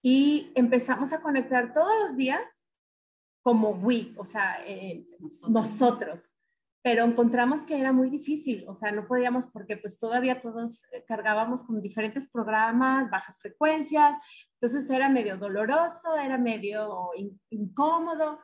Y 0.03 0.51
empezamos 0.57 1.13
a 1.13 1.23
conectar 1.23 1.73
todos 1.73 1.93
los 2.03 2.17
días 2.17 2.69
como 3.43 3.71
we, 3.71 4.13
o 4.17 4.25
sea, 4.25 4.59
eh, 4.67 5.07
nosotros. 5.49 6.35
Pero 6.83 7.05
encontramos 7.05 7.65
que 7.65 7.79
era 7.79 7.93
muy 7.93 8.11
difícil, 8.11 8.65
o 8.67 8.75
sea, 8.75 8.91
no 8.91 9.07
podíamos 9.07 9.47
porque 9.47 9.77
pues 9.77 10.01
todavía 10.01 10.43
todos 10.43 10.85
eh, 10.93 11.05
cargábamos 11.07 11.63
con 11.63 11.81
diferentes 11.81 12.29
programas, 12.29 13.09
bajas 13.09 13.39
frecuencias, 13.41 14.21
entonces 14.61 14.91
era 14.91 15.09
medio 15.09 15.37
doloroso, 15.37 16.17
era 16.17 16.39
medio 16.39 17.11
incómodo. 17.51 18.41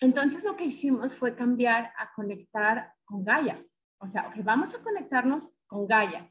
Entonces 0.00 0.42
lo 0.44 0.56
que 0.56 0.64
hicimos 0.64 1.14
fue 1.14 1.36
cambiar 1.36 1.92
a 1.96 2.12
conectar 2.14 2.94
con 3.04 3.24
Gaia. 3.24 3.64
O 3.98 4.06
sea, 4.06 4.26
ok, 4.28 4.42
vamos 4.42 4.74
a 4.74 4.82
conectarnos 4.82 5.54
con 5.66 5.86
Gaia. 5.86 6.26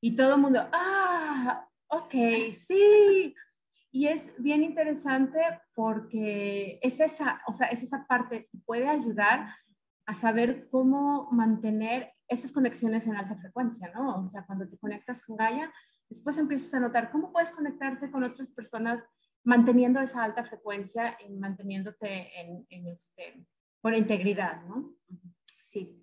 Y 0.00 0.16
todo 0.16 0.34
el 0.34 0.40
mundo, 0.40 0.66
ah, 0.72 1.68
ok, 1.88 2.14
sí. 2.56 3.34
Y 3.92 4.06
es 4.06 4.32
bien 4.38 4.62
interesante 4.62 5.40
porque 5.74 6.78
es 6.80 7.00
esa, 7.00 7.42
o 7.46 7.52
sea, 7.52 7.66
es 7.68 7.82
esa 7.82 8.06
parte 8.06 8.48
que 8.50 8.58
puede 8.64 8.88
ayudar 8.88 9.54
a 10.06 10.14
saber 10.14 10.68
cómo 10.70 11.28
mantener 11.32 12.12
esas 12.28 12.52
conexiones 12.52 13.06
en 13.06 13.16
alta 13.16 13.36
frecuencia, 13.36 13.90
¿no? 13.94 14.24
O 14.24 14.28
sea, 14.28 14.46
cuando 14.46 14.68
te 14.68 14.78
conectas 14.78 15.20
con 15.22 15.36
Gaia, 15.36 15.70
después 16.08 16.38
empiezas 16.38 16.72
a 16.74 16.80
notar 16.80 17.10
cómo 17.10 17.32
puedes 17.32 17.52
conectarte 17.52 18.10
con 18.10 18.24
otras 18.24 18.52
personas 18.52 19.04
manteniendo 19.44 20.00
esa 20.00 20.24
alta 20.24 20.44
frecuencia 20.44 21.16
y 21.26 21.30
manteniéndote 21.30 22.40
en, 22.40 22.66
en 22.70 22.86
este, 22.88 23.46
con 23.80 23.94
integridad, 23.94 24.62
¿no? 24.64 24.94
Sí. 25.62 25.96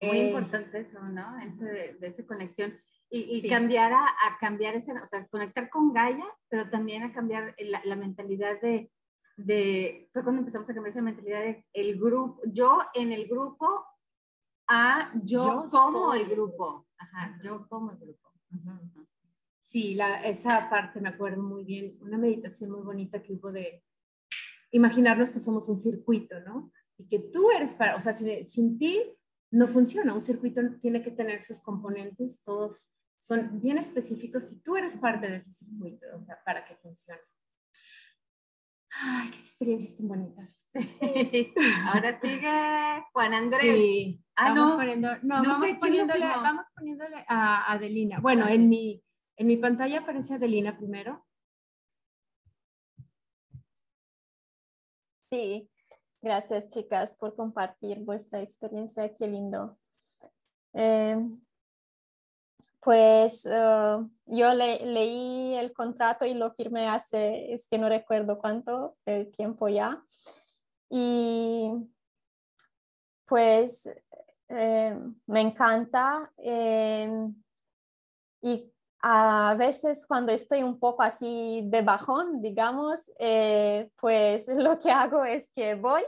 Muy 0.00 0.18
eh, 0.18 0.28
importante 0.28 0.80
eso, 0.80 1.00
¿no? 1.00 1.38
Ese, 1.40 1.96
de 1.98 2.06
esa 2.06 2.26
conexión. 2.26 2.78
Y, 3.08 3.38
y 3.38 3.48
cambiar 3.48 3.92
a, 3.92 4.04
a, 4.04 4.38
cambiar 4.40 4.74
ese, 4.74 4.92
o 4.92 5.08
sea, 5.08 5.26
conectar 5.28 5.70
con 5.70 5.92
Gaia, 5.92 6.26
pero 6.48 6.68
también 6.68 7.04
a 7.04 7.12
cambiar 7.12 7.54
la, 7.58 7.80
la, 7.84 7.94
mentalidad 7.94 8.60
de, 8.60 8.90
de, 9.36 10.08
fue 10.12 10.24
cuando 10.24 10.40
empezamos 10.40 10.68
a 10.68 10.74
cambiar 10.74 10.90
esa 10.90 11.02
mentalidad 11.02 11.40
de 11.40 11.64
el 11.72 12.00
grupo, 12.00 12.42
yo 12.46 12.80
en 12.94 13.12
el 13.12 13.28
grupo, 13.28 13.86
a 14.68 15.12
yo, 15.22 15.68
como 15.70 16.14
el 16.14 16.26
grupo. 16.28 16.86
Ajá, 16.98 17.38
yo 17.44 17.68
como 17.68 17.92
el 17.92 17.98
grupo. 17.98 18.32
Sí, 19.66 19.94
la, 19.94 20.22
esa 20.22 20.70
parte 20.70 21.00
me 21.00 21.08
acuerdo 21.08 21.42
muy 21.42 21.64
bien, 21.64 21.98
una 22.00 22.16
meditación 22.16 22.70
muy 22.70 22.82
bonita 22.82 23.20
que 23.20 23.32
hubo 23.32 23.50
de 23.50 23.82
imaginarnos 24.70 25.32
que 25.32 25.40
somos 25.40 25.68
un 25.68 25.76
circuito, 25.76 26.38
¿no? 26.42 26.70
Y 26.96 27.08
que 27.08 27.18
tú 27.18 27.50
eres 27.50 27.74
para, 27.74 27.96
o 27.96 28.00
sea, 28.00 28.12
sin, 28.12 28.44
sin 28.44 28.78
ti 28.78 29.02
no 29.50 29.66
funciona. 29.66 30.14
Un 30.14 30.22
circuito 30.22 30.60
tiene 30.80 31.02
que 31.02 31.10
tener 31.10 31.42
sus 31.42 31.58
componentes, 31.58 32.40
todos 32.44 32.92
son 33.16 33.60
bien 33.60 33.76
específicos 33.78 34.52
y 34.52 34.60
tú 34.60 34.76
eres 34.76 34.96
parte 34.98 35.28
de 35.28 35.38
ese 35.38 35.50
circuito, 35.50 36.06
o 36.14 36.24
sea, 36.24 36.38
para 36.44 36.64
que 36.64 36.76
funcione. 36.76 37.22
Ay, 38.92 39.30
qué 39.32 39.40
experiencias 39.40 39.96
tan 39.96 40.06
bonitas. 40.06 40.64
Ahora 41.92 42.20
sigue 42.20 43.04
Juan 43.12 43.34
Andrés. 43.34 43.62
Sí. 43.62 44.24
Ah, 44.36 44.54
vamos 44.54 44.70
no. 44.70 44.76
Poniendo, 44.76 45.08
no, 45.24 45.42
no 45.42 45.58
vamos, 45.58 45.74
poniéndole, 45.80 46.24
vamos 46.24 46.66
poniéndole 46.72 47.24
a 47.26 47.72
Adelina. 47.72 48.20
Bueno, 48.20 48.46
en 48.46 48.68
mi, 48.68 49.02
en 49.36 49.46
mi 49.46 49.56
pantalla 49.56 50.00
aparece 50.00 50.34
Adelina 50.34 50.76
primero. 50.76 51.24
Sí, 55.30 55.68
Gracias, 56.26 56.68
chicas, 56.70 57.16
por 57.16 57.36
compartir 57.36 58.00
vuestra 58.00 58.42
experiencia. 58.42 59.14
Qué 59.14 59.28
lindo. 59.28 59.78
Eh, 60.72 61.16
pues 62.80 63.46
uh, 63.46 64.10
yo 64.26 64.54
le, 64.54 64.84
leí 64.86 65.54
el 65.54 65.72
contrato 65.72 66.24
y 66.24 66.34
lo 66.34 66.52
firmé 66.54 66.88
hace, 66.88 67.52
es 67.52 67.68
que 67.68 67.78
no 67.78 67.88
recuerdo 67.88 68.38
cuánto 68.38 68.96
el 69.04 69.30
tiempo 69.30 69.68
ya. 69.68 70.02
Y 70.90 71.70
pues 73.26 73.88
eh, 74.48 74.98
me 75.26 75.40
encanta. 75.40 76.32
Eh, 76.38 77.08
y 78.42 78.72
a 79.08 79.54
veces 79.54 80.04
cuando 80.04 80.32
estoy 80.32 80.64
un 80.64 80.80
poco 80.80 81.02
así 81.02 81.62
de 81.66 81.82
bajón, 81.82 82.42
digamos, 82.42 83.12
pues 84.00 84.48
lo 84.48 84.78
que 84.80 84.90
hago 84.90 85.24
es 85.24 85.48
que 85.54 85.76
voy 85.76 86.02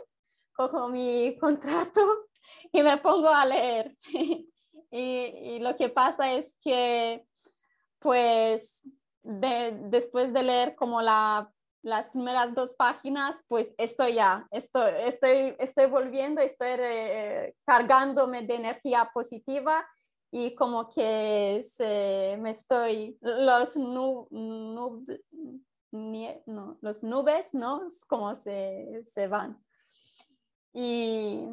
cojo 0.59 0.89
mi 0.89 1.39
contrato 1.39 2.01
y 2.73 2.83
me 2.83 2.97
pongo 2.97 3.29
a 3.29 3.47
leer. 3.47 3.97
y, 4.91 5.59
lo 5.61 5.77
que 5.77 5.89
pasa 5.89 6.33
es 6.33 6.57
que, 6.61 7.25
pues, 8.01 8.83
después 9.23 10.33
de 10.33 10.43
leer 10.43 10.75
como 10.75 11.01
la, 11.01 11.53
las 11.83 12.11
primeras 12.11 12.55
dos 12.55 12.75
páginas, 12.75 13.45
pues 13.47 13.73
estoy 13.79 14.15
ya, 14.15 14.49
estoy, 14.51 14.93
estoy, 15.05 15.55
estoy 15.61 15.87
volviendo, 15.87 16.41
estoy 16.41 16.71
eh, 16.81 17.55
cargándome 17.65 18.43
de 18.43 18.57
energía 18.57 19.11
positiva 19.15 19.87
y 20.31 20.55
como 20.55 20.91
que 20.91 21.65
se, 21.65 22.37
me 22.41 22.51
estoy, 22.51 23.19
los, 23.21 23.77
no, 23.77 24.29
los 25.91 27.03
nubes, 27.03 27.55
¿no? 27.55 27.89
Como 28.07 28.37
se, 28.37 29.03
se 29.05 29.29
van 29.29 29.59
y 30.73 31.45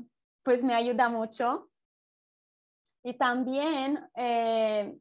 pues 0.44 0.64
me 0.64 0.76
ayuda 0.76 1.10
mucho. 1.10 1.70
Y 3.04 3.16
también 3.16 4.08
eh, 4.16 4.96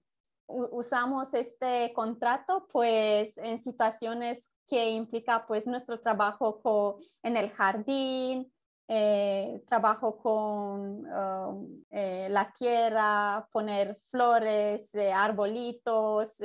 usamos 0.46 1.34
este 1.34 1.92
contrato 1.94 2.66
pues 2.72 3.36
en 3.36 3.58
situaciones 3.58 4.50
que 4.66 4.90
implica 4.90 5.46
pues 5.46 5.66
nuestro 5.66 6.00
trabajo 6.00 6.98
en 7.22 7.36
el 7.36 7.50
jardín, 7.50 8.50
eh, 8.86 9.62
trabajo 9.66 10.18
con 10.18 11.06
um, 11.06 11.84
eh, 11.90 12.28
la 12.30 12.52
tierra, 12.52 13.48
poner 13.50 13.98
flores, 14.10 14.94
arbolitos, 14.94 16.36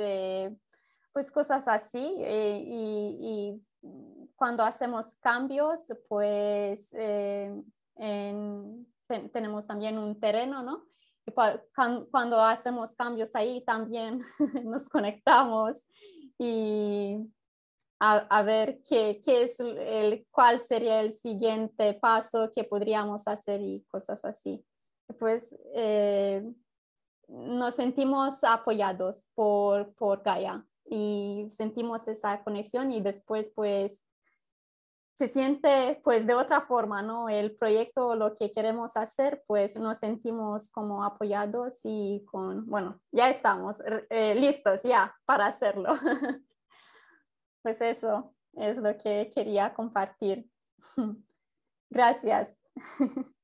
pues 1.12 1.30
cosas 1.30 1.68
así. 1.68 2.16
y, 2.18 3.62
cuando 4.36 4.62
hacemos 4.62 5.14
cambios, 5.20 5.80
pues 6.08 6.88
eh, 6.92 7.52
tenemos 9.32 9.66
también 9.66 9.98
un 9.98 10.18
terreno, 10.18 10.62
¿no? 10.62 10.86
Y 11.26 11.32
cuando 12.10 12.40
hacemos 12.40 12.94
cambios 12.94 13.34
ahí 13.34 13.62
también 13.64 14.20
nos 14.64 14.88
conectamos 14.88 15.86
y 16.38 17.18
a, 18.00 18.42
ver 18.42 18.80
qué, 18.88 19.20
qué, 19.22 19.42
es 19.42 19.60
el, 19.60 20.26
cuál 20.30 20.58
sería 20.58 21.00
el 21.02 21.12
siguiente 21.12 21.92
paso 21.94 22.50
que 22.54 22.64
podríamos 22.64 23.28
hacer 23.28 23.60
y 23.60 23.84
cosas 23.90 24.24
así. 24.24 24.64
Pues 25.18 25.54
eh, 25.74 26.42
nos 27.28 27.74
sentimos 27.74 28.42
apoyados 28.42 29.28
por, 29.34 29.92
por 29.94 30.22
Gaia 30.22 30.64
y 30.86 31.48
sentimos 31.50 32.08
esa 32.08 32.42
conexión 32.42 32.90
y 32.90 33.02
después 33.02 33.52
pues 33.54 34.06
se 35.12 35.28
siente 35.28 36.00
pues 36.02 36.26
de 36.26 36.32
otra 36.32 36.62
forma, 36.62 37.02
¿no? 37.02 37.28
El 37.28 37.54
proyecto, 37.54 38.14
lo 38.14 38.34
que 38.34 38.52
queremos 38.52 38.96
hacer, 38.96 39.42
pues 39.46 39.76
nos 39.76 39.98
sentimos 39.98 40.70
como 40.70 41.04
apoyados 41.04 41.80
y 41.84 42.24
con, 42.30 42.66
bueno, 42.66 42.98
ya 43.12 43.28
estamos 43.28 43.82
eh, 44.08 44.34
listos 44.36 44.82
ya 44.84 45.14
para 45.26 45.46
hacerlo. 45.46 45.92
pues 47.62 47.80
eso 47.80 48.34
es 48.54 48.78
lo 48.78 48.96
que 48.96 49.30
quería 49.34 49.74
compartir. 49.74 50.48
Gracias. 51.90 52.60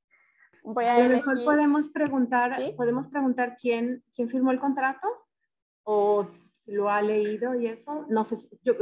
Voy 0.62 0.84
a, 0.84 0.98
lo 0.98 1.08
mejor 1.10 1.44
podemos 1.44 1.90
preguntar, 1.90 2.60
podemos 2.76 3.06
preguntar 3.06 3.56
quién, 3.60 4.02
quién 4.12 4.28
firmó 4.28 4.50
el 4.50 4.58
contrato 4.58 5.06
o 5.84 6.26
lo 6.66 6.90
ha 6.90 7.00
leído 7.00 7.54
y 7.54 7.68
eso, 7.68 8.04
no 8.08 8.24
sé, 8.24 8.36
yo 8.62 8.74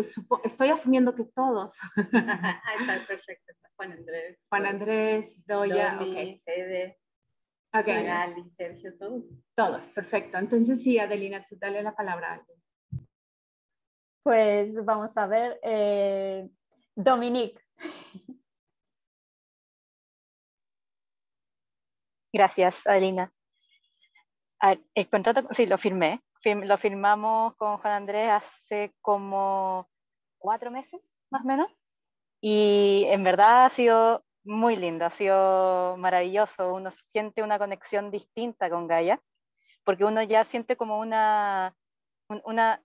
estoy 0.45 0.69
asumiendo 0.69 1.15
que 1.15 1.25
todos. 1.25 1.77
Ahí 2.13 2.81
está, 2.81 3.07
perfecto. 3.07 3.53
Juan 3.77 3.93
Andrés. 3.93 4.39
Juan 4.49 4.67
Andrés, 4.67 5.47
Doya, 5.47 5.99
ok. 6.01 6.43
Fede, 6.45 6.99
Sergio, 8.57 8.97
todos. 8.99 9.25
Todos, 9.55 9.89
perfecto. 9.89 10.39
Entonces 10.39 10.83
sí, 10.83 10.99
Adelina, 10.99 11.45
tú 11.49 11.57
dale 11.61 11.83
la 11.83 11.95
palabra 11.95 12.29
a 12.31 12.35
alguien. 12.35 12.64
Pues 14.25 14.83
vamos 14.87 15.15
a 15.19 15.27
ver, 15.27 15.61
eh, 15.63 16.49
Dominique. 16.97 17.61
Gracias, 22.33 22.87
Adelina. 22.87 23.31
El 24.95 25.11
contrato 25.11 25.47
sí 25.53 25.67
lo 25.67 25.77
firmé, 25.77 26.25
lo 26.43 26.79
firmamos 26.79 27.55
con 27.57 27.77
Juan 27.77 27.93
Andrés 27.93 28.31
hace 28.31 28.95
como 29.03 29.91
cuatro 30.39 30.71
meses, 30.71 31.03
más 31.31 31.45
o 31.45 31.47
menos. 31.47 31.79
Y 32.41 33.05
en 33.09 33.25
verdad 33.25 33.67
ha 33.67 33.69
sido 33.69 34.25
muy 34.43 34.77
lindo, 34.77 35.05
ha 35.05 35.11
sido 35.11 35.99
maravilloso. 35.99 36.73
Uno 36.73 36.91
siente 36.91 37.43
una 37.43 37.59
conexión 37.59 38.11
distinta 38.11 38.71
con 38.71 38.89
Gaia, 38.89 39.21
porque 39.85 40.07
uno 40.07 40.23
ya 40.23 40.45
siente 40.45 40.79
como 40.79 40.99
una... 40.99 41.77
una 42.45 42.83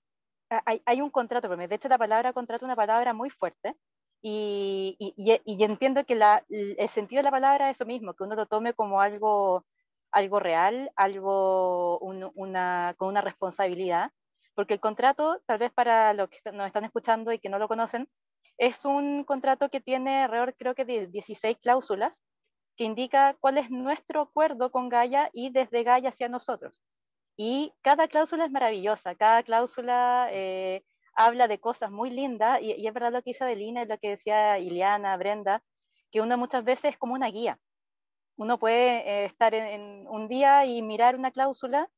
hay, 0.66 0.82
hay 0.86 1.02
un 1.02 1.10
contrato, 1.10 1.48
de 1.50 1.76
hecho 1.76 1.90
la 1.90 1.98
palabra 1.98 2.34
contrato 2.34 2.66
es 2.66 2.68
una 2.68 2.76
palabra 2.76 3.14
muy 3.14 3.30
fuerte, 3.30 3.76
y, 4.22 4.96
y, 5.00 5.14
y, 5.46 5.64
entiendo 5.64 6.06
que 6.06 6.16
la, 6.16 6.44
el 6.50 6.90
sentido 6.90 7.20
de 7.20 7.24
la 7.24 7.32
palabra 7.32 7.70
es 7.70 7.78
eso 7.78 7.86
mismo, 7.86 8.14
que 8.14 8.24
uno 8.24 8.36
lo 8.36 8.48
tome 8.48 8.74
como 8.74 9.00
algo, 9.02 9.66
algo 10.12 10.40
real, 10.40 10.92
algo 10.96 11.98
una, 12.00 12.94
con 12.98 13.10
una 13.10 13.22
responsabilidad, 13.22 14.12
porque 14.56 14.74
el 14.74 14.82
contrato, 14.82 15.42
tal 15.46 15.60
vez 15.60 15.72
para 15.72 16.14
los 16.14 16.30
que 16.30 16.52
nos 16.52 16.68
están 16.68 16.84
escuchando 16.84 17.32
y 17.32 17.40
que 17.40 17.50
no 17.50 17.60
lo 17.60 17.70
conocen, 17.70 18.10
es 18.58 18.84
un 18.84 19.24
contrato 19.24 19.70
que 19.70 19.80
tiene 19.80 20.24
alrededor, 20.24 20.56
creo 20.58 20.76
que 20.76 20.84
de 20.84 21.08
16 21.08 21.58
cláusulas, 21.60 22.20
que 22.76 22.84
indica 22.84 23.36
cuál 23.40 23.58
es 23.58 23.70
nuestro 23.72 24.22
acuerdo 24.22 24.72
con 24.72 24.90
Gaia 24.90 25.30
y 25.34 25.50
desde 25.52 25.84
Gaia 25.84 26.10
hacia 26.10 26.28
nosotros. 26.28 26.78
Y 27.42 27.74
cada 27.82 28.10
cláusula 28.10 28.44
es 28.44 28.52
maravillosa, 28.52 29.16
cada 29.16 29.44
cláusula 29.44 30.28
eh, 30.30 30.84
habla 31.14 31.48
de 31.48 31.58
cosas 31.58 31.90
muy 31.90 32.10
lindas, 32.10 32.62
y, 32.62 32.86
es 32.86 32.94
verdad 32.94 33.14
lo 33.14 33.22
que 33.24 33.30
dice 33.30 33.46
Adelina, 33.46 33.84
es 33.84 33.88
lo 33.88 33.98
que 33.98 34.10
decía 34.10 34.60
Iliana, 34.60 35.16
Brenda, 35.16 35.64
que 36.12 36.20
uno 36.20 36.38
muchas 36.38 36.66
veces 36.66 36.92
es 36.92 36.98
como 36.98 37.14
una 37.14 37.28
guía. 37.28 37.58
Uno 38.36 38.60
puede 38.60 39.10
eh, 39.10 39.26
estar 39.26 39.54
en, 39.54 40.06
un 40.10 40.28
día 40.28 40.66
y 40.66 40.82
mirar 40.82 41.16
una 41.16 41.32
cláusula 41.32 41.90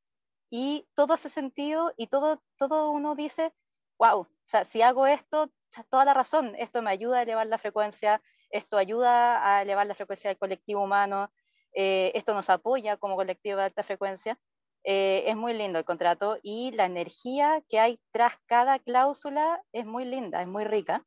y 0.52 0.88
todo 0.94 1.16
ese 1.16 1.30
sentido 1.30 1.92
y 1.98 2.06
todo, 2.06 2.44
todo 2.58 2.92
uno 2.92 3.16
dice, 3.16 3.52
wow, 3.98 4.28
si 4.70 4.84
hago 4.84 5.08
esto, 5.08 5.50
toda 5.90 6.06
la 6.06 6.14
razón, 6.14 6.54
esto 6.60 6.84
me 6.84 6.92
ayuda 6.92 7.18
a 7.18 7.24
elevar 7.24 7.48
la 7.48 7.58
frecuencia, 7.58 8.22
esto 8.52 8.78
ayuda 8.78 9.58
a 9.58 9.64
elevar 9.64 9.88
la 9.88 9.96
frecuencia 9.96 10.30
del 10.30 10.38
colectivo 10.38 10.84
humano, 10.84 11.32
eh, 11.74 12.12
esto 12.14 12.36
nos 12.36 12.48
apoya 12.52 12.98
como 12.98 13.16
colectivo 13.16 13.58
de 13.58 13.64
alta 13.64 13.82
frecuencia. 13.82 14.38
Eh, 14.84 15.24
es 15.28 15.36
muy 15.36 15.54
lindo 15.54 15.80
el 15.80 15.86
contrato 15.86 16.40
y 16.42 16.72
la 16.72 16.86
energía 16.86 17.64
que 17.70 17.80
hay 17.80 18.00
tras 18.12 18.34
cada 18.48 18.80
cláusula 18.80 19.62
es 19.72 19.86
muy 19.86 20.06
linda, 20.06 20.42
es 20.42 20.48
muy 20.48 20.64
rica. 20.66 21.06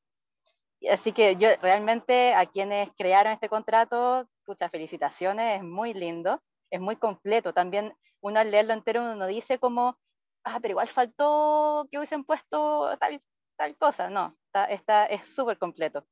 Así 0.91 1.13
que 1.13 1.37
yo 1.37 1.49
realmente 1.63 2.35
a 2.35 2.47
quienes 2.47 2.91
crearon 2.97 3.33
este 3.33 3.49
contrato, 3.49 4.29
muchas 4.47 4.71
felicitaciones, 4.71 5.59
es 5.59 5.65
muy 5.65 5.95
lindo, 5.95 6.43
es 6.71 6.81
muy 6.81 6.97
completo. 6.97 7.53
También 7.53 7.95
uno 8.21 8.41
al 8.41 8.51
leerlo 8.51 8.75
entero 8.75 9.03
uno 9.13 9.27
dice 9.27 9.59
como, 9.59 9.99
ah, 10.45 10.59
pero 10.61 10.73
igual 10.73 10.89
faltó 10.89 11.89
que 11.91 11.99
hubiesen 11.99 12.25
puesto 12.25 12.97
tal, 12.99 13.21
tal 13.57 13.77
cosa. 13.77 14.11
No, 14.11 14.37
está, 14.69 15.07
es 15.07 15.25
súper 15.35 15.59
completo 15.59 16.07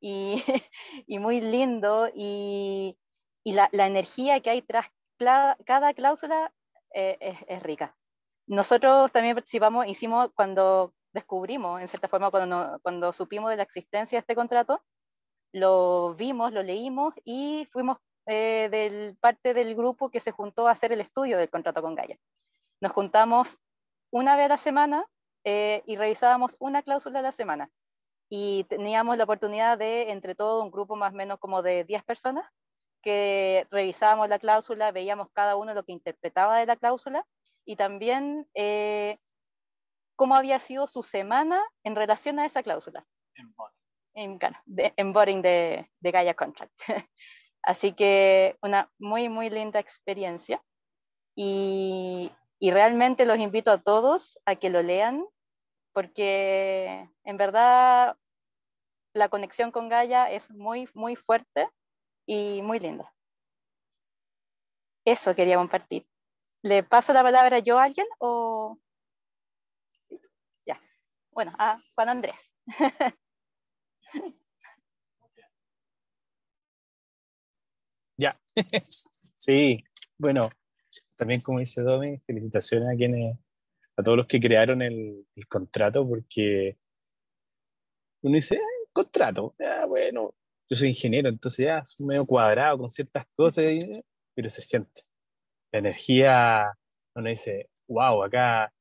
y, 0.00 0.42
y, 1.06 1.18
muy 1.18 1.40
lindo 1.40 2.10
y, 2.14 2.98
y 3.44 3.52
la, 3.52 3.68
la, 3.72 3.86
energía 3.86 4.40
que 4.40 4.50
hay 4.50 4.62
tras 4.62 4.86
cada 5.66 5.92
cláusula 5.94 6.50
eh, 6.94 7.16
es, 7.20 7.38
es, 7.48 7.62
rica. 7.62 7.96
Nosotros 8.46 9.12
también 9.12 9.34
participamos, 9.34 9.86
hicimos 9.86 10.30
cuando 10.34 10.94
descubrimos, 11.12 11.80
en 11.80 11.88
cierta 11.88 12.08
forma, 12.08 12.30
cuando, 12.30 12.78
cuando 12.82 13.12
supimos 13.12 13.50
de 13.50 13.56
la 13.56 13.62
existencia 13.62 14.16
de 14.16 14.20
este 14.20 14.34
contrato, 14.34 14.82
lo 15.52 16.14
vimos, 16.14 16.52
lo 16.52 16.62
leímos 16.62 17.14
y 17.24 17.66
fuimos 17.72 17.98
eh, 18.26 18.68
del, 18.70 19.16
parte 19.20 19.54
del 19.54 19.74
grupo 19.74 20.10
que 20.10 20.20
se 20.20 20.30
juntó 20.30 20.68
a 20.68 20.72
hacer 20.72 20.92
el 20.92 21.00
estudio 21.00 21.38
del 21.38 21.50
contrato 21.50 21.82
con 21.82 21.94
Gaia. 21.94 22.18
Nos 22.80 22.92
juntamos 22.92 23.58
una 24.10 24.36
vez 24.36 24.46
a 24.46 24.50
la 24.50 24.56
semana 24.56 25.04
eh, 25.44 25.82
y 25.86 25.96
revisábamos 25.96 26.56
una 26.60 26.82
cláusula 26.82 27.20
a 27.20 27.22
la 27.22 27.32
semana. 27.32 27.70
Y 28.28 28.64
teníamos 28.64 29.16
la 29.16 29.24
oportunidad 29.24 29.78
de, 29.78 30.12
entre 30.12 30.34
todo, 30.36 30.62
un 30.62 30.70
grupo 30.70 30.94
más 30.94 31.12
o 31.12 31.16
menos 31.16 31.40
como 31.40 31.62
de 31.62 31.84
10 31.84 32.04
personas, 32.04 32.48
que 33.02 33.66
revisábamos 33.70 34.28
la 34.28 34.38
cláusula, 34.38 34.92
veíamos 34.92 35.28
cada 35.32 35.56
uno 35.56 35.74
lo 35.74 35.84
que 35.84 35.92
interpretaba 35.92 36.58
de 36.58 36.66
la 36.66 36.76
cláusula 36.76 37.26
y 37.64 37.76
también 37.76 38.48
eh, 38.54 39.18
cómo 40.16 40.34
había 40.34 40.58
sido 40.58 40.86
su 40.86 41.02
semana 41.02 41.62
en 41.84 41.96
relación 41.96 42.38
a 42.38 42.46
esa 42.46 42.62
cláusula. 42.62 43.06
En, 44.14 44.38
de, 44.66 44.92
de, 44.96 45.90
de 46.00 46.10
Gaia 46.10 46.34
Contract. 46.34 46.72
Así 47.62 47.92
que 47.92 48.56
una 48.62 48.90
muy, 48.98 49.28
muy 49.28 49.50
linda 49.50 49.80
experiencia. 49.80 50.62
Y, 51.36 52.32
y 52.58 52.70
realmente 52.70 53.24
los 53.24 53.38
invito 53.38 53.70
a 53.70 53.80
todos 53.80 54.38
a 54.44 54.56
que 54.56 54.68
lo 54.68 54.82
lean, 54.82 55.24
porque 55.92 57.08
en 57.24 57.36
verdad 57.36 58.16
la 59.14 59.28
conexión 59.28 59.70
con 59.70 59.88
Gaia 59.88 60.30
es 60.30 60.50
muy, 60.50 60.88
muy 60.94 61.16
fuerte 61.16 61.68
y 62.26 62.62
muy 62.62 62.78
linda. 62.78 63.12
Eso 65.04 65.34
quería 65.34 65.56
compartir. 65.56 66.06
¿Le 66.62 66.82
paso 66.82 67.12
la 67.12 67.22
palabra 67.22 67.58
yo 67.60 67.78
a 67.78 67.84
alguien 67.84 68.06
o...? 68.18 68.78
Ya. 70.66 70.78
Bueno, 71.30 71.52
a 71.58 71.78
Juan 71.94 72.08
Andrés. 72.08 72.36
Ya. 78.20 78.38
Sí, 79.34 79.82
bueno, 80.18 80.50
también 81.16 81.40
como 81.40 81.58
dice 81.60 81.82
Domi, 81.82 82.18
felicitaciones 82.18 82.90
a 82.90 82.96
quienes, 82.96 83.38
a 83.96 84.02
todos 84.02 84.18
los 84.18 84.26
que 84.26 84.38
crearon 84.38 84.82
el, 84.82 85.26
contrato, 85.48 86.06
porque 86.06 86.76
uno 88.20 88.34
dice, 88.34 88.58
ah, 88.58 88.88
contrato, 88.92 89.52
ah, 89.60 89.86
bueno, 89.88 90.34
yo 90.70 90.76
soy 90.76 90.88
ingeniero, 90.88 91.28
entonces 91.28 91.66
ya 91.66 91.78
es 91.78 92.00
medio 92.06 92.24
cuadrado 92.24 92.78
con 92.78 92.90
ciertas 92.90 93.26
cosas, 93.34 93.64
pero 94.34 94.48
se 94.48 94.62
siente. 94.62 95.02
La 95.72 95.80
energía, 95.80 96.72
uno 97.14 97.28
dice, 97.28 97.68
wow, 97.88 98.22
acá 98.22 98.72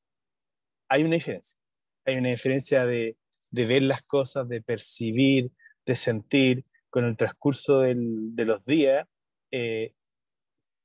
hay 0.88 1.04
una 1.04 1.16
diferencia. 1.16 1.60
Hay 2.06 2.18
una 2.18 2.30
diferencia 2.30 2.86
de, 2.86 3.18
de 3.52 3.66
ver 3.66 3.84
las 3.84 4.08
cosas, 4.08 4.48
de 4.48 4.62
percibir, 4.62 5.52
de 5.86 5.96
sentir. 5.96 6.66
Con 6.92 7.06
el 7.06 7.16
transcurso 7.16 7.82
del, 7.82 8.36
de 8.36 8.46
los 8.46 8.66
días, 8.66 9.08
eh, 9.52 9.94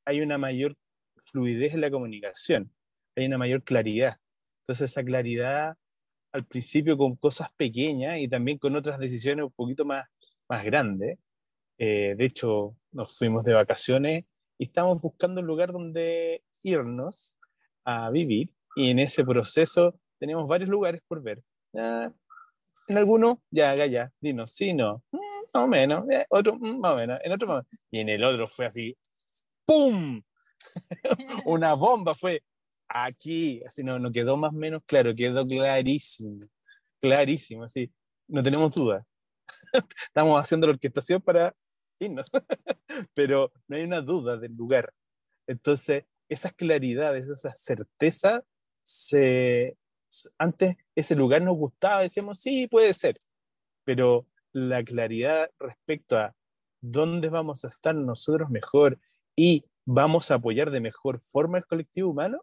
hay 0.04 0.20
una 0.20 0.36
mayor 0.36 0.76
fluidez 1.22 1.72
en 1.72 1.80
la 1.80 1.90
comunicación, 1.90 2.70
hay 3.16 3.24
una 3.24 3.38
mayor 3.38 3.62
claridad. 3.62 4.18
Entonces 4.62 4.90
esa 4.90 5.02
claridad 5.02 5.78
al 6.32 6.44
principio 6.44 6.98
con 6.98 7.16
cosas 7.16 7.48
pequeñas 7.56 8.18
y 8.18 8.28
también 8.28 8.58
con 8.58 8.76
otras 8.76 8.98
decisiones 8.98 9.46
un 9.46 9.52
poquito 9.52 9.84
más, 9.84 10.06
más 10.48 10.64
grandes. 10.64 11.18
Eh, 11.78 12.14
de 12.16 12.24
hecho, 12.24 12.76
nos 12.92 13.16
fuimos 13.16 13.44
de 13.44 13.54
vacaciones 13.54 14.24
y 14.58 14.64
estamos 14.64 15.00
buscando 15.00 15.40
un 15.40 15.46
lugar 15.46 15.72
donde 15.72 16.44
irnos 16.62 17.36
a 17.84 18.10
vivir 18.10 18.50
y 18.76 18.90
en 18.90 18.98
ese 18.98 19.24
proceso 19.24 19.98
tenemos 20.18 20.46
varios 20.46 20.70
lugares 20.70 21.02
por 21.06 21.22
ver. 21.22 21.42
en 21.72 22.98
alguno, 22.98 23.42
ya, 23.50 23.74
ya, 23.74 23.86
ya, 23.86 24.12
dinos, 24.20 24.52
sí, 24.52 24.72
no, 24.74 25.02
mm, 25.10 25.18
más 25.52 25.64
o 25.64 25.66
menos, 25.66 26.08
eh, 26.10 26.26
otro, 26.30 26.56
mm, 26.56 26.78
más 26.78 26.92
o 26.92 26.96
menos, 26.96 27.18
en 27.24 27.32
otro, 27.32 27.48
más 27.48 27.66
Y 27.90 28.00
en 28.00 28.08
el 28.10 28.24
otro 28.24 28.46
fue 28.46 28.66
así, 28.66 28.96
¡pum! 29.64 30.22
una 31.46 31.74
bomba 31.74 32.14
fue 32.14 32.42
aquí, 32.88 33.62
así 33.64 33.82
no, 33.82 33.98
no 33.98 34.12
quedó 34.12 34.36
más 34.36 34.52
o 34.52 34.56
menos 34.56 34.82
claro, 34.86 35.14
quedó 35.14 35.46
clarísimo, 35.46 36.46
clarísimo, 37.00 37.64
así, 37.64 37.90
no 38.28 38.42
tenemos 38.42 38.72
duda. 38.74 39.04
Estamos 40.06 40.40
haciendo 40.40 40.66
la 40.66 40.74
orquestación 40.74 41.20
para 41.20 41.54
irnos, 41.98 42.30
pero 43.14 43.52
no 43.68 43.76
hay 43.76 43.84
una 43.84 44.00
duda 44.00 44.36
del 44.36 44.54
lugar. 44.54 44.92
Entonces, 45.46 46.04
esas 46.28 46.52
claridades, 46.54 47.28
esa 47.28 47.54
certeza, 47.54 48.42
se, 48.82 49.76
antes 50.38 50.76
ese 50.94 51.14
lugar 51.16 51.42
nos 51.42 51.56
gustaba, 51.56 52.02
decíamos, 52.02 52.40
sí, 52.40 52.66
puede 52.68 52.94
ser, 52.94 53.16
pero 53.84 54.26
la 54.52 54.82
claridad 54.84 55.50
respecto 55.58 56.16
a 56.18 56.34
dónde 56.80 57.28
vamos 57.28 57.64
a 57.64 57.68
estar 57.68 57.94
nosotros 57.94 58.50
mejor 58.50 58.98
y 59.36 59.64
vamos 59.84 60.30
a 60.30 60.34
apoyar 60.34 60.70
de 60.70 60.80
mejor 60.80 61.18
forma 61.18 61.58
el 61.58 61.66
colectivo 61.66 62.10
humano, 62.10 62.40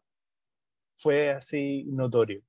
fue 0.95 1.31
así 1.31 1.85
notorio. 1.85 2.43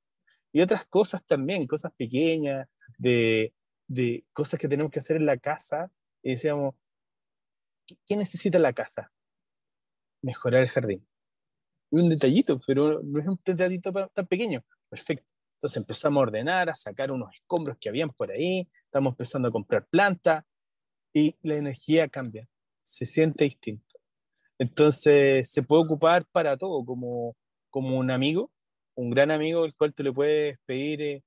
Y 0.53 0.61
otras 0.61 0.85
cosas 0.87 1.25
también, 1.25 1.67
cosas 1.67 1.93
pequeñas, 1.97 2.69
de, 2.99 3.55
de 3.87 4.25
cosas 4.33 4.59
que 4.59 4.69
tenemos 4.69 4.91
que 4.91 4.99
hacer 5.01 5.17
en 5.17 5.27
la 5.27 5.37
casa, 5.37 5.91
y 6.23 6.33
decíamos, 6.33 6.75
¿qué 8.07 8.17
necesita 8.17 8.59
la 8.59 8.73
casa? 8.73 9.13
Mejorar 10.23 10.63
el 10.63 10.69
jardín. 10.69 11.07
Un 11.91 12.09
detallito, 12.09 12.61
pero 12.67 13.03
no 13.03 13.21
es 13.21 13.27
un 13.27 13.41
detallito 13.45 13.93
tan 13.93 14.27
pequeño. 14.27 14.65
Perfecto. 14.89 15.33
Entonces 15.57 15.83
empezamos 15.83 16.21
a 16.21 16.23
ordenar, 16.23 16.71
a 16.71 16.75
sacar 16.75 17.13
unos 17.13 17.35
escombros 17.35 17.77
que 17.81 17.89
habían 17.89 18.11
por 18.11 18.31
ahí, 18.31 18.69
estamos 18.85 19.13
empezando 19.13 19.49
a 19.49 19.53
comprar 19.53 19.87
plantas 19.87 20.45
y 21.13 21.37
la 21.43 21.57
energía 21.57 22.09
cambia, 22.09 22.49
se 22.83 23.07
siente 23.07 23.45
distinto. 23.45 23.95
Entonces 24.59 25.51
se 25.51 25.63
puede 25.63 25.85
ocupar 25.85 26.27
para 26.27 26.57
todo, 26.57 26.85
como, 26.85 27.37
como 27.71 27.99
un 27.99 28.11
amigo 28.11 28.51
un 28.95 29.11
gran 29.11 29.31
amigo 29.31 29.65
el 29.65 29.75
cual 29.75 29.95
tú 29.95 30.03
le 30.03 30.13
puedes 30.13 30.59
pedir 30.67 31.03
eh, 31.03 31.25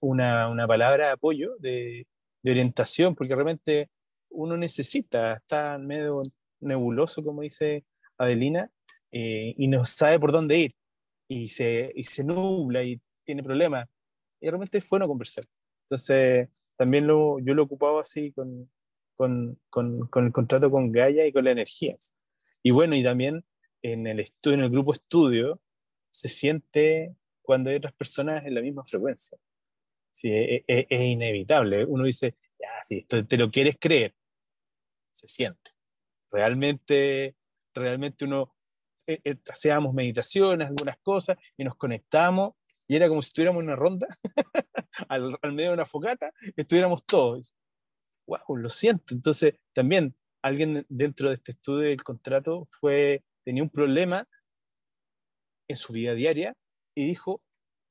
una, 0.00 0.48
una, 0.48 0.66
palabra 0.66 1.06
de 1.06 1.12
apoyo, 1.12 1.56
de, 1.58 2.06
de, 2.42 2.50
orientación, 2.50 3.14
porque 3.14 3.34
realmente 3.34 3.90
uno 4.30 4.56
necesita, 4.56 5.34
está 5.34 5.78
medio 5.78 6.22
nebuloso, 6.60 7.22
como 7.22 7.42
dice 7.42 7.84
Adelina, 8.16 8.70
eh, 9.10 9.54
y 9.56 9.68
no 9.68 9.84
sabe 9.84 10.18
por 10.18 10.32
dónde 10.32 10.58
ir, 10.58 10.74
y 11.28 11.48
se, 11.48 11.92
y 11.94 12.04
se 12.04 12.24
nubla 12.24 12.82
y 12.82 13.00
tiene 13.24 13.42
problemas, 13.42 13.88
y 14.40 14.48
realmente 14.48 14.78
es 14.78 14.88
bueno 14.88 15.06
conversar. 15.06 15.44
Entonces, 15.84 16.48
también 16.76 17.06
lo, 17.06 17.38
yo 17.40 17.54
lo 17.54 17.64
ocupaba 17.64 18.00
así 18.00 18.32
con, 18.32 18.70
con, 19.16 19.58
con, 19.68 20.06
con, 20.08 20.26
el 20.26 20.32
contrato 20.32 20.70
con 20.70 20.90
Gaia 20.90 21.26
y 21.26 21.32
con 21.32 21.44
la 21.44 21.52
energía. 21.52 21.94
Y 22.62 22.70
bueno, 22.70 22.96
y 22.96 23.02
también 23.02 23.44
en 23.82 24.06
el, 24.06 24.20
estudio, 24.20 24.54
en 24.54 24.64
el 24.64 24.70
grupo 24.70 24.92
estudio 24.92 25.60
se 26.10 26.28
siente 26.28 27.14
cuando 27.42 27.70
hay 27.70 27.76
otras 27.76 27.94
personas 27.94 28.46
en 28.46 28.54
la 28.54 28.62
misma 28.62 28.84
frecuencia. 28.84 29.38
Sí, 30.10 30.32
es, 30.32 30.62
es, 30.66 30.86
es 30.88 31.00
inevitable. 31.00 31.84
Uno 31.84 32.04
dice, 32.04 32.36
ya, 32.58 32.68
si 32.84 32.98
esto 32.98 33.26
te 33.26 33.36
lo 33.36 33.50
quieres 33.50 33.76
creer, 33.80 34.14
se 35.10 35.28
siente. 35.28 35.72
Realmente, 36.30 37.36
realmente 37.74 38.24
uno, 38.24 38.54
eh, 39.06 39.20
eh, 39.24 39.36
hacíamos 39.50 39.94
meditaciones, 39.94 40.68
algunas 40.68 40.98
cosas, 40.98 41.36
y 41.56 41.64
nos 41.64 41.76
conectamos, 41.76 42.54
y 42.88 42.96
era 42.96 43.08
como 43.08 43.22
si 43.22 43.28
estuviéramos 43.28 43.62
en 43.62 43.70
una 43.70 43.76
ronda, 43.76 44.06
al, 45.08 45.36
al, 45.42 45.52
medio 45.52 45.70
de 45.70 45.74
una 45.74 45.86
fogata, 45.86 46.32
estuviéramos 46.56 47.04
todos. 47.04 47.54
¡Wow! 48.26 48.56
Lo 48.56 48.70
siento. 48.70 49.14
Entonces, 49.14 49.54
también 49.74 50.14
alguien 50.42 50.86
dentro 50.88 51.28
de 51.28 51.34
este 51.36 51.52
estudio 51.52 51.88
del 51.88 52.02
contrato 52.02 52.66
fue, 52.66 53.24
tenía 53.44 53.62
un 53.62 53.70
problema 53.70 54.26
en 55.68 55.76
su 55.76 55.92
vida 55.92 56.14
diaria 56.14 56.56
y 56.94 57.06
dijo, 57.06 57.42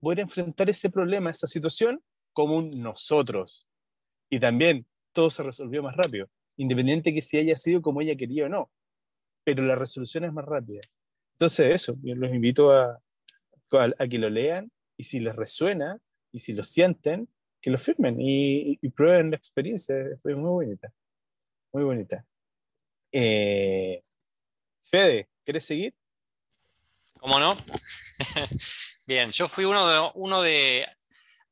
voy 0.02 0.20
a 0.20 0.24
enfrentar 0.24 0.70
ese 0.70 0.89
problema, 0.89 1.30
esa 1.30 1.47
situación, 1.47 2.04
como 2.34 2.58
un 2.58 2.72
nosotros. 2.72 3.68
Y 4.30 4.39
también 4.39 4.86
todo 5.14 5.30
se 5.30 5.43
resolvió 5.43 5.84
más 5.84 5.95
rápido, 5.95 6.30
independiente 6.58 7.14
que 7.14 7.22
si 7.22 7.38
haya 7.38 7.56
sido 7.56 7.82
como 7.82 8.02
ella 8.02 8.16
quería 8.16 8.45
o 8.45 8.49
no, 8.49 8.72
pero 9.43 9.64
la 9.64 9.76
resolución 9.76 10.24
es 10.24 10.34
más 10.34 10.45
rápida. 10.45 10.82
Entonces 11.34 11.74
eso, 11.74 11.95
yo 12.02 12.16
los 12.16 12.34
invito 12.34 12.72
a, 12.72 13.02
a, 13.72 14.08
que 14.08 14.20
lo 14.20 14.30
lean 14.30 14.72
y 14.97 15.04
si 15.04 15.20
les 15.20 15.36
resuena 15.36 15.97
y 16.32 16.39
si 16.39 16.54
lo 16.54 16.64
sienten, 16.64 17.28
que 17.62 17.72
lo 17.72 17.78
firmen 17.78 18.20
y, 18.20 18.80
y 18.82 18.89
prueben 18.89 19.32
la 19.32 19.38
experiencia. 19.38 19.95
Fue 20.20 20.36
muy 20.36 20.49
bonita, 20.49 20.93
muy 21.74 21.84
bonita. 21.84 22.26
Eh, 23.12 24.02
Fede, 24.84 25.30
¿quieres 25.43 25.66
seguir? 25.66 25.93
¿Cómo 27.22 27.39
no? 27.39 27.55
Bien, 29.05 29.32
yo 29.32 29.47
fui 29.47 29.63
uno 29.63 30.41
de, 30.41 30.88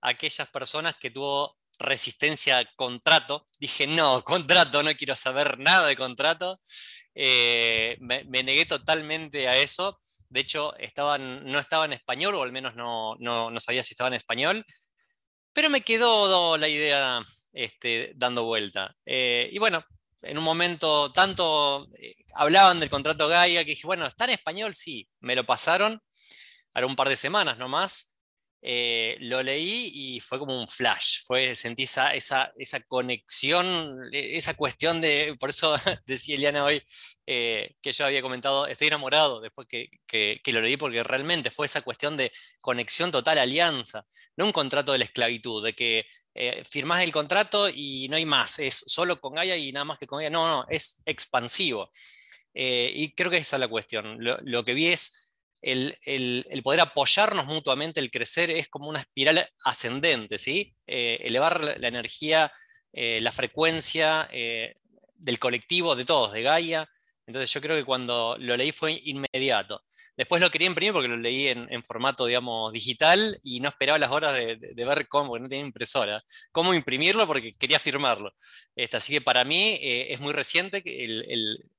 aquellas 0.02 0.50
personas 0.50 0.96
que 1.00 1.12
tuvo 1.12 1.60
resistencia 1.78 2.58
al 2.58 2.74
contrato. 2.76 3.48
Dije, 3.60 3.86
no, 3.86 4.24
contrato, 4.24 4.82
no 4.82 4.92
quiero 4.96 5.16
saber 5.16 5.60
nada 5.60 5.86
de 5.86 5.96
contrato. 5.96 6.60
Eh, 7.14 7.98
me, 8.00 8.24
negué 8.24 8.66
totalmente 8.66 9.48
a 9.48 9.58
eso. 9.58 10.00
De 10.28 10.40
hecho, 10.40 10.74
no 11.20 11.60
estaba 11.60 11.86
en 11.86 11.94
español, 11.94 12.34
o 12.34 12.42
al 12.42 12.52
menos 12.52 12.76
no, 12.76 13.60
sabía 13.60 13.84
si 13.84 13.94
estaba 13.94 14.08
en 14.08 14.16
español. 14.16 14.66
Pero 15.54 15.70
me 15.70 15.82
quedó 15.82 16.58
la 16.58 16.68
idea 16.68 17.22
este, 17.54 18.14
dando 18.16 18.44
vuelta. 18.46 18.96
Eh, 19.06 19.52
y 19.52 19.60
bueno, 19.60 19.86
en 20.22 20.38
un 20.38 20.44
momento 20.44 21.12
tanto 21.12 21.88
eh, 21.96 22.16
hablaban 22.36 22.80
del 22.80 22.90
contrato 22.90 23.28
Gaia 23.28 23.64
que 23.64 23.72
dije, 23.72 23.88
bueno, 23.88 24.06
está 24.06 24.26
en 24.26 24.32
español, 24.32 24.74
sí, 24.74 25.08
me 25.20 25.36
lo 25.36 25.46
pasaron, 25.46 26.02
ahora 26.74 26.88
un 26.88 26.96
par 26.96 27.10
de 27.10 27.16
semanas 27.16 27.58
nomás, 27.58 28.19
eh, 28.62 29.18
lo 29.22 29.42
leí 29.42 29.92
y 29.94 30.20
fue 30.20 30.40
como 30.40 30.60
un 30.60 30.68
flash, 30.68 31.22
fue, 31.26 31.56
sentí 31.56 31.84
esa, 31.84 32.14
esa, 32.14 32.52
esa 32.58 32.82
conexión, 32.82 34.10
e, 34.12 34.38
esa 34.38 34.54
cuestión 34.56 35.02
de, 35.02 35.36
por 35.40 35.50
eso 35.50 35.76
decía 36.06 36.36
Eliana 36.36 36.66
hoy 36.66 36.82
eh, 37.26 37.76
que 37.82 37.92
yo 37.92 38.06
había 38.06 38.22
comentado, 38.22 38.68
estoy 38.68 38.88
enamorado 38.88 39.40
después 39.40 39.68
que, 39.68 39.90
que, 40.06 40.42
que, 40.44 40.52
lo 40.52 40.62
leí, 40.62 40.78
porque 40.78 41.04
realmente 41.04 41.52
fue 41.52 41.68
esa 41.68 41.82
cuestión 41.82 42.18
de 42.18 42.32
conexión 42.62 43.12
total, 43.12 43.38
alianza, 43.38 44.06
no 44.36 44.46
un 44.46 44.52
contrato 44.52 44.92
de 44.92 45.00
la 45.00 45.06
esclavitud, 45.06 45.64
de 45.64 45.74
que 45.74 46.06
eh, 46.36 46.64
firmás 46.64 47.04
el 47.04 47.12
contrato 47.12 47.68
y 47.70 48.08
no 48.08 48.16
hay 48.16 48.26
más, 48.26 48.60
es 48.60 48.84
solo 48.88 49.20
con 49.20 49.34
Gaia 49.34 49.58
y 49.58 49.72
nada 49.72 49.84
más 49.84 50.00
que 50.00 50.08
con 50.08 50.20
Gaia. 50.20 50.30
No, 50.30 50.48
no, 50.48 50.66
es 50.70 51.02
expansivo. 51.06 51.90
Eh, 52.54 52.92
y 52.96 53.14
creo 53.14 53.32
que 53.32 53.38
esa 53.38 53.58
es 53.58 53.60
la 53.60 53.68
cuestión. 53.68 54.18
Lo, 54.20 54.64
que 54.64 54.74
vi 54.74 54.88
es 54.88 55.29
el, 55.62 56.62
poder 56.64 56.82
apoyarnos 56.82 57.46
mutuamente, 57.46 58.00
el 58.00 58.12
crecer 58.12 58.52
es 58.52 58.68
como 58.68 58.90
una 58.90 59.00
espiral 59.00 59.48
ascendente, 59.64 60.40
¿sí? 60.40 60.76
Eh, 60.88 61.20
elevar 61.24 61.64
la, 61.64 61.88
energía, 61.88 62.52
la 62.94 63.32
frecuencia 63.32 64.28
del 64.32 65.40
colectivo, 65.40 65.96
de 65.96 66.06
todos, 66.06 66.34
de 66.34 66.42
Gaia. 66.42 66.90
Entonces 67.28 67.54
yo 67.54 67.62
creo 67.62 67.78
que 67.78 67.86
cuando 67.86 68.36
lo 68.40 68.58
leí 68.58 68.72
fue 68.72 69.00
inmediato. 69.04 69.84
Después 70.20 70.42
lo 70.42 70.52
quería 70.52 70.68
imprimir 70.68 70.92
porque 70.92 71.08
lo 71.08 71.16
leí 71.16 71.48
en, 71.48 71.82
formato, 71.82 72.26
digamos, 72.26 72.74
digital 72.74 73.40
y 73.42 73.62
no 73.62 73.70
esperaba 73.70 73.98
las 73.98 74.12
horas 74.12 74.34
de, 74.34 74.74
ver 74.76 75.08
cómo, 75.08 75.30
porque 75.30 75.44
no 75.44 75.48
tenía 75.48 75.64
impresora, 75.64 76.20
cómo 76.52 76.74
imprimirlo 76.74 77.26
porque 77.26 77.54
quería 77.54 77.80
firmarlo. 77.80 78.34
Este, 78.76 78.98
así 78.98 79.14
que 79.14 79.22
para 79.22 79.46
mí 79.46 79.80
eh, 79.82 80.08
es 80.12 80.20
muy 80.20 80.34
reciente 80.34 80.84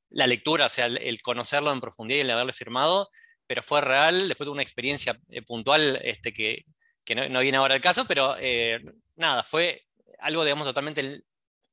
la 0.08 0.26
lectura, 0.26 0.64
o 0.64 0.68
sea, 0.70 0.86
el, 0.86 1.20
conocerlo 1.20 1.70
en 1.70 1.82
profundidad 1.82 2.16
y 2.16 2.20
el 2.22 2.30
haberlo 2.30 2.54
firmado, 2.54 3.10
pero 3.50 3.64
fue 3.64 3.80
real, 3.80 4.28
después 4.28 4.46
de 4.46 4.52
una 4.52 4.62
experiencia 4.62 5.18
eh, 5.28 5.42
puntual 5.42 5.98
este, 6.04 6.32
que, 6.32 6.64
no, 7.16 7.40
viene 7.40 7.56
ahora 7.58 7.74
al 7.74 7.80
caso, 7.80 8.04
pero 8.06 8.36
eh, 8.38 8.78
nada, 9.16 9.42
fue 9.42 9.88
algo, 10.20 10.44
digamos, 10.44 10.68
totalmente 10.68 11.24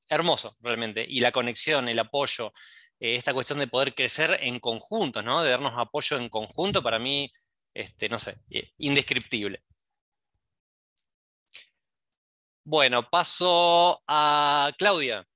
hermoso 0.10 0.58
realmente. 0.62 1.06
Y 1.08 1.20
la 1.20 1.32
conexión, 1.32 1.88
el 1.88 2.00
apoyo, 2.00 2.52
eh, 3.00 3.14
esta 3.14 3.32
cuestión 3.32 3.60
de 3.60 3.68
poder 3.68 3.94
crecer 3.94 4.40
en 4.42 4.60
conjunto, 4.60 5.22
¿no? 5.22 5.44
de 5.44 5.52
darnos 5.52 5.74
apoyo 5.78 6.18
en 6.18 6.30
conjunto, 6.30 6.82
para 6.82 6.98
mí, 6.98 7.32
este, 7.76 8.10
no 8.10 8.18
sé, 8.18 8.34
indescriptible. 8.80 9.62
Bueno, 12.64 13.08
paso 13.08 14.02
a 14.08 14.72
Claudia. 14.80 15.28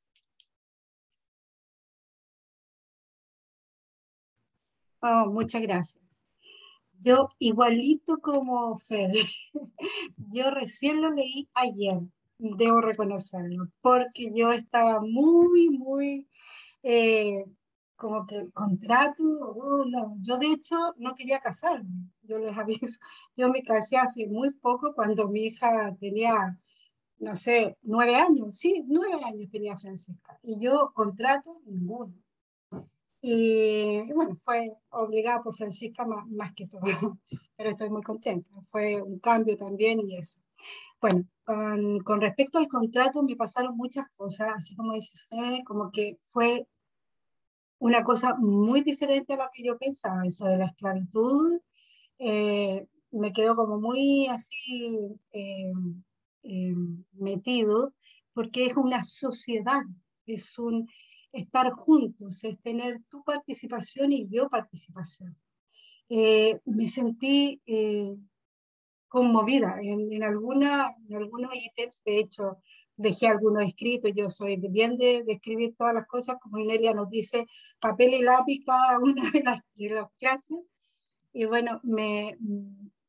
Oh, 5.04 5.28
muchas 5.28 5.62
gracias. 5.62 6.01
Yo, 7.04 7.30
igualito 7.40 8.20
como 8.20 8.78
Fede, 8.78 9.24
yo 10.34 10.52
recién 10.52 11.02
lo 11.02 11.10
leí 11.12 11.50
ayer, 11.56 12.00
debo 12.38 12.80
reconocerlo, 12.80 13.70
porque 13.82 14.32
yo 14.36 14.52
estaba 14.52 15.02
muy, 15.02 15.70
muy 15.72 16.28
eh, 16.84 17.44
como 17.96 18.28
que 18.28 18.52
contrato, 18.52 19.24
oh, 19.24 19.84
no. 19.86 20.16
yo 20.22 20.38
de 20.38 20.48
hecho 20.54 20.76
no 20.98 21.16
quería 21.16 21.40
casarme, 21.40 21.90
yo 22.22 22.38
les 22.38 22.56
aviso, 22.58 23.00
yo 23.36 23.50
me 23.50 23.64
casé 23.64 23.98
hace 23.98 24.28
muy 24.28 24.52
poco 24.52 24.94
cuando 24.94 25.28
mi 25.28 25.46
hija 25.48 25.96
tenía, 26.00 26.60
no 27.18 27.36
sé, 27.36 27.78
nueve 27.82 28.16
años, 28.16 28.58
sí, 28.58 28.84
nueve 28.88 29.24
años 29.26 29.50
tenía 29.52 29.76
Francisca, 29.76 30.40
y 30.44 30.60
yo 30.60 30.92
contrato 30.94 31.62
ninguno. 31.66 32.14
Y, 33.22 34.12
bueno, 34.14 34.34
fue 34.36 34.74
obligada 34.90 35.44
por 35.44 35.56
Francisca 35.56 36.06
más, 36.06 36.28
más, 36.28 36.54
que 36.56 36.68
todo, 36.68 36.82
pero 37.56 37.70
estoy 37.70 37.90
muy 37.90 38.02
contenta, 38.02 38.50
fue 38.64 39.02
un 39.02 39.20
cambio 39.20 39.56
también 39.58 40.00
y 40.00 40.18
eso. 40.18 40.40
Bueno, 41.00 41.26
con, 41.44 42.00
con, 42.00 42.22
respecto 42.22 42.58
al 42.58 42.68
contrato 42.68 43.22
me 43.24 43.36
pasaron 43.36 43.78
muchas 43.78 44.06
cosas, 44.18 44.50
así 44.56 44.76
como 44.76 44.94
dice 44.94 45.18
Fede, 45.30 45.64
como 45.64 45.92
que 45.92 46.18
fue 46.22 46.68
una 47.82 48.04
cosa 48.04 48.36
muy 48.36 48.82
diferente 48.82 49.34
a 49.34 49.38
lo 49.38 49.50
que 49.52 49.64
yo 49.64 49.78
pensaba, 49.78 50.24
eso 50.26 50.46
de 50.46 50.58
la 50.58 50.66
esclavitud, 50.66 51.60
eh, 52.20 52.88
me 53.10 53.34
quedó 53.34 53.56
como 53.56 53.80
muy 53.80 54.28
así 54.28 55.20
eh, 55.32 55.74
eh, 56.44 56.76
metido, 57.14 57.94
porque 58.34 58.68
es 58.68 58.78
una 58.78 59.04
sociedad, 59.04 59.82
es 60.28 60.60
un 60.60 60.88
estar 61.32 61.72
juntos, 61.72 62.44
es 62.44 62.60
tener 62.62 63.02
tu 63.10 63.24
participación 63.24 64.14
y 64.14 64.28
yo 64.30 64.50
participación. 64.50 65.38
me 66.10 66.88
sentí 66.90 67.62
conmovida 69.12 69.78
en, 69.82 70.12
en, 70.14 70.24
alguna, 70.24 70.96
en 71.10 71.18
algunos 71.18 71.54
ítems, 71.54 72.02
de 72.06 72.18
hecho, 72.18 72.58
dejé 72.96 73.28
algunos 73.28 73.64
escritos, 73.64 74.12
yo 74.16 74.30
soy 74.30 74.56
bien 74.58 74.98
de, 74.98 75.24
de, 75.24 75.34
escribir 75.34 75.76
todas 75.76 75.94
las 75.94 76.08
cosas, 76.08 76.38
como 76.42 76.60
Inelia 76.60 76.94
nos 76.94 77.10
dice, 77.10 77.46
papel 77.82 78.14
y 78.14 78.22
lápiz 78.22 78.64
cada 78.66 79.00
una 79.00 79.30
de 79.32 79.44
las, 79.44 79.60
de 79.76 79.90
las 79.90 80.08
clases. 80.18 80.60
Y 81.34 81.44
bueno, 81.44 81.82
me, 81.84 82.38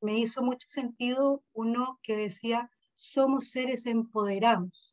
me 0.01 0.18
hizo 0.18 0.43
mucho 0.43 0.66
sentido 0.68 1.45
uno 1.53 2.01
que 2.03 2.16
decía, 2.16 2.68
somos 2.97 3.51
seres 3.51 3.87
empoderados. 3.87 4.91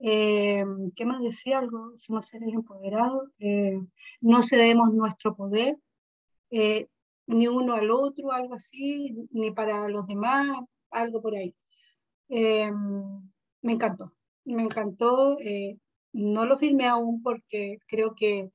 Eh, 0.00 0.64
¿Qué 0.96 1.04
más 1.04 1.22
decía 1.22 1.58
algo? 1.58 1.92
Somos 1.96 2.26
seres 2.26 2.52
empoderados, 2.52 3.30
eh, 3.38 3.78
no 4.20 4.42
cedemos 4.42 4.92
nuestro 4.92 5.36
poder. 5.36 5.76
Eh, 6.50 6.88
ni 7.26 7.46
uno 7.48 7.74
al 7.74 7.90
otro, 7.90 8.32
algo 8.32 8.54
así, 8.54 9.14
ni 9.30 9.50
para 9.52 9.88
los 9.88 10.06
demás, 10.06 10.48
algo 10.90 11.22
por 11.22 11.36
ahí. 11.36 11.54
Em, 12.28 13.30
me 13.62 13.72
encantó, 13.72 14.14
me 14.44 14.62
encantó. 14.62 15.38
Eh, 15.40 15.78
no 16.12 16.46
lo 16.46 16.56
firmé 16.56 16.86
aún 16.86 17.22
porque 17.22 17.78
creo 17.86 18.14
que 18.14 18.50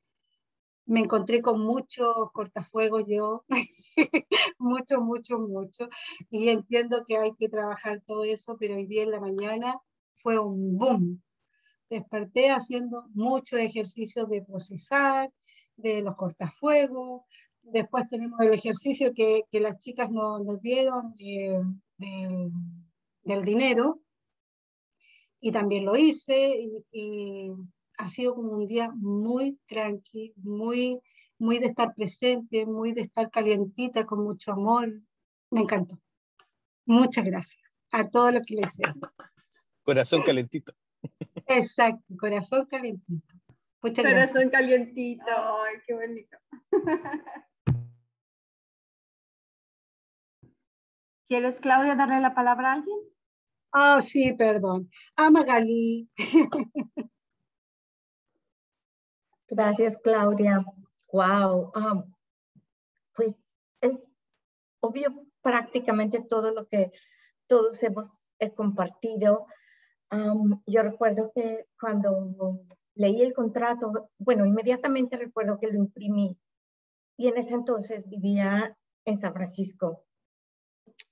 me 0.86 1.02
encontré 1.02 1.42
con 1.42 1.62
muchos 1.62 2.32
cortafuegos 2.34 3.04
yo, 3.08 3.46
mucho, 4.60 5.00
mucho, 5.00 5.40
mucho, 5.40 5.90
y 6.30 6.50
entiendo 6.50 7.06
que 7.08 7.18
hay 7.18 7.34
que 7.36 7.50
trabajar 7.50 8.02
todo 8.06 8.24
eso, 8.24 8.56
pero 8.60 8.76
hoy 8.76 8.86
día 8.86 9.04
en 9.04 9.12
la 9.12 9.20
mañana 9.20 9.76
fue 10.14 10.40
un 10.40 10.78
boom. 10.78 11.24
Desperté 11.90 12.50
haciendo 12.52 13.06
muchos 13.14 13.60
ejercicios 13.60 14.28
de 14.30 14.42
procesar, 14.42 15.32
de 15.76 16.02
los 16.02 16.16
cortafuegos, 16.16 17.24
después 17.62 18.08
tenemos 18.10 18.40
el 18.42 18.54
ejercicio 18.54 19.14
que, 19.14 19.44
que 19.52 19.60
las 19.60 19.78
chicas 19.80 20.12
nos, 20.12 20.44
nos 20.44 20.62
dieron 20.62 21.14
de, 21.16 21.62
del 23.24 23.44
dinero, 23.44 24.00
y 25.40 25.52
también 25.52 25.86
lo 25.86 25.96
hice, 25.96 26.58
y 26.92 27.52
ha 27.98 28.10
sido 28.10 28.36
como 28.36 28.54
un 28.54 28.68
día 28.68 28.90
muy 28.96 29.60
tranqui, 29.68 30.34
muy, 30.38 31.00
muy 31.38 31.60
de 31.60 31.68
estar 31.68 31.94
presente, 31.94 32.66
muy 32.66 32.94
de 32.94 33.02
estar 33.02 33.30
calientita, 33.30 34.06
con 34.06 34.24
mucho 34.24 34.54
amor. 34.54 34.92
Me 35.52 35.62
encantó. 35.62 36.00
Muchas 36.86 37.26
gracias 37.26 37.64
a 37.92 38.08
todos 38.10 38.34
los 38.34 38.46
que 38.46 38.56
le 38.56 38.62
hicieron. 38.62 39.00
Corazón 39.84 40.24
calentito. 40.24 40.74
Exacto, 41.48 42.16
corazón 42.20 42.66
calentito. 42.66 43.34
Muchas 43.82 44.06
corazón 44.06 44.50
calientito, 44.50 45.26
ay, 45.28 45.76
qué 45.86 45.94
bonito. 45.94 46.38
¿Quieres, 51.28 51.60
Claudia, 51.60 51.96
darle 51.96 52.20
la 52.20 52.34
palabra 52.36 52.70
a 52.70 52.74
alguien? 52.74 52.98
Ah, 53.72 54.02
sí, 54.02 54.32
perdón. 54.34 54.90
A 55.16 55.30
Magali. 55.30 56.10
Gracias, 59.50 59.98
Claudia. 59.98 60.64
Wow. 61.12 61.72
pues 63.14 63.40
es 63.82 64.08
obvio 64.82 65.26
prácticamente 65.42 66.22
todo 66.22 66.52
lo 66.52 66.68
que 66.68 66.92
todos 67.48 67.82
hemos 67.84 68.10
compartido. 68.56 69.48
Yo 70.66 70.82
recuerdo 70.84 71.32
que 71.34 71.68
cuando 71.80 72.62
leí 72.96 73.22
el 73.22 73.34
contrato, 73.34 74.10
bueno, 74.18 74.46
inmediatamente 74.46 75.18
recuerdo 75.18 75.60
que 75.60 75.68
lo 75.68 75.78
imprimí 75.78 76.38
y 77.18 77.28
en 77.28 77.38
ese 77.38 77.54
entonces 77.54 78.08
vivía 78.08 78.78
en 79.06 79.20
San 79.20 79.34
Francisco. 79.34 80.04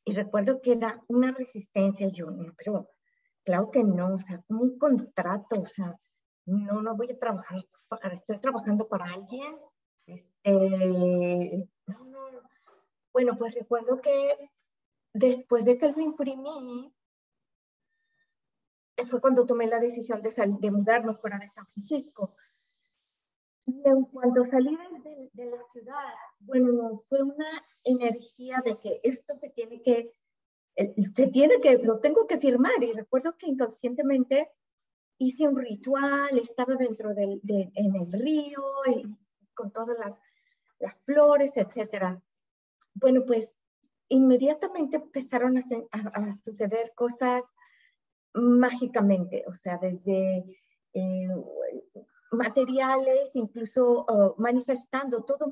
Y 0.05 0.13
recuerdo 0.13 0.61
que 0.61 0.73
era 0.73 1.01
una 1.07 1.31
resistencia 1.31 2.09
junior, 2.09 2.53
pero 2.57 2.89
claro 3.43 3.71
que 3.71 3.83
no, 3.83 4.15
o 4.15 4.19
sea, 4.19 4.41
como 4.47 4.61
un 4.61 4.77
contrato, 4.77 5.59
o 5.59 5.65
sea, 5.65 5.97
no, 6.45 6.81
no 6.81 6.95
voy 6.95 7.11
a 7.11 7.19
trabajar, 7.19 7.59
estoy 8.11 8.39
trabajando 8.39 8.87
para 8.87 9.05
alguien. 9.05 9.55
Este, 10.05 11.69
no, 11.87 12.05
no. 12.05 12.19
Bueno, 13.13 13.37
pues 13.37 13.53
recuerdo 13.53 14.01
que 14.01 14.49
después 15.13 15.65
de 15.65 15.77
que 15.77 15.91
lo 15.91 16.01
imprimí, 16.01 16.93
fue 19.05 19.21
cuando 19.21 19.45
tomé 19.45 19.67
la 19.67 19.79
decisión 19.79 20.21
de, 20.21 20.31
salir, 20.31 20.57
de 20.57 20.71
mudarme 20.71 21.13
fuera 21.13 21.37
de 21.39 21.47
San 21.47 21.65
Francisco. 21.67 22.35
Y 23.65 23.81
en 23.85 24.03
cuanto 24.03 24.43
salí 24.43 24.77
de, 25.03 25.29
de, 25.33 25.49
la 25.49 25.63
ciudad, 25.71 26.13
bueno, 26.39 27.03
fue 27.07 27.23
una 27.23 27.63
energía 27.83 28.61
de 28.63 28.77
que 28.77 28.99
esto 29.03 29.33
se 29.35 29.49
tiene 29.49 29.81
que, 29.81 30.11
eh, 30.75 30.93
se 31.15 31.27
tiene 31.27 31.61
que, 31.61 31.77
lo 31.77 31.99
tengo 31.99 32.27
que 32.27 32.37
firmar. 32.37 32.83
Y 32.83 32.91
recuerdo 32.91 33.37
que 33.37 33.47
inconscientemente 33.47 34.51
hice 35.17 35.47
un 35.47 35.55
ritual, 35.55 36.37
estaba 36.37 36.75
dentro 36.75 37.13
del, 37.13 37.41
en 37.47 37.95
el 37.95 38.11
río 38.11 38.63
con 39.53 39.71
todas 39.71 39.97
las, 39.97 40.19
las 40.79 40.99
flores, 41.01 41.53
etc. 41.55 42.19
Bueno, 42.95 43.23
pues 43.25 43.55
inmediatamente 44.09 44.97
empezaron 44.97 45.57
a, 45.57 46.33
suceder 46.33 46.93
cosas 46.95 47.51
mágicamente, 48.33 49.43
o 49.47 49.53
sea, 49.53 49.77
desde 49.77 50.43
eh, 50.93 51.27
materiales, 52.31 53.31
incluso 53.35 54.05
oh, 54.07 54.35
manifestando, 54.37 55.23
todo 55.23 55.49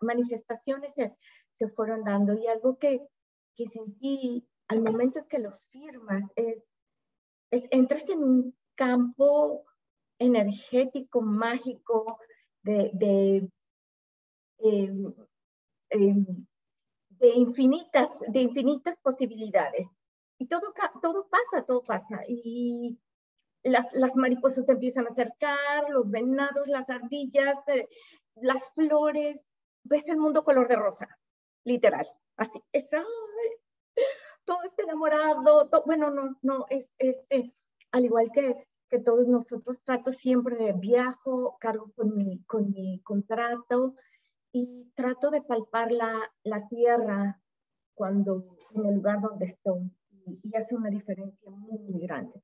manifestaciones 0.00 0.94
se, 1.52 1.68
fueron 1.68 2.04
dando 2.04 2.34
y 2.34 2.46
algo 2.46 2.78
que, 2.78 3.06
que 3.56 3.66
sentí 3.66 4.46
al 4.68 4.82
momento 4.82 5.20
en 5.20 5.26
que 5.26 5.38
lo 5.38 5.50
firmas 5.52 6.24
es, 6.36 7.68
entras 7.70 8.08
en 8.08 8.22
un 8.22 8.56
campo 8.74 9.64
energético, 10.18 11.22
mágico, 11.22 12.04
de, 12.62 12.90
de, 12.94 13.50
em, 14.58 15.14
em, 15.90 16.26
de, 17.08 17.28
infinitas, 17.36 18.20
de 18.28 18.42
infinitas 18.42 18.98
posibilidades. 19.00 19.88
Y 20.40 20.46
todo, 20.46 20.72
todo 21.02 21.28
pasa, 21.28 21.66
todo 21.66 21.82
pasa. 21.82 22.20
Y 22.26 22.98
las, 23.62 23.92
las 23.92 24.16
mariposas 24.16 24.66
empiezan 24.68 25.06
a 25.06 25.10
acercar, 25.10 25.90
los 25.90 26.10
venados, 26.10 26.66
las 26.66 26.88
ardillas, 26.88 27.58
eh, 27.66 27.86
las 28.36 28.70
flores. 28.70 29.44
Ves 29.84 30.08
el 30.08 30.16
mundo 30.16 30.42
color 30.42 30.66
de 30.66 30.76
rosa, 30.76 31.08
literal. 31.64 32.08
Así, 32.36 32.58
es, 32.72 32.88
todo 34.44 34.62
está 34.64 34.82
enamorado. 34.82 35.68
bueno, 35.84 36.10
no, 36.10 36.38
no, 36.40 36.64
es, 36.70 36.90
es 36.96 37.22
eh, 37.28 37.52
al 37.92 38.06
igual 38.06 38.30
que 38.32 38.66
que 38.90 38.98
todos 38.98 39.28
nosotros 39.28 39.78
trato 39.84 40.12
siempre 40.12 40.56
de 40.56 40.72
viajo, 40.72 41.56
cargo 41.60 41.92
con 41.94 42.16
mi, 42.16 42.42
con 42.44 42.72
mi 42.72 43.00
contrato 43.04 43.94
y 44.52 44.90
trato 44.96 45.30
de 45.30 45.42
palpar 45.42 45.92
la, 45.92 46.32
la 46.42 46.66
tierra 46.66 47.40
cuando 47.94 48.56
en 48.74 48.86
el 48.86 48.96
lugar 48.96 49.20
donde 49.20 49.46
estoy 49.46 49.92
y, 50.42 50.56
hace 50.56 50.74
una 50.74 50.90
diferencia 50.90 51.50
muy, 51.50 52.00
grande, 52.00 52.42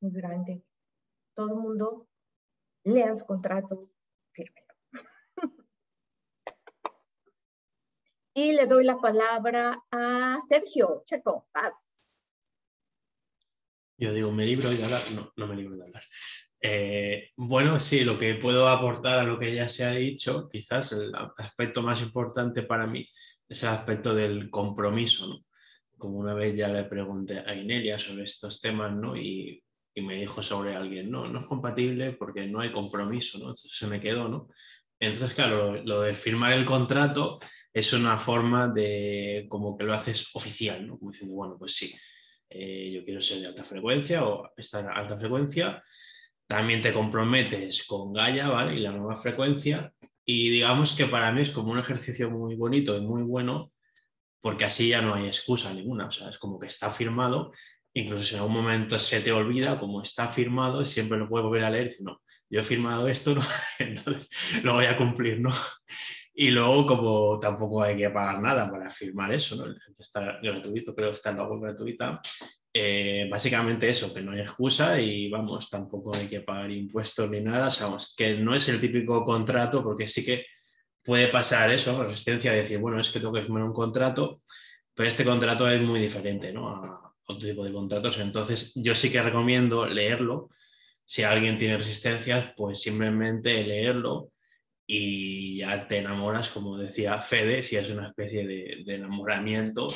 muy 0.00 0.12
grande. 0.12 0.62
Todo 1.34 1.54
el 1.54 1.60
mundo 1.60 2.08
lean 2.84 3.16
su 3.16 3.26
contrato, 3.26 3.90
firme. 4.32 4.66
y 8.34 8.52
le 8.52 8.66
doy 8.66 8.84
la 8.84 8.98
palabra 8.98 9.82
a 9.90 10.40
Sergio 10.48 11.02
Checo 11.06 11.48
Paz. 11.52 11.74
Yo 13.96 14.12
digo, 14.12 14.32
¿me 14.32 14.44
libro 14.44 14.68
de 14.68 14.82
hablar? 14.82 15.00
No, 15.14 15.32
no 15.36 15.46
me 15.46 15.56
libro 15.56 15.76
de 15.76 15.84
hablar. 15.84 16.02
Eh, 16.60 17.30
bueno, 17.36 17.80
sí, 17.80 18.04
lo 18.04 18.18
que 18.18 18.36
puedo 18.36 18.68
aportar 18.68 19.18
a 19.18 19.24
lo 19.24 19.38
que 19.38 19.54
ya 19.54 19.68
se 19.68 19.84
ha 19.84 19.90
dicho, 19.90 20.48
quizás 20.48 20.92
el 20.92 21.12
aspecto 21.36 21.82
más 21.82 22.00
importante 22.00 22.62
para 22.62 22.86
mí 22.86 23.08
es 23.48 23.62
el 23.64 23.70
aspecto 23.70 24.14
del 24.14 24.48
compromiso, 24.48 25.26
¿no? 25.26 25.44
Como 26.02 26.18
una 26.18 26.34
vez 26.34 26.56
ya 26.56 26.66
le 26.66 26.82
pregunté 26.82 27.44
a 27.46 27.54
Inelia 27.54 27.96
sobre 27.96 28.24
estos 28.24 28.60
temas, 28.60 28.92
¿no? 28.92 29.16
Y, 29.16 29.62
y 29.94 30.00
me 30.00 30.16
dijo 30.16 30.42
sobre 30.42 30.74
alguien, 30.74 31.08
no, 31.08 31.28
no 31.28 31.42
es 31.42 31.46
compatible 31.46 32.10
porque 32.10 32.44
no 32.48 32.58
hay 32.58 32.72
compromiso, 32.72 33.38
¿no? 33.38 33.44
Entonces 33.44 33.70
se 33.72 33.86
me 33.86 34.00
quedó, 34.00 34.28
¿no? 34.28 34.48
Entonces, 34.98 35.32
claro, 35.32 35.76
lo, 35.76 35.84
lo, 35.84 36.00
de 36.02 36.12
firmar 36.14 36.54
el 36.54 36.64
contrato 36.64 37.38
es 37.72 37.92
una 37.92 38.18
forma 38.18 38.66
de 38.66 39.46
como 39.48 39.78
que 39.78 39.84
lo 39.84 39.92
haces 39.92 40.28
oficial, 40.34 40.84
¿no? 40.84 40.98
Como 40.98 41.12
diciendo, 41.12 41.36
bueno, 41.36 41.54
pues 41.56 41.76
sí, 41.76 41.94
eh, 42.50 42.90
yo 42.96 43.04
quiero 43.04 43.22
ser 43.22 43.38
de 43.38 43.46
alta 43.46 43.62
frecuencia 43.62 44.26
o 44.26 44.50
estar 44.56 44.84
en 44.84 44.90
alta 44.90 45.16
frecuencia. 45.16 45.80
También 46.48 46.82
te 46.82 46.92
comprometes 46.92 47.84
con 47.86 48.12
Gaia, 48.12 48.48
¿vale? 48.48 48.74
Y 48.74 48.80
la 48.80 48.90
nueva 48.90 49.14
frecuencia. 49.14 49.94
Y 50.24 50.50
digamos 50.50 50.94
que 50.94 51.06
para 51.06 51.30
mí 51.30 51.42
es 51.42 51.52
como 51.52 51.70
un 51.70 51.78
ejercicio 51.78 52.28
muy 52.28 52.56
bonito 52.56 52.96
y 52.96 53.02
muy 53.02 53.22
bueno, 53.22 53.70
porque 54.42 54.66
así 54.66 54.88
ya 54.88 55.00
no 55.00 55.14
hay 55.14 55.26
excusa 55.26 55.72
ninguna. 55.72 56.06
O 56.06 56.10
sea, 56.10 56.28
es 56.28 56.36
como 56.36 56.58
que 56.58 56.66
está 56.66 56.90
firmado, 56.90 57.52
incluso 57.94 58.26
si 58.26 58.34
en 58.34 58.40
algún 58.40 58.56
momento 58.56 58.98
se 58.98 59.20
te 59.20 59.32
olvida, 59.32 59.78
como 59.78 60.02
está 60.02 60.28
firmado, 60.28 60.84
siempre 60.84 61.16
lo 61.16 61.28
puedes 61.28 61.44
volver 61.44 61.64
a 61.64 61.70
leer 61.70 61.94
no, 62.00 62.20
yo 62.50 62.60
he 62.60 62.64
firmado 62.64 63.08
esto, 63.08 63.34
¿no? 63.34 63.42
entonces 63.78 64.28
lo 64.62 64.74
voy 64.74 64.86
a 64.86 64.98
cumplir, 64.98 65.40
¿no? 65.40 65.52
Y 66.34 66.50
luego, 66.50 66.86
como 66.86 67.38
tampoco 67.38 67.82
hay 67.82 67.96
que 67.96 68.10
pagar 68.10 68.42
nada 68.42 68.70
para 68.70 68.90
firmar 68.90 69.32
eso, 69.32 69.54
¿no? 69.56 69.74
Está 69.98 70.40
gratuito, 70.42 70.94
creo 70.94 71.10
que 71.10 71.14
está 71.14 71.30
en 71.30 71.36
la 71.36 71.46
web 71.46 71.60
gratuita. 71.60 72.20
Eh, 72.74 73.28
básicamente 73.30 73.90
eso, 73.90 74.14
que 74.14 74.22
no 74.22 74.32
hay 74.32 74.40
excusa 74.40 74.98
y 74.98 75.28
vamos, 75.28 75.68
tampoco 75.68 76.16
hay 76.16 76.28
que 76.28 76.40
pagar 76.40 76.70
impuestos 76.70 77.28
ni 77.30 77.40
nada. 77.40 77.70
Sabemos 77.70 78.14
que 78.16 78.38
no 78.38 78.54
es 78.54 78.66
el 78.68 78.80
típico 78.80 79.22
contrato, 79.24 79.82
porque 79.82 80.08
sí 80.08 80.24
que 80.24 80.46
puede 81.02 81.28
pasar 81.28 81.70
eso, 81.70 82.02
resistencia 82.02 82.52
de 82.52 82.58
decir, 82.58 82.78
bueno, 82.78 83.00
es 83.00 83.10
que 83.10 83.20
tengo 83.20 83.32
que 83.32 83.42
firmar 83.42 83.64
un 83.64 83.72
contrato, 83.72 84.42
pero 84.94 85.08
este 85.08 85.24
contrato 85.24 85.68
es 85.68 85.80
muy 85.80 86.00
diferente, 86.00 86.52
¿no? 86.52 86.68
A 86.68 87.14
otro 87.26 87.48
tipo 87.48 87.64
de 87.64 87.72
contratos. 87.72 88.18
Entonces, 88.18 88.72
yo 88.74 88.94
sí 88.94 89.10
que 89.10 89.22
recomiendo 89.22 89.86
leerlo. 89.86 90.48
Si 91.04 91.22
alguien 91.22 91.58
tiene 91.58 91.78
resistencias, 91.78 92.52
pues 92.56 92.80
simplemente 92.80 93.64
leerlo 93.64 94.30
y 94.86 95.58
ya 95.58 95.86
te 95.88 95.98
enamoras, 95.98 96.50
como 96.50 96.76
decía 96.76 97.20
Fede, 97.20 97.62
si 97.62 97.76
es 97.76 97.90
una 97.90 98.06
especie 98.06 98.46
de, 98.46 98.82
de 98.84 98.94
enamoramiento 98.94 99.88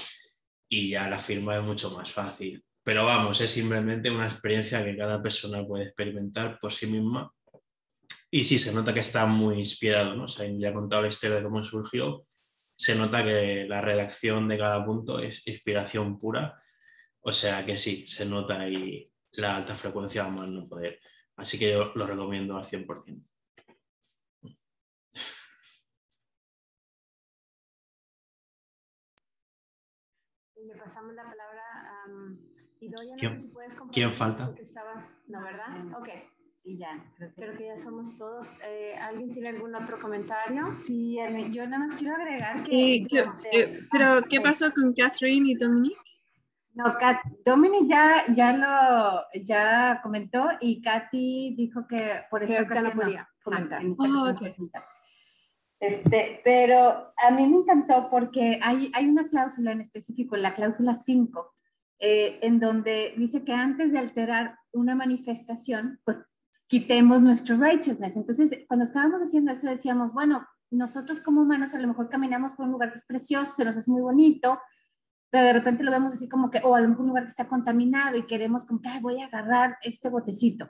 y 0.69 0.91
ya 0.91 1.09
la 1.09 1.19
firma 1.19 1.57
es 1.57 1.63
mucho 1.63 1.91
más 1.91 2.11
fácil. 2.11 2.65
Pero 2.83 3.05
vamos, 3.05 3.41
es 3.41 3.51
simplemente 3.51 4.11
una 4.11 4.27
experiencia 4.27 4.85
que 4.85 4.97
cada 4.97 5.23
persona 5.23 5.65
puede 5.67 5.85
experimentar 5.85 6.59
por 6.61 6.73
sí 6.73 6.87
misma. 6.87 7.33
Y 8.37 8.45
sí, 8.45 8.59
se 8.59 8.71
nota 8.71 8.93
que 8.93 9.01
está 9.01 9.25
muy 9.25 9.59
inspirado, 9.61 10.15
¿no? 10.15 10.25
O 10.25 10.29
sea, 10.29 10.47
ya 10.47 10.69
ha 10.69 10.75
contado 10.75 11.01
la 11.01 11.09
historia 11.09 11.39
de 11.39 11.43
cómo 11.43 11.65
surgió. 11.65 12.27
Se 12.77 12.95
nota 12.95 13.25
que 13.25 13.65
la 13.67 13.81
redacción 13.81 14.47
de 14.47 14.59
cada 14.59 14.85
punto 14.85 15.19
es 15.21 15.41
inspiración 15.47 16.19
pura. 16.19 16.61
O 17.21 17.33
sea 17.33 17.65
que 17.65 17.79
sí, 17.79 18.07
se 18.07 18.27
nota 18.27 18.61
ahí 18.61 19.07
la 19.33 19.57
alta 19.57 19.75
frecuencia 19.75 20.27
a 20.27 20.29
más 20.29 20.51
no 20.51 20.69
poder. 20.69 21.01
Así 21.37 21.59
que 21.59 21.71
yo 21.73 21.93
lo 21.95 22.07
recomiendo 22.07 22.59
al 22.59 22.65
100%. 22.65 23.25
Le 30.57 30.75
pasamos 30.77 31.15
la 31.15 31.23
palabra 31.23 31.63
a 32.05 32.11
um, 32.11 32.39
Idoya. 32.81 33.13
No 33.13 33.17
¿Quién, 33.17 33.33
sé 33.37 33.41
si 33.41 33.49
puedes 33.49 33.75
¿quién 33.93 34.13
falta? 34.13 34.55
que 34.55 34.63
estabas- 34.63 35.07
No, 35.27 35.41
¿verdad? 35.43 35.99
Ok. 35.99 36.36
Y 36.69 36.79
ya, 36.79 36.99
creo 37.37 37.57
que 37.57 37.67
ya 37.67 37.79
somos 37.79 38.17
todos. 38.17 38.49
Eh, 38.67 38.97
¿Alguien 39.01 39.33
tiene 39.33 39.51
algún 39.51 39.73
otro 39.77 40.01
comentario? 40.01 40.75
Sí, 40.85 41.17
yo 41.53 41.65
nada 41.69 41.87
más 41.87 41.95
quiero 41.95 42.17
agregar 42.17 42.65
que... 42.65 42.75
Y 42.75 43.07
que- 43.07 43.21
durante- 43.23 43.61
eh, 43.61 43.81
pero, 43.93 44.21
¿qué 44.29 44.41
pasó 44.41 44.73
con 44.75 44.93
Catherine 44.93 45.49
y 45.49 45.55
Dominique? 45.55 45.97
No, 46.75 46.93
Kat, 46.99 47.19
Dominic 47.45 47.89
ya, 47.89 48.25
ya 48.35 48.53
lo 48.53 49.23
ya 49.45 50.01
comentó 50.03 50.47
y 50.61 50.83
Katy 50.83 51.55
dijo 51.57 51.87
que 51.87 52.23
por 52.31 52.43
esta 52.43 52.55
Que 52.55 52.59
ahorita 52.59 52.75
no 52.75 52.81
ocasión 52.89 53.01
podía 53.05 53.29
comentar. 53.45 53.81
Ah, 53.83 53.87
ocasión 53.93 54.19
ok. 54.29 54.41
no 54.43 54.55
comentar. 54.57 54.85
Este, 55.79 56.41
pero 56.45 57.13
a 57.17 57.31
mí 57.31 57.47
me 57.47 57.59
encantó 57.59 58.09
porque 58.11 58.59
hay, 58.61 58.91
hay 58.93 59.07
una 59.07 59.29
cláusula 59.29 59.73
en 59.73 59.83
específico, 59.83 60.37
la 60.37 60.53
cláusula 60.53 60.97
5, 60.97 61.55
eh, 62.01 62.39
en 62.43 62.59
donde 62.61 63.15
dice 63.17 63.45
que 63.45 63.53
antes 63.55 63.93
de 63.93 63.99
alterar 63.99 64.59
una 64.73 64.95
manifestación, 64.95 66.01
pues 66.05 66.19
quitemos 66.69 67.21
nuestro 67.21 67.57
righteousness. 67.57 68.17
Entonces, 68.17 68.51
cuando 68.69 68.85
estábamos 68.85 69.21
haciendo 69.21 69.53
eso, 69.53 69.69
decíamos, 69.69 70.13
bueno, 70.13 70.47
nosotros 70.71 71.21
como 71.21 71.43
humanos 71.43 71.75
a 71.75 71.79
lo 71.79 71.89
mejor 71.89 72.09
caminamos 72.09 72.53
por 72.53 72.67
un 72.67 72.73
lugar 72.73 72.91
que 72.91 72.99
es 72.99 73.05
precioso, 73.05 73.53
se 73.55 73.65
nos 73.65 73.77
hace 73.77 73.91
muy 73.91 74.03
bonito, 74.03 74.61
pero 75.31 75.45
de 75.45 75.53
repente 75.53 75.85
lo 75.85 75.91
vemos 75.91 76.13
así 76.13 76.29
como 76.29 76.51
que, 76.51 76.61
o 76.65 76.75
a 76.75 76.81
lo 76.81 76.89
mejor 76.89 77.03
un 77.03 77.09
lugar 77.09 77.25
que 77.25 77.31
está 77.31 77.49
contaminado 77.49 78.17
y 78.17 78.27
queremos 78.27 78.65
como 78.65 78.81
que, 78.81 78.89
"Ay, 78.89 79.01
voy 79.01 79.21
a 79.21 79.27
agarrar 79.27 79.77
este 79.83 80.09
botecito 80.09 80.69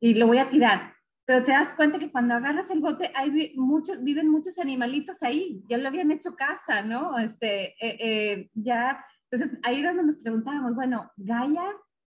y 0.00 0.14
lo 0.14 0.26
voy 0.26 0.38
a 0.38 0.50
tirar. 0.50 0.94
Pero 1.26 1.44
te 1.44 1.52
das 1.52 1.74
cuenta 1.74 1.98
que 1.98 2.10
cuando 2.10 2.34
agarras 2.34 2.70
el 2.70 2.80
bote, 2.80 3.12
hay 3.14 3.52
muchos, 3.56 4.02
viven 4.02 4.28
muchos 4.28 4.58
animalitos 4.58 5.22
ahí, 5.22 5.62
ya 5.68 5.78
lo 5.78 5.88
habían 5.88 6.10
hecho 6.10 6.34
casa, 6.34 6.82
¿no? 6.82 7.16
Este, 7.18 7.74
eh, 7.80 7.96
eh, 8.00 8.50
ya, 8.54 9.04
entonces 9.30 9.58
ahí 9.62 9.80
era 9.80 9.90
donde 9.90 10.06
nos 10.06 10.16
preguntábamos, 10.16 10.74
bueno, 10.74 11.10
Gaia, 11.16 11.64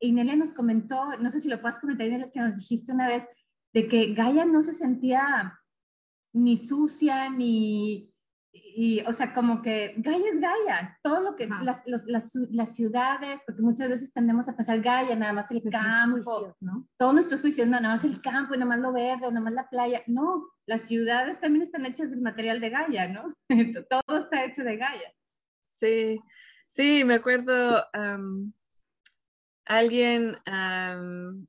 Inelia 0.00 0.36
nos 0.36 0.52
comentó, 0.54 1.16
no 1.18 1.30
sé 1.30 1.40
si 1.40 1.48
lo 1.48 1.60
puedes 1.60 1.78
comentar, 1.78 2.06
Inelia, 2.06 2.30
que 2.30 2.40
nos 2.40 2.56
dijiste 2.56 2.92
una 2.92 3.06
vez, 3.08 3.24
de 3.72 3.88
que 3.88 4.12
Gaia 4.14 4.44
no 4.44 4.62
se 4.62 4.72
sentía 4.72 5.58
ni 6.32 6.56
sucia, 6.56 7.30
ni, 7.30 8.12
y, 8.52 9.00
o 9.06 9.12
sea, 9.12 9.32
como 9.32 9.62
que 9.62 9.94
Gaia 9.98 10.28
es 10.30 10.38
Gaia, 10.40 10.98
todo 11.02 11.20
lo 11.20 11.36
que, 11.36 11.46
las, 11.62 11.82
los- 11.86 12.04
las, 12.06 12.34
las 12.50 12.74
ciudades, 12.74 13.40
porque 13.46 13.62
muchas 13.62 13.88
veces 13.88 14.12
tendemos 14.12 14.48
a 14.48 14.56
pensar 14.56 14.80
Gaia, 14.80 15.16
nada 15.16 15.32
más 15.32 15.50
el 15.50 15.62
Nuestros 15.62 15.82
campo, 15.82 16.22
juicios, 16.34 16.56
¿no? 16.60 16.86
todos 16.98 17.14
nuestros 17.14 17.40
juicios, 17.40 17.66
no, 17.66 17.80
nada 17.80 17.94
más 17.96 18.04
el 18.04 18.20
campo 18.20 18.54
y 18.54 18.58
nada 18.58 18.68
más 18.68 18.80
lo 18.80 18.92
verde 18.92 19.26
o 19.26 19.30
nada 19.30 19.40
más 19.44 19.52
la 19.54 19.68
playa, 19.68 20.02
no, 20.06 20.46
las 20.66 20.82
ciudades 20.82 21.40
también 21.40 21.62
están 21.62 21.86
hechas 21.86 22.10
del 22.10 22.20
material 22.20 22.60
de 22.60 22.70
Gaia, 22.70 23.08
¿no? 23.08 23.34
todo 23.90 24.18
está 24.18 24.44
hecho 24.44 24.62
de 24.62 24.76
Gaia. 24.76 25.12
Sí, 25.64 26.18
sí, 26.66 27.02
me 27.04 27.14
acuerdo, 27.14 27.84
am, 27.94 28.52
alguien 29.66 30.36
am, 30.46 31.46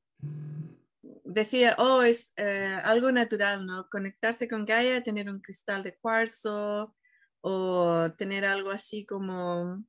decía, 1.24 1.76
oh, 1.78 2.02
es 2.02 2.34
eh, 2.36 2.80
algo 2.84 3.12
natural, 3.12 3.66
¿no? 3.66 3.88
Conectarse 3.90 4.48
con 4.48 4.66
Gaia, 4.66 5.04
tener 5.04 5.30
un 5.30 5.40
cristal 5.40 5.84
de 5.84 5.96
cuarzo 5.98 6.96
o 7.42 8.12
tener 8.18 8.46
algo 8.46 8.72
así 8.72 9.06
como 9.06 9.84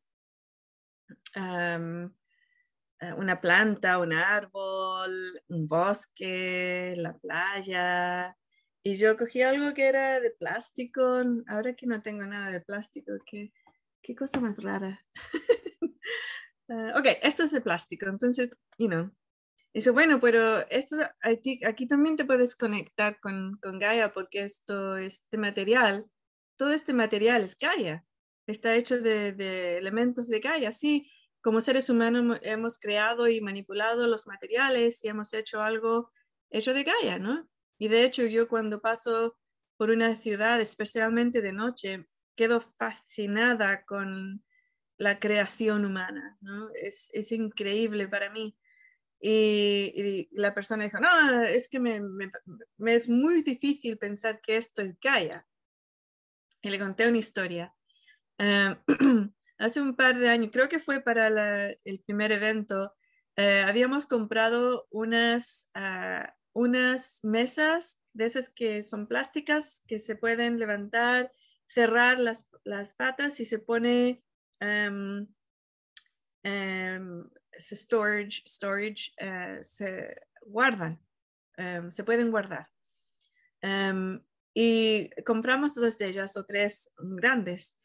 eh, 1.34 2.08
una 3.16 3.40
planta, 3.40 3.98
un 3.98 4.12
árbol, 4.12 5.40
un 5.48 5.66
bosque, 5.66 6.94
la 6.96 7.16
playa. 7.16 8.36
Y 8.82 8.96
yo 8.96 9.16
cogí 9.16 9.42
algo 9.42 9.74
que 9.74 9.86
era 9.86 10.20
de 10.20 10.30
plástico, 10.30 11.02
ahora 11.48 11.74
que 11.74 11.86
no 11.86 12.02
tengo 12.02 12.26
nada 12.26 12.50
de 12.50 12.60
plástico, 12.60 13.12
¿qué, 13.26 13.52
qué 14.02 14.14
cosa 14.14 14.40
más 14.40 14.60
rara? 14.62 15.00
Ah, 16.68 16.94
ok, 16.98 17.06
esto 17.22 17.44
es 17.44 17.52
de 17.52 17.60
plástico, 17.60 18.06
entonces, 18.08 18.50
you 18.78 18.88
know. 18.88 19.10
Dice, 19.74 19.90
bueno, 19.90 20.20
pero 20.20 20.60
esto, 20.70 20.96
aquí, 21.22 21.60
aquí 21.66 21.86
también 21.88 22.16
te 22.16 22.24
puedes 22.26 22.56
conectar 22.56 23.20
con, 23.20 23.58
con 23.62 23.78
Gaia 23.78 24.12
porque 24.12 24.42
esto, 24.44 24.96
este 24.96 25.38
material, 25.38 26.06
todo 26.56 26.72
este 26.72 26.94
material 26.94 27.44
es 27.44 27.56
Gaia, 27.58 28.06
está 28.46 28.74
hecho 28.76 29.00
de, 29.00 29.32
de 29.32 29.78
elementos 29.78 30.28
de 30.28 30.40
Gaia. 30.40 30.72
Sí, 30.72 31.10
como 31.42 31.60
seres 31.60 31.90
humanos 31.90 32.22
hemo- 32.24 32.40
hemos 32.42 32.78
creado 32.80 33.28
y 33.28 33.40
manipulado 33.42 34.06
los 34.08 34.26
materiales 34.26 35.04
y 35.04 35.08
hemos 35.08 35.34
hecho 35.34 35.62
algo 35.62 36.12
hecho 36.50 36.74
de 36.74 36.84
Gaia, 36.84 37.18
¿no? 37.18 37.48
Y 37.78 37.88
de 37.88 38.04
hecho 38.04 38.24
yo 38.26 38.48
cuando 38.48 38.80
paso 38.80 39.36
por 39.76 39.90
una 39.90 40.16
ciudad, 40.16 40.60
especialmente 40.60 41.40
de 41.42 41.52
noche, 41.52 42.08
quedo 42.36 42.60
fascinada 42.60 43.84
con 43.84 44.44
la 44.98 45.18
creación 45.18 45.84
humana, 45.84 46.36
¿no? 46.40 46.70
Es, 46.74 47.08
es 47.12 47.32
increíble 47.32 48.08
para 48.08 48.30
mí. 48.30 48.56
Y, 49.20 50.28
la 50.32 50.54
persona 50.54 50.84
dijo, 50.84 51.00
no, 51.00 51.42
es 51.42 51.68
que 51.68 51.80
me, 51.80 52.00
es 52.86 53.08
muy 53.08 53.42
difícil 53.42 53.98
pensar 53.98 54.40
que 54.40 54.56
esto 54.56 54.82
es 54.82 54.98
Gaia. 55.00 55.46
Y 56.62 56.70
le 56.70 56.78
conté 56.78 57.08
una 57.08 57.18
historia. 57.18 57.74
Eh, 58.38 58.76
hace 59.58 59.80
un 59.80 59.96
par 59.96 60.18
de 60.18 60.28
años, 60.28 60.50
creo 60.52 60.68
que 60.68 60.80
fue 60.80 61.00
para 61.00 61.70
el 61.84 62.00
primer 62.04 62.32
evento, 62.32 62.94
eh, 63.36 63.62
habíamos 63.66 64.06
comprado 64.06 64.88
unas, 64.90 65.68
ah, 65.74 66.34
unas 66.52 67.20
mesas 67.22 68.00
de 68.12 68.26
esas 68.26 68.50
que 68.50 68.82
son 68.82 69.06
plásticas, 69.06 69.84
que 69.86 70.00
se 70.00 70.16
pueden 70.16 70.58
levantar, 70.58 71.32
cerrar 71.68 72.18
las, 72.18 72.48
las 72.64 72.94
patas 72.94 73.38
y 73.38 73.44
se 73.44 73.60
pone 73.60 74.24
em, 74.60 75.26
ese 77.52 77.74
storage, 77.76 78.42
storage 78.46 79.12
eh, 79.18 79.60
se 79.62 80.14
guardan, 80.46 80.98
em, 81.58 81.90
se 81.90 82.04
pueden 82.04 82.30
guardar. 82.30 82.66
Y 84.54 85.10
compramos 85.24 85.74
dos 85.74 85.98
de 85.98 86.06
ellas 86.08 86.36
o 86.36 86.44
tres 86.44 86.90
grandes. 86.98 87.76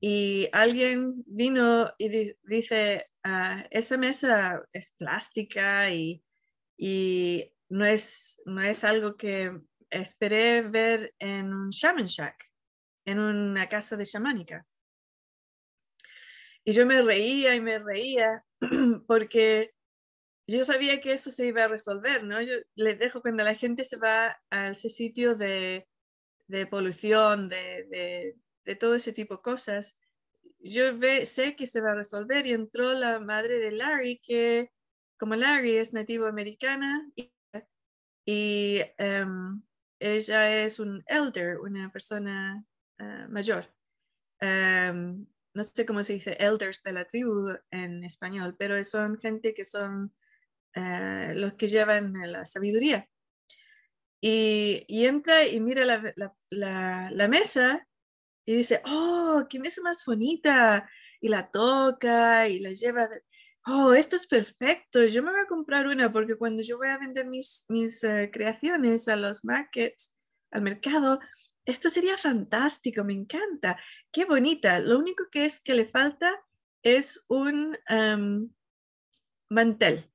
Y 0.00 0.48
alguien 0.52 1.22
vino 1.26 1.92
y 1.98 2.08
di- 2.08 2.36
dice, 2.44 3.06
"Ah, 3.24 3.64
esa 3.70 3.96
mesa 3.98 4.62
es 4.72 4.92
plástica 4.98 5.90
y, 5.90 6.24
y 6.78 7.52
no, 7.70 7.84
es, 7.86 8.40
no 8.46 8.62
es 8.62 8.84
algo 8.84 9.16
que 9.16 9.60
esperé 9.90 10.62
ver 10.62 11.14
en 11.18 11.52
un 11.54 11.70
shaman 11.70 12.06
shack, 12.06 12.36
en 13.06 13.18
una 13.20 13.68
casa 13.68 13.96
de 13.96 14.06
chamánica. 14.06 14.66
Y 16.70 16.72
yo 16.72 16.86
me 16.86 17.02
reía 17.02 17.56
y 17.56 17.60
me 17.60 17.80
reía 17.80 18.44
porque 19.08 19.74
yo 20.46 20.62
sabía 20.62 21.00
que 21.00 21.10
eso 21.10 21.32
se 21.32 21.48
iba 21.48 21.64
a 21.64 21.68
resolver, 21.68 22.22
¿no? 22.22 22.40
Yo 22.40 22.54
les 22.76 22.96
dejo 22.96 23.22
cuando 23.22 23.42
la 23.42 23.56
gente 23.56 23.84
se 23.84 23.96
va 23.96 24.40
a 24.50 24.68
ese 24.68 24.88
sitio 24.88 25.34
de, 25.34 25.88
de 26.46 26.66
polución, 26.68 27.48
de, 27.48 27.88
de, 27.90 28.36
de 28.64 28.74
todo 28.76 28.94
ese 28.94 29.12
tipo 29.12 29.38
de 29.38 29.42
cosas, 29.42 29.98
yo 30.60 30.96
ve, 30.96 31.26
sé 31.26 31.56
que 31.56 31.66
se 31.66 31.80
va 31.80 31.90
a 31.90 31.96
resolver 31.96 32.46
y 32.46 32.52
entró 32.52 32.92
la 32.92 33.18
madre 33.18 33.58
de 33.58 33.72
Larry, 33.72 34.20
que 34.22 34.70
como 35.18 35.34
Larry 35.34 35.72
es 35.72 35.92
nativo 35.92 36.26
americana 36.26 37.10
y, 37.16 37.32
y, 38.24 38.80
em, 38.96 39.60
ella 39.98 40.62
es 40.62 40.78
un 40.78 41.02
elder, 41.08 41.58
una 41.58 41.90
persona 41.90 42.64
ah, 43.00 43.26
mayor. 43.28 43.66
Em, 44.38 45.26
no 45.60 45.64
sé 45.64 45.84
cómo 45.84 46.02
se 46.02 46.14
dice 46.14 46.36
elders 46.40 46.82
de 46.82 46.92
la 46.94 47.04
tribu 47.04 47.50
en 47.70 48.02
español, 48.02 48.56
pero 48.58 48.82
son 48.82 49.18
gente 49.18 49.52
que 49.52 49.66
son 49.66 50.14
eh, 50.74 51.34
los 51.36 51.54
que 51.54 51.68
llevan 51.68 52.14
la 52.14 52.46
sabiduría. 52.46 53.06
Y, 54.22 54.84
y 54.88 55.06
entra 55.06 55.46
y 55.46 55.60
mira 55.60 55.84
la, 55.84 56.12
la- 56.16 56.34
la- 56.50 57.10
la 57.10 57.28
mesa 57.28 57.86
y 58.46 58.56
dice, 58.56 58.82
oh, 58.86 59.46
qué 59.50 59.58
mesa 59.60 59.82
más 59.82 60.04
bonita. 60.06 60.88
Y 61.20 61.28
la 61.28 61.50
toca 61.50 62.48
y 62.48 62.60
la 62.60 62.72
lleva. 62.72 63.08
Oh, 63.66 63.92
esto 63.94 64.16
es 64.16 64.26
perfecto. 64.26 65.04
Yo 65.04 65.22
me 65.22 65.30
voy 65.32 65.40
a 65.40 65.46
comprar 65.46 65.86
una 65.86 66.12
porque 66.12 66.36
cuando 66.36 66.62
yo 66.62 66.78
voy 66.78 66.88
a 66.88 66.98
vender 66.98 67.26
mis, 67.26 67.66
mis 67.68 68.02
eh, 68.04 68.30
creaciones 68.32 69.08
a 69.08 69.16
los 69.16 69.44
markets, 69.44 70.14
al 70.52 70.62
mercado, 70.62 71.20
esto 71.70 71.88
sería 71.90 72.18
fantástico, 72.18 73.04
me 73.04 73.14
encanta, 73.14 73.78
qué 74.12 74.24
bonita. 74.24 74.78
Lo 74.80 74.98
único 74.98 75.24
que 75.30 75.44
es 75.44 75.60
que 75.60 75.74
le 75.74 75.86
falta 75.86 76.44
es 76.82 77.24
un 77.28 77.78
em, 77.88 78.50
mantel. 79.48 80.10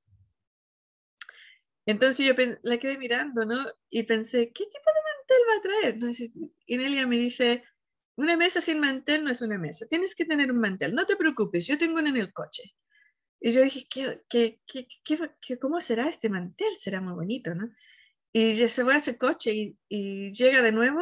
Entonces 1.86 2.26
yo 2.26 2.34
la 2.64 2.78
quedé 2.80 2.98
mirando, 2.98 3.46
¿no? 3.46 3.66
Y 3.90 4.04
pensé, 4.04 4.52
¿qué 4.52 4.64
tipo 4.66 4.90
de 4.96 5.02
mantel 5.12 5.38
va 5.50 5.58
a 5.58 5.62
traer? 5.62 6.40
Y 6.66 6.78
Nelia 6.78 7.06
me 7.06 7.18
dice, 7.18 7.64
una 8.16 8.38
mesa 8.38 8.62
sin 8.62 8.80
mantel 8.80 9.24
no 9.24 9.32
es 9.32 9.42
una 9.42 9.58
mesa, 9.58 9.86
tienes 9.88 10.16
que 10.16 10.26
tener 10.26 10.52
un 10.52 10.60
mantel, 10.60 10.96
no 10.96 11.06
te 11.06 11.16
preocupes, 11.16 11.68
yo 11.68 11.78
tengo 11.78 12.00
uno 12.00 12.10
en 12.10 12.18
el 12.18 12.34
coche. 12.34 12.64
Y 13.40 13.52
yo 13.52 13.62
dije, 13.62 13.86
¿qué, 13.90 14.24
qué, 14.28 14.60
qué, 14.66 15.60
cómo 15.60 15.80
será 15.80 16.10
este 16.10 16.30
mantel? 16.30 16.76
Será 16.80 17.02
muy 17.02 17.14
bonito, 17.14 17.54
¿no? 17.54 17.70
Y 18.34 18.56
ya 18.56 18.68
se 18.68 18.84
va 18.84 18.96
a 18.96 18.98
ese 18.98 19.18
coche 19.18 19.54
y, 19.54 19.78
y 19.88 20.32
llega 20.32 20.62
de 20.64 20.72
nuevo, 20.72 21.02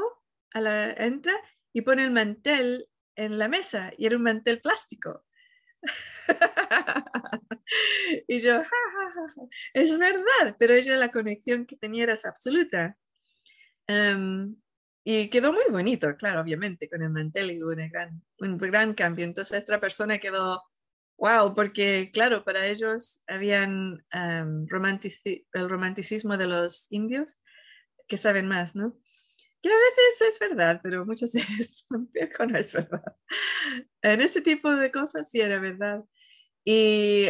a 0.54 0.62
la, 0.62 0.92
entra 0.92 1.34
y 1.74 1.82
pone 1.82 2.04
el 2.04 2.12
mantel 2.12 2.88
en 3.16 3.38
la 3.38 3.48
mesa 3.48 3.92
y 3.98 4.06
era 4.06 4.18
un 4.18 4.24
mantel 4.24 4.62
plástico. 4.62 5.26
y 8.28 8.40
yo, 8.40 8.62
es 9.74 9.98
verdad, 9.98 10.56
pero 10.58 10.74
ella 10.74 10.98
la 10.98 11.12
conexión 11.12 11.66
que 11.66 11.76
tenía 11.76 12.04
era 12.04 12.16
absoluta. 12.24 12.98
Em, 13.88 14.56
y 15.04 15.30
quedó 15.30 15.52
muy 15.52 15.64
bonito, 15.70 16.16
claro, 16.16 16.42
obviamente, 16.42 16.90
con 16.90 17.02
el 17.02 17.10
mantel 17.10 17.52
y 17.52 17.62
un 17.62 17.76
gran, 17.90 18.24
un 18.40 18.58
gran 18.58 18.94
cambio. 18.94 19.26
Entonces, 19.26 19.58
esta 19.58 19.82
persona 19.82 20.18
quedó, 20.18 20.64
wow, 21.18 21.54
porque, 21.54 22.10
claro, 22.14 22.46
para 22.46 22.66
ellos 22.68 23.22
habían 23.28 24.06
um, 24.14 24.66
el 24.66 25.70
romanticismo 25.70 26.38
de 26.38 26.48
los 26.48 26.90
indios, 26.92 27.38
que 28.08 28.18
saben 28.18 28.48
más, 28.48 28.76
¿no? 28.76 28.98
Que 29.64 29.70
a 29.70 29.76
veces 29.76 30.34
es 30.34 30.40
verdad, 30.40 30.82
pero 30.84 31.06
muchas 31.06 31.34
veces 31.34 31.86
tampoco 31.90 32.46
no 32.46 32.58
es 32.58 32.74
verdad. 32.74 33.16
En 34.02 34.22
ese 34.22 34.42
tipo 34.42 34.70
de 34.76 34.92
cosas 34.92 35.32
sí 35.32 35.40
era 35.42 35.60
verdad. 35.60 36.04
Y 36.66 37.28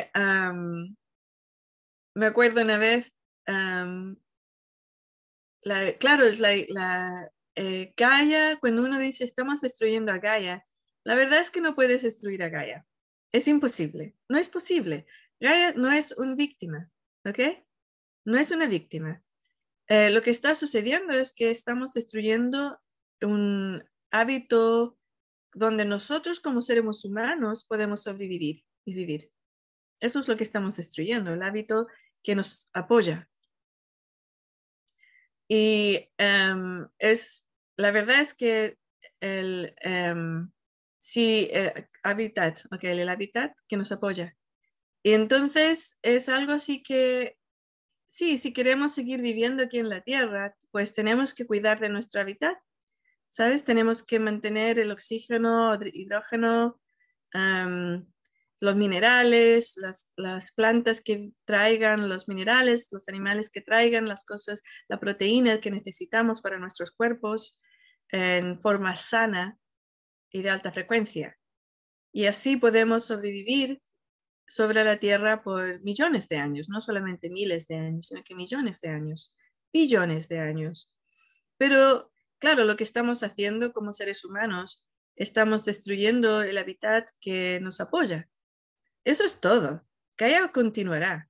me 2.15 2.25
acuerdo 2.25 2.61
una 2.61 2.77
vez, 2.77 3.13
la, 5.63 5.93
claro, 5.99 6.25
es 6.25 6.39
la, 6.39 6.49
la 6.69 7.31
eh, 7.55 7.93
Gaia, 7.95 8.57
cuando 8.59 8.83
uno 8.83 8.99
dice 8.99 9.23
estamos 9.23 9.61
destruyendo 9.61 10.11
a 10.11 10.17
Gaia, 10.17 10.65
la 11.03 11.15
verdad 11.15 11.39
es 11.39 11.51
que 11.51 11.61
no 11.61 11.75
puedes 11.75 12.01
destruir 12.03 12.43
a 12.43 12.49
Gaia. 12.49 12.85
Es 13.31 13.47
imposible. 13.47 14.15
No 14.29 14.37
es 14.37 14.49
posible. 14.49 15.05
Gaia 15.39 15.73
no 15.73 15.91
es 15.91 16.11
una 16.13 16.35
víctima, 16.35 16.89
¿ok? 17.25 17.39
No 18.25 18.37
es 18.37 18.51
una 18.51 18.67
víctima. 18.67 19.22
Eh, 19.87 20.09
lo 20.09 20.21
que 20.21 20.31
está 20.31 20.55
sucediendo 20.55 21.13
es 21.13 21.33
que 21.33 21.51
estamos 21.51 21.93
destruyendo 21.93 22.79
un 23.21 23.83
hábito 24.11 24.97
donde 25.53 25.85
nosotros 25.85 26.39
como 26.39 26.61
seres 26.61 27.05
humanos 27.05 27.65
podemos 27.65 28.03
sobrevivir 28.03 28.63
y 28.85 28.93
vivir. 28.93 29.31
Eso 29.99 30.19
es 30.19 30.27
lo 30.27 30.35
que 30.35 30.43
estamos 30.43 30.75
destruyendo, 30.77 31.33
el 31.33 31.43
hábito 31.43 31.87
que 32.23 32.35
nos 32.35 32.69
apoya. 32.73 33.29
Y 35.47 36.09
em, 36.17 36.87
es, 36.97 37.45
la 37.77 37.91
verdad 37.91 38.21
es 38.21 38.33
que 38.33 38.77
el, 39.19 39.75
um, 39.85 40.51
hábitat, 42.03 42.59
okay, 42.71 42.99
el 42.99 43.09
hábitat 43.09 43.53
que 43.67 43.77
nos 43.77 43.91
apoya. 43.91 44.35
Y 45.03 45.11
entonces 45.13 45.97
es 46.01 46.29
algo 46.29 46.53
así 46.53 46.81
que, 46.81 47.37
sí, 48.13 48.37
si 48.37 48.53
queremos 48.53 48.93
seguir 48.93 49.23
viviendo 49.23 49.63
aquí 49.63 49.79
en 49.79 49.89
la 49.89 50.01
Tierra, 50.01 50.55
pues 50.69 50.93
tenemos 50.93 51.33
que 51.33 51.47
cuidar 51.47 51.79
de 51.79 51.89
nuestro 51.89 52.21
hábitat, 52.21 52.55
¿sabes? 53.27 53.63
Tenemos 53.63 54.03
que 54.03 54.19
mantener 54.19 54.77
el 54.77 54.91
oxígeno, 54.91 55.73
hidrógeno, 55.83 56.79
los 58.59 58.75
minerales, 58.75 59.73
las, 59.77 60.11
las, 60.15 60.51
plantas 60.51 61.01
que 61.01 61.31
traigan 61.45 62.07
los 62.07 62.27
minerales, 62.27 62.87
los 62.91 63.09
animales 63.09 63.49
que 63.49 63.61
traigan 63.61 64.07
las 64.07 64.25
cosas, 64.25 64.61
la 64.87 64.99
proteína 64.99 65.59
que 65.59 65.71
necesitamos 65.71 66.39
para 66.41 66.59
nuestros 66.59 66.91
cuerpos 66.91 67.59
en 68.09 68.61
forma 68.61 68.95
sana 68.95 69.57
y 70.29 70.43
de 70.43 70.51
alta 70.51 70.71
frecuencia. 70.71 71.35
Y 72.11 72.27
así 72.27 72.57
podemos 72.57 73.05
sobrevivir 73.05 73.81
sobre 74.47 74.83
la 74.83 74.97
Tierra 74.97 75.43
por 75.43 75.81
millones 75.81 76.29
de 76.29 76.37
años, 76.37 76.69
no 76.69 76.81
solamente 76.81 77.29
miles 77.29 77.67
de 77.67 77.77
años, 77.77 78.07
sino 78.07 78.23
que 78.23 78.35
millones 78.35 78.81
de 78.81 78.89
años, 78.89 79.33
billones 79.71 80.29
de 80.29 80.39
años. 80.39 80.91
Pero 81.57 82.11
claro, 82.39 82.65
lo 82.65 82.75
que 82.75 82.83
estamos 82.83 83.23
haciendo 83.23 83.73
como 83.73 83.93
seres 83.93 84.25
humanos, 84.25 84.85
estamos 85.15 85.65
destruyendo 85.65 86.41
el 86.41 86.57
hábitat 86.57 87.09
que 87.21 87.59
nos 87.61 87.79
apoya, 87.79 88.29
eso 89.05 89.25
es 89.25 89.39
todo. 89.39 89.85
Gaia 90.17 90.51
continuará. 90.51 91.29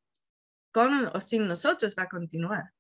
Con 0.72 1.08
o 1.08 1.22
sin 1.22 1.48
nosotros 1.48 1.96
va 1.98 2.04
a 2.04 2.10
continuar. 2.10 2.72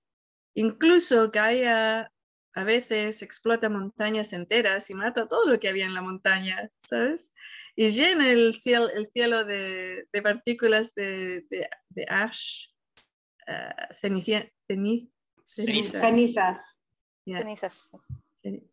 Incluso 0.55 1.31
Gaia 1.31 2.12
a 2.53 2.63
veces 2.63 3.21
explota 3.21 3.69
montañas 3.69 4.33
enteras 4.33 4.89
y 4.89 4.95
mata 4.95 5.27
todo 5.27 5.49
lo 5.49 5.59
que 5.59 5.69
había 5.69 5.85
en 5.85 5.93
la 5.93 6.01
montaña, 6.01 6.71
¿sabes? 6.79 7.33
Y 7.75 7.89
llena 7.89 8.31
el 8.31 8.53
cielo, 8.53 8.89
el 8.89 9.09
cielo 9.11 9.43
de, 9.43 10.07
partículas 10.21 10.93
de, 10.93 11.43
ash, 12.07 12.67
uh, 13.47 13.93
cenizas. 13.93 14.51
Cenizas. 14.67 15.09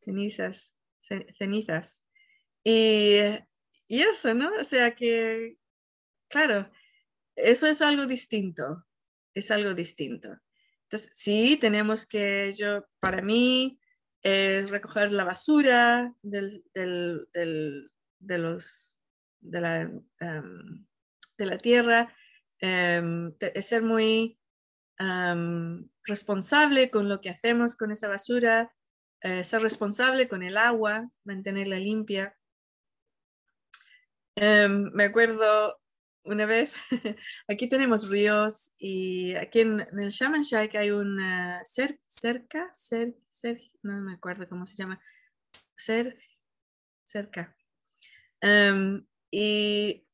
Cenizas. 0.00 0.76
Cenizas. 1.38 2.04
Y, 2.62 3.18
y 3.88 4.02
eso, 4.02 4.34
¿no? 4.34 4.50
O 4.60 4.64
sea 4.64 4.94
que 4.94 5.56
Claro, 6.30 6.70
eso 7.34 7.66
es 7.66 7.82
algo 7.82 8.06
distinto, 8.06 8.86
es 9.34 9.50
algo 9.50 9.74
distinto. 9.74 10.38
Entonces, 10.90 11.10
sí, 11.14 11.56
tenemos 11.56 12.04
que, 12.04 12.52
yo, 12.52 12.84
para 12.98 13.22
mí, 13.22 13.78
es 14.22 14.68
recoger 14.70 15.12
la 15.12 15.22
basura 15.22 16.12
del, 16.20 16.64
de, 16.74 18.38
los, 18.38 18.96
de, 19.38 19.60
la, 19.60 19.82
em, 20.18 20.86
de 21.38 21.46
la 21.46 21.58
tierra, 21.58 22.12
es 22.58 23.66
ser 23.66 23.82
muy 23.82 24.36
em, 24.98 25.88
responsable 26.02 26.90
con 26.90 27.08
lo 27.08 27.20
que 27.20 27.30
hacemos 27.30 27.76
con 27.76 27.92
esa 27.92 28.08
basura, 28.08 28.74
eh, 29.20 29.44
ser 29.44 29.62
responsable 29.62 30.26
con 30.26 30.42
el 30.42 30.56
agua, 30.56 31.08
mantenerla 31.22 31.78
limpia. 31.78 32.36
me 34.36 35.04
acuerdo 35.04 35.79
una 36.24 36.46
vez, 36.46 36.72
aquí 37.48 37.68
tenemos 37.68 38.08
ríos 38.08 38.72
y 38.78 39.34
aquí 39.34 39.60
en, 39.60 39.80
el 39.80 40.10
Shaman 40.10 40.42
Shack 40.42 40.74
hay 40.76 40.90
una 40.90 41.62
cerca, 41.64 42.70
cer, 42.74 43.14
no 43.82 44.00
me 44.00 44.12
acuerdo 44.14 44.48
cómo 44.48 44.66
se 44.66 44.76
llama, 44.76 45.00
cer, 45.76 46.18
cerca. 47.04 47.56
Em, 48.40 49.04
y 49.30 50.06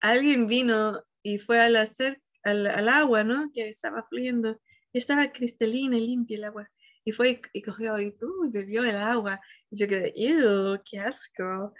alguien 0.00 0.46
vino 0.46 1.04
y 1.22 1.38
fue 1.38 1.60
a 1.60 1.68
la 1.70 1.88
al, 2.44 2.66
al, 2.66 2.88
agua, 2.88 3.24
¿no? 3.24 3.50
Que 3.52 3.68
estaba 3.68 4.04
fluyendo 4.08 4.60
y 4.92 4.98
estaba 4.98 5.32
cristalina 5.32 5.96
y 5.96 6.06
limpia 6.06 6.36
el 6.38 6.44
agua. 6.44 6.70
Y 7.04 7.12
fue 7.12 7.40
y, 7.52 7.62
cogió 7.62 7.98
y, 7.98 8.12
tú, 8.12 8.28
bebió 8.50 8.84
el 8.84 8.96
agua. 8.96 9.40
Y 9.70 9.78
yo 9.78 9.88
quedé, 9.88 10.12
qué 10.84 11.00
asco! 11.00 11.74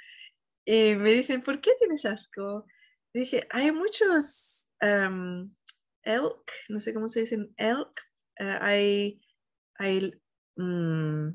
Y 0.65 0.95
me 0.95 1.11
dicen, 1.11 1.43
¿por 1.43 1.61
qué 1.61 1.73
tienes 1.79 2.05
asco? 2.05 2.67
Dije, 3.15 3.47
hay 3.51 3.73
muchos 3.73 4.71
elk, 4.81 6.53
no 6.69 6.81
sé 6.81 6.93
cómo 6.95 7.09
se 7.09 7.21
dicen 7.21 7.55
elk, 7.57 8.01
eh, 8.39 8.59
hay, 8.61 9.23
hay 9.79 10.13
mm, 10.57 11.29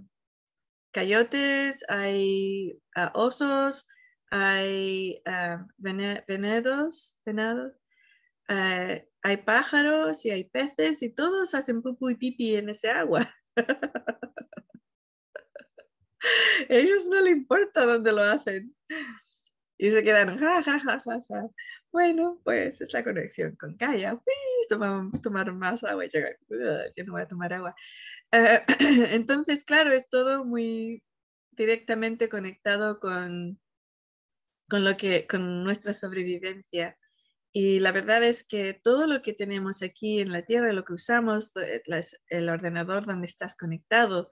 coyotes, 0.93 1.85
hay 1.87 2.81
ah, 2.95 3.11
osos, 3.15 3.87
hay 4.29 5.21
uh, 5.25 5.65
venados, 5.77 7.17
venados 7.25 7.73
eh, 8.49 9.07
hay 9.23 9.37
pájaros 9.37 10.25
y 10.25 10.31
hay 10.31 10.45
peces 10.45 11.03
y 11.03 11.09
todos 11.09 11.53
hacen 11.53 11.81
pupu 11.81 12.09
y 12.09 12.15
pipi 12.15 12.55
en 12.55 12.69
ese 12.69 12.89
agua. 12.89 13.29
ellos 16.69 17.07
no 17.07 17.21
le 17.21 17.31
importa 17.31 17.85
dónde 17.85 18.11
lo 18.11 18.23
hacen. 18.23 18.75
Y 19.77 19.91
se 19.91 20.03
quedan, 20.03 20.37
ja, 20.37 20.63
ja, 20.63 20.79
ja, 20.79 20.99
ja, 20.99 21.25
ja. 21.29 21.47
Bueno, 21.91 22.41
pues 22.43 22.81
es 22.81 22.93
la 22.93 23.03
conexión 23.03 23.55
con 23.55 23.77
Kaya. 23.77 24.19
Tomaron, 24.69 25.11
tomaron, 25.21 25.57
más 25.57 25.83
agua 25.83 26.05
y 26.05 26.09
yo 26.09 26.19
no 27.05 27.13
voy 27.13 27.21
a 27.21 27.27
tomar 27.27 27.53
agua. 27.53 27.75
Eh, 28.31 28.61
entonces, 29.11 29.63
claro, 29.63 29.91
es 29.91 30.09
todo 30.09 30.43
muy 30.43 31.03
directamente 31.51 32.29
conectado 32.29 32.99
con, 32.99 33.59
con, 34.69 34.83
lo 34.83 34.97
que, 34.97 35.27
con 35.27 35.63
nuestra 35.63 35.93
sobrevivencia. 35.93 36.97
Y 37.53 37.79
la 37.79 37.91
verdad 37.91 38.23
es 38.23 38.43
que 38.43 38.73
todo 38.73 39.07
lo 39.07 39.21
que 39.21 39.33
tenemos 39.33 39.81
aquí 39.81 40.19
en 40.19 40.31
la 40.31 40.43
Tierra, 40.43 40.73
lo 40.73 40.85
que 40.85 40.93
usamos, 40.93 41.53
el 42.29 42.49
ordenador 42.49 43.05
donde 43.05 43.27
estás 43.27 43.55
conectado, 43.55 44.31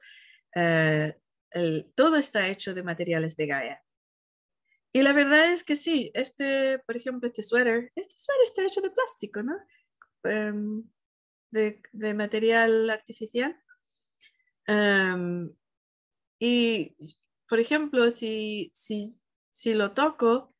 eh, 0.55 1.15
todo 1.95 2.17
está 2.17 2.47
hecho 2.49 2.73
de 2.73 2.83
materiales 2.83 3.37
de 3.37 3.47
Gaia. 3.47 3.83
Y 4.91 5.01
la 5.01 5.13
verdad 5.13 5.51
es 5.51 5.63
que 5.63 5.75
sí, 5.75 6.11
este, 6.13 6.79
por 6.79 6.95
ejemplo, 6.95 7.27
este 7.27 7.43
suéter, 7.43 7.91
este 7.95 8.15
suéter 8.17 8.43
está 8.43 8.65
hecho 8.65 8.81
de 8.81 8.91
plástico, 8.91 9.43
¿no? 9.43 9.57
Em, 10.23 10.83
de, 11.51 12.13
material 12.13 12.89
artificial. 12.89 13.57
Em, 14.67 15.53
y, 16.39 16.95
por 17.47 17.59
ejemplo, 17.59 18.09
si, 18.09 18.71
si, 18.73 19.21
si 19.51 19.73
lo 19.73 19.93
toco, 19.93 20.55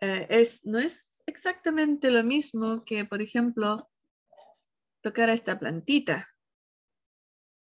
eh, 0.00 0.26
es, 0.30 0.64
no 0.66 0.78
es 0.78 1.22
exactamente 1.26 2.10
lo 2.10 2.22
mismo 2.22 2.84
que, 2.84 3.04
por 3.04 3.22
ejemplo, 3.22 3.90
tocar 5.00 5.30
a 5.30 5.34
esta 5.34 5.58
plantita. 5.58 6.28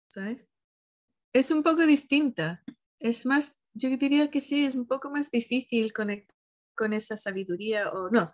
¿Sabes? 0.09 0.48
Es 1.32 1.51
un 1.51 1.62
poco 1.62 1.86
distinta. 1.86 2.65
Es 2.98 3.27
más, 3.27 3.55
yo 3.74 3.89
diría 3.97 4.31
que 4.31 4.40
sí, 4.40 4.65
es 4.65 4.74
un 4.74 4.86
poco 4.86 5.11
más 5.11 5.31
difícil 5.31 5.93
conectar 5.93 6.36
con 6.74 6.93
esa 6.93 7.16
sabiduría 7.16 7.90
o 7.90 8.09
no, 8.09 8.32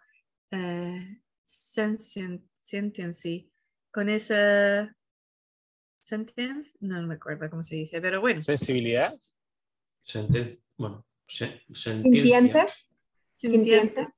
eh, 0.52 1.20
sentience, 1.44 3.50
con 3.90 4.08
esa 4.08 4.96
sentience, 6.00 6.70
no 6.78 7.04
me 7.06 7.14
acuerdo 7.14 7.50
cómo 7.50 7.64
se 7.64 7.74
dice, 7.74 8.00
pero 8.00 8.20
bueno. 8.20 8.40
Sensibilidad. 8.40 9.10
bueno, 10.76 11.04
sintiente. 11.26 12.66
Sintiente. 13.34 14.08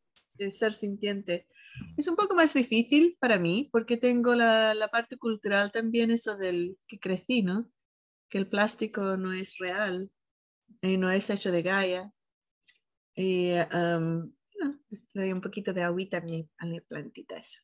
Ser 0.51 0.73
sintiente. 0.73 1.49
Es 1.97 2.07
un 2.07 2.17
poco 2.17 2.35
más 2.35 2.53
difícil 2.53 3.17
para 3.19 3.39
mí 3.39 3.71
porque 3.73 3.97
tengo 3.97 4.35
la, 4.35 4.75
la, 4.75 4.89
parte 4.89 5.17
cultural 5.17 5.73
también, 5.73 6.11
eso 6.11 6.37
del 6.37 6.77
que 6.87 6.99
crecí, 6.99 7.43
¿no? 7.43 7.71
Que 8.29 8.39
el 8.39 8.49
plástico 8.49 9.17
no 9.17 9.33
es 9.33 9.59
real 9.59 10.11
y 10.83 10.97
no 10.97 11.11
es 11.11 11.31
hecho 11.31 11.51
de 11.51 11.63
Gaia. 11.63 12.13
Y 13.15 13.53
um, 13.75 14.33
le 15.13 15.23
doy 15.23 15.33
un 15.33 15.41
poquito 15.41 15.73
de 15.73 15.83
agüita 15.83 16.19
a 16.19 16.21
mi, 16.21 16.49
a 16.59 16.67
mi 16.67 16.81
plantita 16.81 17.37
esa. 17.37 17.61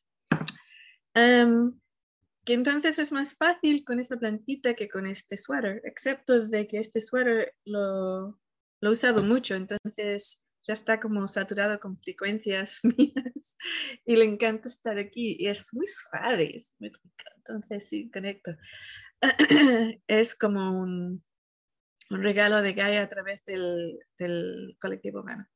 Um, 1.15 1.79
que 2.45 2.53
entonces 2.53 2.99
es 2.99 3.11
más 3.11 3.35
fácil 3.35 3.83
con 3.83 3.99
esa 3.99 4.17
plantita 4.17 4.75
que 4.75 4.87
con 4.87 5.07
este 5.07 5.37
suéter, 5.37 5.81
excepto 5.83 6.47
de 6.47 6.67
que 6.67 6.79
este 6.79 7.01
suéter 7.01 7.55
lo, 7.65 8.39
lo 8.81 8.89
he 8.89 8.91
usado 8.91 9.23
mucho, 9.23 9.55
entonces 9.55 10.43
ya 10.67 10.73
está 10.73 10.99
como 10.99 11.27
saturado 11.27 11.79
con 11.79 11.99
frecuencias 11.99 12.81
mías 12.97 13.57
y 14.05 14.15
le 14.15 14.25
encanta 14.25 14.67
estar 14.67 14.97
aquí 14.97 15.37
y 15.39 15.47
es 15.47 15.73
muy 15.73 15.87
suave, 15.87 16.55
es 16.55 16.75
muy 16.79 16.89
rico, 16.89 17.09
entonces 17.37 17.89
sí, 17.89 18.11
conecto. 18.11 18.51
es 20.07 20.35
como 20.35 20.79
un, 20.79 21.23
un 22.09 22.23
regalo 22.23 22.61
de 22.61 22.73
Gaia 22.73 23.03
a 23.03 23.09
través 23.09 23.43
del, 23.45 23.99
del, 24.17 24.77
colectivo 24.79 25.21
humano. 25.21 25.47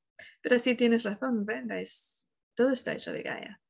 Pero 0.41 0.57
sí 0.59 0.75
tienes 0.75 1.03
razón, 1.03 1.45
Brenda, 1.45 1.79
es, 1.79 2.27
todo 2.55 2.71
está 2.71 2.93
hecho 2.93 3.11
de 3.11 3.23
Gaia. 3.23 3.61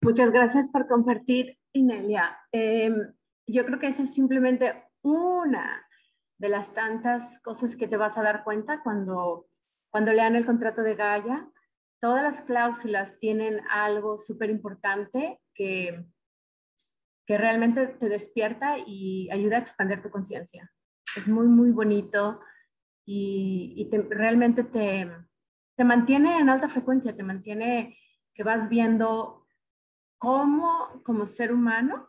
Muchas 0.00 0.32
gracias 0.32 0.68
por 0.68 0.88
compartir, 0.88 1.58
Inelia. 1.72 2.36
Em, 2.50 3.14
yo 3.46 3.64
creo 3.64 3.78
que 3.78 3.86
esa 3.86 4.02
es 4.02 4.12
simplemente 4.12 4.84
una 5.02 5.86
de 6.38 6.48
las 6.48 6.74
tantas 6.74 7.38
cosas 7.40 7.76
que 7.76 7.86
te 7.86 7.96
vas 7.96 8.18
a 8.18 8.22
dar 8.22 8.42
cuenta 8.42 8.82
cuando, 8.82 9.46
cuando 9.90 10.12
lean 10.12 10.34
el 10.34 10.44
contrato 10.44 10.82
de 10.82 10.96
Gaia. 10.96 11.48
Todas 12.02 12.24
las 12.24 12.42
cláusulas 12.42 13.16
tienen 13.20 13.60
algo 13.70 14.18
súper 14.18 14.50
importante 14.50 15.40
que, 15.54 16.04
que 17.24 17.38
realmente 17.38 17.86
te 17.86 18.08
despierta 18.08 18.76
y 18.84 19.30
ayuda 19.30 19.58
a 19.58 19.60
expandir 19.60 20.02
tu 20.02 20.10
conciencia. 20.10 20.72
Es 21.16 21.28
muy, 21.28 21.46
muy 21.46 21.70
bonito 21.70 22.40
y, 23.06 23.88
realmente 24.10 24.64
te, 24.64 25.08
te 25.76 25.84
mantiene 25.84 26.40
en 26.40 26.48
alta 26.48 26.68
frecuencia, 26.68 27.16
te 27.16 27.22
mantiene 27.22 27.96
que 28.34 28.42
vas 28.42 28.68
viendo 28.68 29.46
cómo 30.18 31.02
como 31.04 31.26
ser 31.28 31.52
humano 31.52 32.08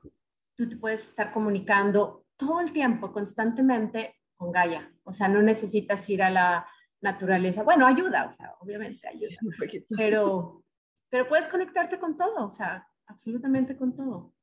tú 0.55 0.67
te 0.67 0.75
puedes 0.75 1.03
estar 1.03 1.31
comunicando 1.31 2.25
todo 2.35 2.61
el 2.61 2.71
tiempo, 2.71 3.13
constantemente 3.13 4.13
con 4.35 4.51
Gaia. 4.51 4.91
O 5.03 5.13
sea, 5.13 5.27
no 5.27 5.43
necesitas 5.43 6.09
ir 6.09 6.23
a 6.23 6.31
la 6.31 6.67
naturaleza. 7.03 7.63
Bueno, 7.63 7.85
ayuda, 7.85 8.27
o 8.29 8.33
sea, 8.33 8.53
obviamente 8.59 9.07
ayuda. 9.07 9.35
Pero, 9.97 10.63
pero 11.09 11.27
puedes 11.27 11.47
conectarte 11.47 11.99
con 11.99 12.17
todo, 12.17 12.47
o 12.47 12.49
sea, 12.49 12.87
absolutamente 13.05 13.77
con 13.77 13.95
todo. 13.95 14.33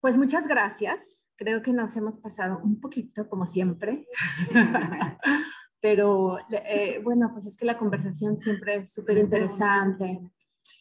Pues 0.00 0.16
muchas 0.16 0.46
gracias. 0.46 1.28
Creo 1.36 1.60
que 1.60 1.74
nos 1.74 1.94
hemos 1.98 2.16
pasado 2.16 2.60
un 2.64 2.80
poquito, 2.80 3.28
como 3.28 3.44
siempre. 3.44 4.06
pero 5.82 6.38
eh, 6.50 7.00
bueno, 7.02 7.30
pues 7.34 7.44
es 7.44 7.58
que 7.58 7.66
la 7.66 7.76
conversación 7.76 8.38
siempre 8.38 8.76
es 8.76 8.94
súper 8.94 9.18
interesante. 9.18 10.20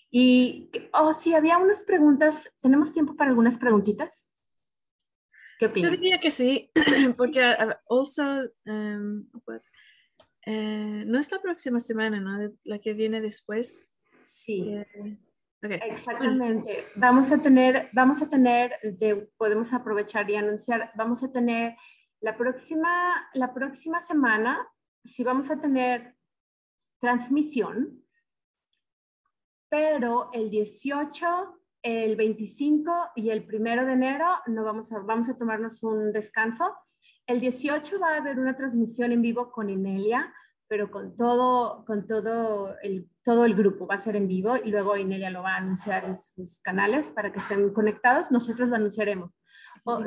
Y, 0.10 0.72
oh, 0.94 1.14
sí, 1.14 1.34
había 1.34 1.58
unas 1.58 1.84
preguntas. 1.84 2.50
¿Tenemos 2.62 2.94
tiempo 2.94 3.16
para 3.16 3.32
algunas 3.32 3.58
preguntitas? 3.58 4.34
¿Qué 5.60 5.66
opinas? 5.66 5.92
Yo 5.92 5.98
diría 5.98 6.20
que 6.20 6.32
sí, 6.32 6.72
porque 7.18 7.42
also, 7.90 8.24
um, 8.66 9.28
eh, 10.46 11.04
no 11.06 11.20
es 11.20 11.32
la 11.32 11.42
próxima 11.42 11.80
semana, 11.80 12.20
¿no? 12.20 12.52
La 12.64 12.80
que 12.80 12.94
viene 12.94 13.22
después. 13.22 13.94
Sí. 14.22 14.74
Eh, 14.74 15.18
Exactamente. 15.62 16.88
Vamos 16.96 17.32
a 17.32 17.42
tener, 17.42 17.90
vamos 17.94 18.22
a 18.22 18.30
tener, 18.30 18.74
de, 19.00 19.30
podemos 19.38 19.72
aprovechar 19.72 20.30
y 20.30 20.36
anunciar, 20.36 20.92
vamos 20.96 21.24
a 21.24 21.32
tener 21.32 21.76
la 22.20 22.36
próxima, 22.36 23.30
la 23.34 23.54
próxima 23.54 24.02
semana, 24.02 24.68
si 25.06 25.24
vamos 25.24 25.50
a 25.50 25.60
tener 25.60 26.16
transmisión, 27.00 28.04
pero 29.70 30.30
el 30.34 30.50
18, 30.50 31.62
el 31.82 32.16
25 32.16 33.12
y 33.16 33.30
el 33.30 33.48
1 33.52 33.86
de 33.86 33.94
enero 33.94 34.28
no 34.48 34.64
vamos 34.64 34.92
a, 34.92 35.00
vamos 35.00 35.30
a 35.30 35.38
tomarnos 35.38 35.82
un 35.84 36.12
descanso. 36.12 36.76
El 37.26 37.40
18 37.40 38.00
va 38.00 38.14
a 38.14 38.18
haber 38.18 38.40
una 38.40 38.56
transmisión 38.56 39.12
en 39.12 39.22
vivo 39.22 39.52
con 39.52 39.70
Inelia, 39.70 40.34
pero 40.68 40.92
con 40.92 41.16
todo, 41.16 41.86
con 41.86 42.08
todo 42.08 42.76
el, 42.82 43.10
todo 43.24 43.46
el 43.46 43.56
grupo 43.56 43.88
va 43.88 43.96
a 43.96 44.00
ser 44.00 44.16
en 44.16 44.28
vivo 44.28 44.56
y 44.58 44.72
luego 44.72 44.98
Inelia 44.98 45.30
lo 45.30 45.44
va 45.44 45.54
a 45.54 45.58
anunciar 45.58 46.06
en 46.06 46.18
sus 46.18 46.60
canales 46.62 47.12
para 47.12 47.32
que 47.32 47.40
estén 47.40 47.74
conectados. 47.74 48.32
Nosotros 48.32 48.70
lo 48.70 48.76
anunciaremos. 48.76 49.38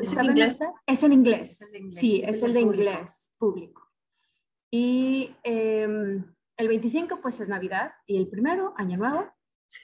¿Es, 0.02 0.16
en 0.16 0.24
inglés? 0.24 0.58
es 0.86 1.02
en 1.02 1.12
inglés? 1.12 1.58
Sí, 1.90 2.22
es 2.24 2.42
el 2.42 2.54
de 2.54 2.60
inglés 2.60 3.32
público. 3.38 3.82
Y 4.70 5.34
em, 5.42 6.24
el 6.56 6.68
25 6.68 7.20
pues 7.20 7.40
es 7.40 7.48
Navidad 7.48 7.92
y 8.06 8.16
el 8.16 8.28
primero, 8.28 8.74
Año 8.76 8.96
Nuevo. 8.96 9.30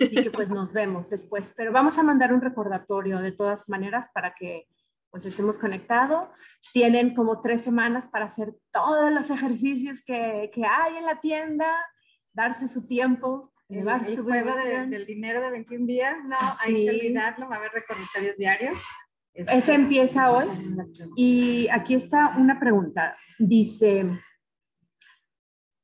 Así 0.00 0.16
que 0.16 0.30
pues 0.30 0.50
nos 0.50 0.72
vemos 0.72 1.10
después, 1.10 1.52
pero 1.56 1.72
vamos 1.72 1.98
a 1.98 2.02
mandar 2.02 2.32
un 2.32 2.40
recordatorio 2.40 3.18
de 3.18 3.32
todas 3.32 3.68
maneras 3.68 4.08
para 4.14 4.34
que 4.34 4.66
pues 5.12 5.26
estemos 5.26 5.58
conectados. 5.58 6.28
Tienen 6.72 7.14
como 7.14 7.40
tres 7.42 7.62
semanas 7.62 8.08
para 8.08 8.24
hacer 8.24 8.54
todos 8.72 9.12
los 9.12 9.30
ejercicios 9.30 10.02
que, 10.02 10.50
que 10.52 10.64
hay 10.64 10.96
en 10.96 11.04
la 11.04 11.20
tienda, 11.20 11.70
darse 12.32 12.66
su 12.66 12.88
tiempo, 12.88 13.52
llevar 13.68 14.04
su 14.04 14.24
juego 14.24 14.54
del 14.56 15.06
dinero 15.06 15.42
de 15.42 15.50
21 15.50 15.86
días, 15.86 16.16
no, 16.24 16.36
hay 16.60 16.86
que 16.86 16.90
olvidarlo, 16.90 17.48
va 17.48 17.56
a 17.56 17.58
haber 17.58 17.72
recordatorios 17.72 18.36
diarios. 18.36 18.78
Ese 19.34 19.56
este, 19.56 19.74
empieza 19.74 20.30
hoy 20.30 20.46
y 21.16 21.68
aquí 21.70 21.94
está 21.94 22.34
una 22.36 22.58
pregunta. 22.58 23.16
Dice, 23.38 24.18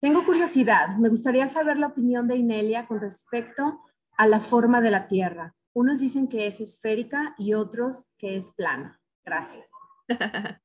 tengo 0.01 0.25
curiosidad, 0.25 0.97
me 0.97 1.09
gustaría 1.09 1.49
saber 1.49 1.79
la 1.79 1.89
opinión 1.89 2.29
de 2.29 2.37
Inelia 2.37 2.87
con 2.87 3.01
respecto 3.01 3.83
a 4.17 4.27
la 4.27 4.41
forma 4.41 4.81
de 4.81 4.91
la 4.91 5.07
Tierra. 5.07 5.55
Unos 5.75 6.01
dicen 6.01 6.29
que 6.29 6.47
es 6.47 6.61
esférica 6.61 7.35
y 7.39 7.55
otros 7.55 8.11
que 8.19 8.37
es 8.37 8.51
plana. 8.51 8.98
Gracias. 9.29 9.71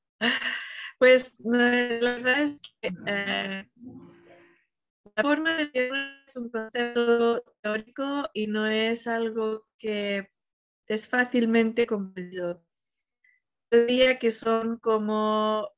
pues 0.98 1.36
la 1.44 1.58
verdad 1.58 2.40
es 2.44 2.60
que 2.62 2.94
eh, 3.08 3.70
la 5.16 5.24
forma 5.24 5.54
de 5.56 5.66
la 5.66 5.72
Tierra 5.72 6.24
es 6.26 6.36
un 6.38 6.50
concepto 6.50 7.44
teórico 7.62 8.30
y 8.34 8.48
no 8.48 8.66
es 8.66 9.06
algo 9.08 9.68
que 9.78 10.32
es 10.88 11.10
fácilmente 11.10 11.86
comprendido. 11.86 12.64
Yo 13.70 13.86
diría 13.86 14.18
que 14.18 14.32
son 14.32 14.78
como 14.78 15.70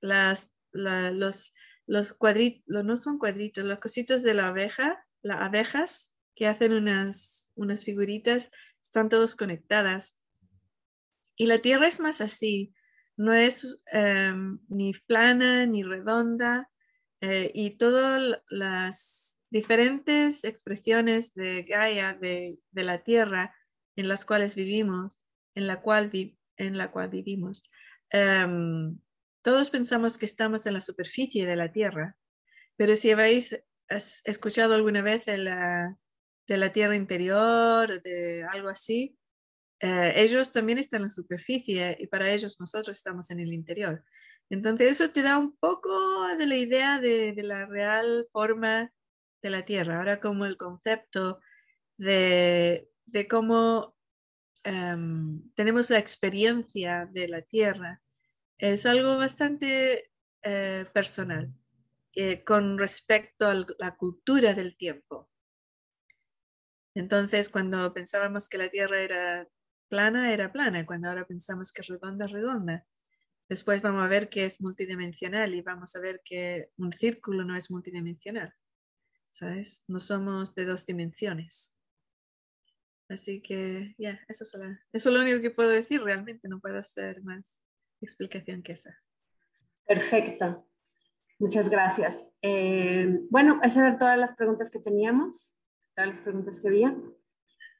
los, 0.00 0.48
los 0.72 2.12
cuadritos, 2.14 2.84
no 2.84 2.96
son 2.96 3.18
cuadritos, 3.18 3.64
los 3.64 3.80
cositos 3.80 4.22
de 4.22 4.32
la 4.32 4.48
abeja, 4.48 5.06
las 5.20 5.42
abejas 5.42 6.14
que 6.34 6.46
hacen 6.46 6.72
unas, 6.72 7.52
unas 7.54 7.84
figuritas, 7.84 8.50
están 8.82 9.10
todos 9.10 9.36
conectadas. 9.36 10.19
Y 11.40 11.46
la 11.46 11.56
Tierra 11.56 11.88
es 11.88 12.00
más 12.00 12.20
así, 12.20 12.74
no 13.16 13.32
es 13.32 13.80
em, 13.86 14.58
ni 14.68 14.92
plana 14.92 15.64
ni 15.64 15.82
redonda, 15.82 16.70
eh, 17.22 17.50
y 17.54 17.78
todas 17.78 18.42
las 18.50 19.40
diferentes 19.48 20.44
expresiones 20.44 21.32
de 21.32 21.62
Gaia, 21.62 22.12
de, 22.12 22.58
de, 22.72 22.84
la 22.84 23.02
Tierra, 23.02 23.56
en 23.96 24.08
las 24.08 24.26
cuales 24.26 24.54
vivimos, 24.54 25.18
en 25.54 25.66
la 25.66 25.80
cual, 25.80 26.10
en 26.58 26.76
la 26.76 26.90
cual 26.90 27.08
vivimos. 27.08 27.62
Em, 28.10 28.98
todos 29.40 29.70
pensamos 29.70 30.18
que 30.18 30.26
estamos 30.26 30.66
en 30.66 30.74
la 30.74 30.82
superficie 30.82 31.46
de 31.46 31.56
la 31.56 31.72
Tierra, 31.72 32.18
pero 32.76 32.94
si 32.96 33.12
habéis 33.12 33.58
escuchado 34.24 34.74
alguna 34.74 35.00
vez 35.00 35.24
de 35.24 35.38
la, 35.38 35.96
de 36.46 36.58
la 36.58 36.70
Tierra 36.70 36.96
interior, 36.96 38.02
de 38.02 38.44
algo 38.44 38.68
así, 38.68 39.16
eh, 39.80 40.12
ellos 40.16 40.52
también 40.52 40.78
están 40.78 40.98
en 40.98 41.04
la 41.04 41.10
superficie 41.10 41.96
y 41.98 42.06
para 42.06 42.30
ellos 42.30 42.60
nosotros 42.60 42.96
estamos 42.96 43.30
en 43.30 43.40
el 43.40 43.52
interior. 43.52 44.04
Entonces 44.50 44.90
eso 44.92 45.10
te 45.10 45.22
da 45.22 45.38
un 45.38 45.56
poco 45.56 46.26
de 46.36 46.46
la 46.46 46.56
idea 46.56 46.98
de, 46.98 47.34
la 47.42 47.66
real 47.66 48.28
forma 48.32 48.92
de 49.42 49.50
la 49.50 49.64
Tierra. 49.64 49.98
Ahora 49.98 50.20
como 50.20 50.44
el 50.44 50.58
concepto 50.58 51.40
de, 51.96 52.90
cómo 53.30 53.96
em, 54.64 55.50
tenemos 55.54 55.88
la 55.88 55.98
experiencia 55.98 57.08
de 57.10 57.28
la 57.28 57.42
Tierra 57.42 58.02
es 58.58 58.84
algo 58.86 59.16
bastante 59.16 60.10
eh, 60.42 60.84
personal 60.92 61.52
eh, 62.14 62.44
con 62.44 62.76
respecto 62.78 63.46
a 63.46 63.54
la 63.78 63.96
cultura 63.96 64.52
del 64.54 64.76
tiempo. 64.76 65.30
Entonces, 66.94 67.48
cuando 67.48 67.94
pensábamos 67.94 68.48
que 68.48 68.58
la 68.58 68.68
Tierra 68.68 69.00
era 69.00 69.48
plana, 69.90 70.32
era 70.32 70.50
plana. 70.50 70.86
Cuando 70.86 71.08
ahora 71.08 71.26
pensamos 71.26 71.72
que 71.72 71.82
es 71.82 71.88
redonda, 71.88 72.26
redonda. 72.26 72.86
Después 73.48 73.82
vamos 73.82 74.02
a 74.02 74.06
ver 74.06 74.30
que 74.30 74.46
es 74.46 74.62
multidimensional 74.62 75.54
y 75.54 75.60
vamos 75.60 75.94
a 75.96 76.00
ver 76.00 76.22
que 76.24 76.70
un 76.78 76.92
círculo 76.92 77.44
no 77.44 77.56
es 77.56 77.70
multidimensional. 77.70 78.54
¿Sabes? 79.30 79.84
No 79.86 80.00
somos 80.00 80.54
de 80.54 80.64
dos 80.64 80.86
dimensiones. 80.86 81.76
Así 83.08 83.42
que, 83.42 83.94
ya, 83.98 84.20
eso, 84.28 84.44
es 84.44 84.54
eso 84.54 85.08
es 85.10 85.14
lo 85.14 85.20
único 85.20 85.40
que 85.42 85.50
puedo 85.50 85.68
decir. 85.68 86.00
Realmente 86.02 86.48
no 86.48 86.60
puedo 86.60 86.78
hacer 86.78 87.22
más 87.24 87.62
explicación 88.00 88.62
que 88.62 88.72
esa. 88.72 88.96
Perfecto. 89.84 90.68
Muchas 91.40 91.68
gracias. 91.68 92.24
Eh, 92.42 93.18
bueno, 93.30 93.60
esas 93.62 93.78
eran 93.78 93.98
todas 93.98 94.18
las 94.18 94.34
preguntas 94.34 94.70
que 94.70 94.78
teníamos, 94.78 95.52
todas 95.96 96.10
las 96.10 96.20
preguntas 96.20 96.60
que 96.60 96.68
había. 96.68 96.96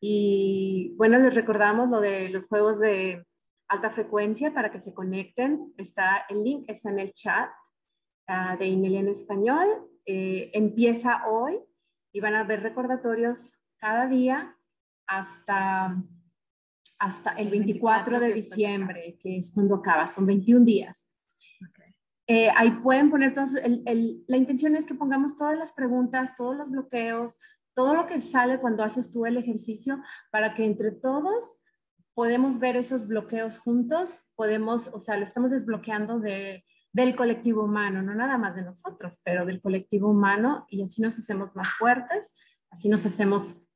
Y 0.00 0.94
bueno, 0.96 1.18
les 1.18 1.34
recordamos 1.34 1.90
lo 1.90 2.00
de 2.00 2.30
los 2.30 2.46
juegos 2.46 2.80
de 2.80 3.24
alta 3.68 3.90
frecuencia 3.90 4.52
para 4.52 4.70
que 4.70 4.80
se 4.80 4.94
conecten. 4.94 5.74
Está 5.76 6.24
el 6.28 6.42
link, 6.42 6.64
está 6.68 6.90
en 6.90 6.98
el 7.00 7.12
chat 7.12 7.50
uh, 8.28 8.58
de 8.58 8.66
Inelia 8.66 9.00
en 9.00 9.08
español. 9.08 9.68
Eh, 10.06 10.50
empieza 10.54 11.28
hoy 11.28 11.60
y 12.12 12.20
van 12.20 12.34
a 12.34 12.44
ver 12.44 12.62
recordatorios 12.62 13.52
cada 13.78 14.06
día 14.06 14.56
hasta, 15.06 16.02
hasta 16.98 17.30
el 17.32 17.50
24 17.50 18.20
de 18.20 18.32
diciembre, 18.32 19.18
que 19.20 19.38
es 19.38 19.52
cuando 19.52 19.76
acaba, 19.76 20.08
son 20.08 20.26
21 20.26 20.64
días. 20.64 21.06
Eh, 22.26 22.48
ahí 22.54 22.70
pueden 22.70 23.10
poner 23.10 23.34
todos, 23.34 23.54
la 23.54 24.36
intención 24.36 24.76
es 24.76 24.86
que 24.86 24.94
pongamos 24.94 25.36
todas 25.36 25.58
las 25.58 25.72
preguntas, 25.72 26.32
todos 26.36 26.56
los 26.56 26.70
bloqueos, 26.70 27.36
todo 27.74 27.94
lo 27.94 28.06
que 28.06 28.20
sale 28.20 28.58
cuando 28.58 28.82
haces 28.82 29.10
tú 29.10 29.26
el 29.26 29.36
ejercicio 29.36 30.02
para 30.30 30.54
que 30.54 30.64
entre 30.64 30.92
todos 30.92 31.60
podemos 32.14 32.58
ver 32.58 32.76
esos 32.76 33.06
bloqueos 33.06 33.58
juntos, 33.58 34.30
podemos, 34.34 34.88
o 34.88 35.00
sea, 35.00 35.16
lo 35.16 35.24
estamos 35.24 35.50
desbloqueando 35.50 36.18
de, 36.18 36.64
del 36.92 37.14
colectivo 37.14 37.64
humano, 37.64 38.02
no 38.02 38.14
nada 38.14 38.36
más 38.36 38.54
de 38.54 38.62
nosotros, 38.62 39.20
pero 39.24 39.46
del 39.46 39.60
colectivo 39.60 40.10
humano 40.10 40.66
y 40.68 40.82
así 40.82 41.00
nos 41.00 41.18
hacemos 41.18 41.54
más 41.54 41.68
fuertes, 41.68 42.32
así 42.70 42.88
nos 42.88 43.06
hacemos 43.06 43.68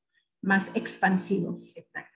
más 0.43 0.71
expansivos. 0.75 1.75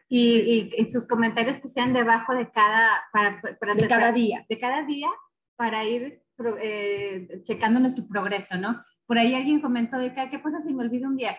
Y, 0.08 0.70
y, 0.76 0.90
sus 0.90 1.06
comentarios 1.06 1.58
que 1.58 1.68
sean 1.68 1.92
debajo 1.92 2.34
de 2.34 2.50
cada, 2.50 3.02
para, 3.12 3.40
de 3.74 3.88
cada 3.88 4.12
día. 4.12 4.44
De 4.48 4.58
cada 4.58 4.82
día 4.84 5.08
para 5.56 5.84
ir 5.84 6.22
eh, 6.60 7.42
checando 7.42 7.80
nuestro 7.80 8.06
progreso, 8.06 8.56
¿no? 8.56 8.80
Por 9.06 9.18
ahí 9.18 9.34
alguien 9.34 9.60
comentó 9.60 9.98
de 9.98 10.14
que, 10.14 10.30
¿qué 10.30 10.38
pasa 10.38 10.60
si 10.60 10.72
me 10.72 10.84
olvido 10.84 11.08
un 11.08 11.16
día? 11.16 11.36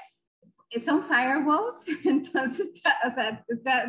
Son 0.77 1.01
firewalls, 1.01 1.85
entonces, 2.05 2.71
o 3.07 3.11
sea, 3.13 3.43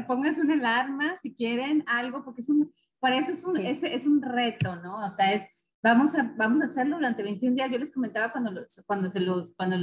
pónganse 0.06 0.40
una 0.40 0.54
alarma 0.54 1.16
si 1.20 1.34
quieren 1.34 1.84
algo, 1.86 2.24
porque 2.24 2.40
es 2.40 2.48
un, 2.48 2.72
para 2.98 3.18
eso 3.18 3.32
es 3.32 3.44
un, 3.44 3.58
es, 3.58 3.82
es, 3.82 4.06
un 4.06 4.22
reto, 4.22 4.76
¿no? 4.76 5.04
O 5.04 5.10
sea, 5.10 5.32
es, 5.32 5.44
vamos 5.82 6.14
a, 6.14 6.32
vamos 6.36 6.62
a 6.62 6.66
hacerlo 6.66 6.96
durante 6.96 7.22
21 7.22 7.56
días. 7.56 7.70
Yo 7.70 7.78
les 7.78 7.92
comentaba 7.92 8.32
cuando, 8.32 8.66
cuando, 8.86 9.08
se 9.08 9.20
los, 9.20 9.54
cuando, 9.54 9.76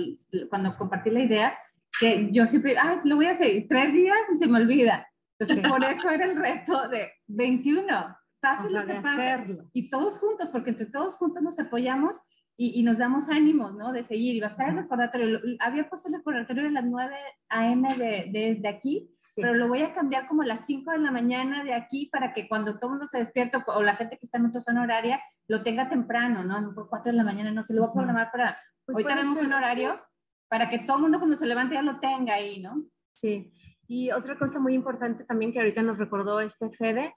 cuando 0.50 0.78
compartí 0.78 1.10
la 1.10 1.22
idea, 1.22 1.58
que 2.00 2.30
yo 2.32 2.46
siempre, 2.48 2.78
ah, 2.78 2.98
lo 3.04 3.16
voy 3.16 3.26
a 3.26 3.32
hacer 3.32 3.66
tres 3.68 3.94
días 3.94 4.18
y 4.34 4.38
se 4.38 4.48
me 4.48 4.60
olvida. 4.60 5.08
Entonces, 5.40 5.68
por 5.68 5.84
eso 5.84 6.10
era 6.10 6.26
el 6.26 6.36
reto 6.36 6.88
de 6.88 7.12
21. 7.28 8.18
Fácil 8.40 8.76
o 8.76 8.80
Hacerlo. 8.80 9.70
Y 9.74 9.90
todos 9.90 10.20
juntos, 10.20 10.50
porque 10.52 10.70
entre 10.72 10.86
todos 10.86 11.16
juntos 11.18 11.42
nos 11.42 11.60
apoyamos 11.60 12.18
y, 12.60 12.82
nos 12.82 12.98
damos 12.98 13.30
ánimos, 13.30 13.76
¿no? 13.76 13.94
De 13.94 14.04
seguir. 14.04 14.36
Y 14.36 14.40
va 14.40 14.48
a 14.48 14.56
ser 14.56 14.70
el 14.70 14.78
recordatorio. 14.78 15.40
Había 15.60 15.88
puesto 15.88 16.08
el 16.08 16.16
recordatorio 16.16 16.68
a 16.68 16.72
las 16.72 16.86
9 16.86 17.16
a.m. 17.50 17.88
De, 17.96 18.30
desde 18.32 18.68
aquí, 18.68 19.12
pero 19.36 19.54
lo 19.54 19.68
voy 19.68 19.84
a 19.84 19.94
cambiar 19.94 20.28
como 20.28 20.42
a 20.42 20.48
las 20.48 20.66
5 20.66 20.92
de 20.92 20.98
la 20.98 21.12
mañana 21.12 21.64
de 21.64 21.76
aquí 21.76 22.10
para 22.12 22.34
que 22.34 22.48
cuando 22.48 22.80
todo 22.80 22.88
el 22.88 22.98
mundo 22.98 23.08
se 23.12 23.20
despierta 23.20 23.64
o 23.68 23.84
la 23.84 23.96
gente 23.96 24.18
que 24.18 24.26
está 24.26 24.40
en 24.40 24.48
otra 24.48 24.62
zona 24.62 24.82
horaria 24.82 25.22
lo 25.48 25.62
tenga 25.62 25.88
temprano, 25.88 26.44
¿no? 26.44 26.74
Por 26.74 26.90
4 26.90 27.12
de 27.12 27.18
la 27.18 27.24
mañana, 27.24 27.52
no 27.52 27.64
se 27.64 27.76
lo 27.76 27.82
voy 27.82 27.90
a 27.92 27.94
programar 27.94 28.32
para. 28.32 28.58
Pues 28.86 28.98
hoy 28.98 29.06
tenemos 29.06 29.40
un 29.40 29.54
horario 29.54 30.02
para 30.48 30.68
que 30.68 30.80
todo 30.80 30.98
el 30.98 31.04
mundo 31.04 31.20
cuando 31.20 31.36
se 31.36 31.46
levante 31.46 31.76
ya 31.76 31.84
lo 31.84 32.00
tenga 32.00 32.34
ahí, 32.34 32.60
¿no? 32.60 32.76
Sí. 33.14 33.54
Y 33.88 34.12
otra 34.12 34.38
cosa 34.38 34.60
muy 34.60 34.74
importante 34.74 35.26
también 35.26 35.54
que 35.54 35.60
ahorita 35.60 35.84
nos 35.84 36.00
recordó 36.00 36.40
este 36.40 36.72
Fede 36.72 37.14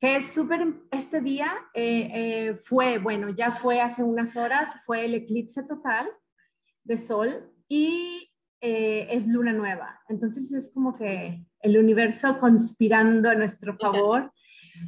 que 0.00 0.16
es 0.16 0.32
súper, 0.32 0.74
este 0.92 1.20
día 1.20 1.52
eh, 1.74 2.10
eh, 2.14 2.54
fue, 2.54 2.98
bueno, 2.98 3.30
ya 3.30 3.52
fue 3.52 3.80
hace 3.80 4.02
unas 4.02 4.36
horas, 4.36 4.70
fue 4.86 5.04
el 5.04 5.14
eclipse 5.14 5.64
total 5.64 6.08
de 6.84 6.96
sol 6.96 7.52
y 7.68 8.30
eh, 8.60 9.08
es 9.10 9.26
luna 9.26 9.52
nueva. 9.52 10.00
Entonces 10.08 10.52
es 10.52 10.70
como 10.72 10.96
que 10.96 11.44
el 11.60 11.78
universo 11.78 12.38
conspirando 12.38 13.28
a 13.28 13.34
nuestro 13.34 13.76
favor, 13.76 14.32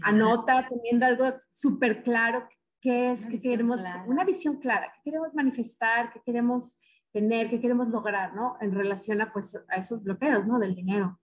anota, 0.02 0.68
teniendo 0.68 1.06
algo 1.06 1.34
súper 1.50 2.04
claro, 2.04 2.48
qué 2.80 3.10
es, 3.10 3.26
que 3.26 3.40
queremos, 3.40 3.80
una 4.06 4.24
visión 4.24 4.58
clara, 4.58 4.92
qué 4.94 5.10
queremos 5.10 5.34
manifestar, 5.34 6.12
qué 6.12 6.20
queremos 6.24 6.78
tener, 7.12 7.50
qué 7.50 7.60
queremos 7.60 7.88
lograr, 7.88 8.34
¿no? 8.34 8.56
En 8.60 8.72
relación 8.72 9.20
a, 9.20 9.32
pues, 9.32 9.56
a 9.68 9.76
esos 9.76 10.04
bloqueos, 10.04 10.46
¿no? 10.46 10.60
Del 10.60 10.76
dinero. 10.76 11.20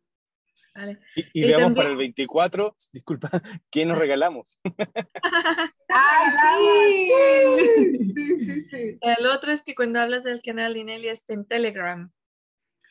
Y, 1.34 1.42
veamos 1.42 1.74
para 1.74 1.90
el 1.90 1.98
24, 1.98 2.76
disculpa, 2.94 3.30
¿qué 3.70 3.86
nos 3.86 3.98
regalamos? 3.98 4.60
¡Ay, 5.90 6.32
sí! 6.40 8.14
sí! 8.14 8.46
Sí, 8.46 8.62
sí, 8.70 9.00
El 9.02 9.26
otro 9.28 9.52
es 9.52 9.64
que 9.64 9.76
cuando 9.76 10.00
hablas 10.00 10.24
del 10.24 10.42
canal 10.42 10.74
de 10.74 10.80
Inelia 10.80 11.12
está 11.12 11.34
en 11.34 11.46
Telegram. 11.46 12.12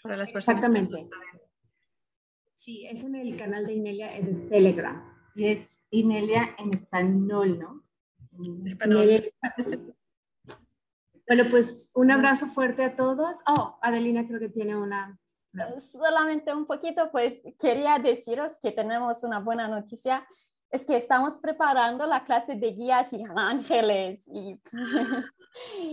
Para 0.02 0.16
las 0.16 0.32
personas 0.32 0.62
Exactamente. 0.62 1.08
Sí, 2.54 2.86
es 2.86 3.04
en 3.04 3.14
el 3.16 3.36
canal 3.36 3.66
de 3.66 3.74
Inelia 3.74 4.16
en 4.16 4.48
Telegram. 4.48 5.14
Y 5.34 5.48
es 5.48 5.82
Inelia 5.90 6.54
en 6.58 6.72
español, 6.72 7.58
¿no? 7.58 7.84
Español. 8.66 9.32
Bueno, 11.26 11.44
pues 11.50 11.90
un 11.94 12.10
abrazo 12.10 12.46
fuerte 12.46 12.84
a 12.84 12.94
todos. 12.96 13.36
Oh, 13.46 13.78
Adelina 13.82 14.26
creo 14.26 14.38
que 14.38 14.48
tiene 14.48 14.76
una 14.76 15.18
solamente 15.78 16.52
un 16.54 16.66
poquito, 16.66 17.10
pues 17.10 17.42
quería 17.58 17.98
deciros 17.98 18.58
que 18.60 18.72
tenemos 18.72 19.22
una 19.24 19.40
buena 19.40 19.68
noticia. 19.68 20.26
Es 20.70 20.84
que 20.84 20.96
estamos 20.96 21.38
preparando 21.38 22.06
la 22.06 22.24
clase 22.24 22.56
de 22.56 22.72
guías 22.72 23.12
y 23.12 23.22
ángeles 23.36 24.26
y, 24.28 24.60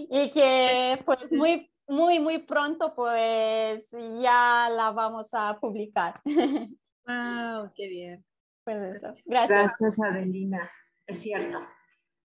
y 0.10 0.30
que 0.32 1.02
pues 1.06 1.32
muy, 1.32 1.72
muy, 1.88 2.20
muy 2.20 2.40
pronto 2.40 2.94
pues 2.96 3.90
ya 4.22 4.70
la 4.70 4.92
vamos 4.92 5.28
a 5.34 5.58
publicar. 5.60 6.22
¡Wow! 7.06 7.72
¡Qué 7.76 7.88
bien! 7.88 8.26
Pues 8.64 8.98
eso. 8.98 9.14
Gracias. 9.26 9.78
Gracias, 9.80 10.00
Adelina. 10.02 10.72
Es 11.06 11.20
cierto. 11.20 11.60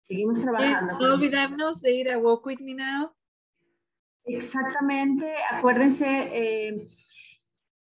Seguimos 0.02 0.40
trabajando. 0.40 0.98
No 1.00 1.16
olvidarnos 1.16 1.82
de 1.82 1.92
ir 1.92 2.12
a 2.12 2.18
Walk 2.18 2.46
With 2.46 2.60
Me 2.60 2.76
Now. 2.76 3.12
Exactamente. 4.24 5.34
Acuérdense, 5.52 6.06
eh, 6.08 6.88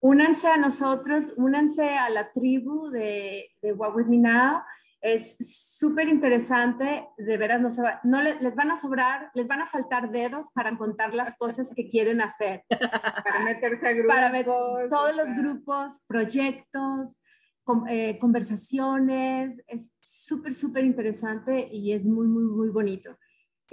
únanse 0.05 0.48
a 0.48 0.59
nosotros, 0.59 1.32
únanse 1.39 1.97
a 1.97 2.10
la 2.10 2.31
tribu 2.31 2.90
de, 2.90 3.48
de 3.62 3.72
What 3.72 3.94
With 3.94 4.06
Me 4.06 4.18
Now. 4.18 4.60
Es 5.01 5.35
súper 5.40 6.09
interesante, 6.09 7.09
de 7.16 7.36
veras 7.39 7.60
no, 7.60 7.70
se 7.70 7.81
va, 7.81 8.01
no 8.05 8.22
les 8.22 8.55
van 8.55 8.70
a 8.70 8.76
sobrar, 8.76 9.31
les 9.35 9.47
van 9.47 9.62
a 9.62 9.66
faltar 9.66 10.10
dedos 10.10 10.48
para 10.52 10.76
contar 10.76 11.14
las 11.14 11.35
cosas 11.36 11.72
que 11.74 11.89
quieren 11.89 12.20
hacer. 12.20 12.64
para 12.68 13.40
meterse 13.44 13.89
a 13.89 13.93
grupos. 13.93 14.14
Para 14.14 14.31
ver 14.31 14.44
todos 14.44 15.16
los 15.16 15.35
grupos, 15.35 16.01
proyectos, 16.06 17.22
eh, 17.89 18.18
conversaciones. 18.18 19.62
Es 19.66 19.90
súper, 20.01 20.52
súper 20.52 20.85
interesante 20.85 21.66
y 21.72 21.93
es 21.93 22.06
muy, 22.06 22.26
muy, 22.26 22.44
muy 22.44 22.68
bonito. 22.68 23.16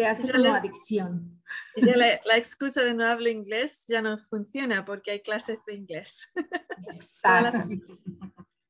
Te 0.01 0.07
hace 0.07 0.27
Ya 0.27 0.31
como 0.33 0.43
le- 0.45 0.49
adicción. 0.49 1.43
Ya 1.75 1.95
la, 1.97 2.07
la 2.25 2.37
excusa 2.37 2.83
de 2.83 2.93
no 2.93 3.05
hablar 3.05 3.29
inglés 3.29 3.85
ya 3.87 4.01
no 4.01 4.17
funciona 4.17 4.83
porque 4.85 5.11
hay 5.11 5.19
clases 5.21 5.59
de 5.67 5.75
inglés. 5.75 6.31
Exacto. 6.93 7.67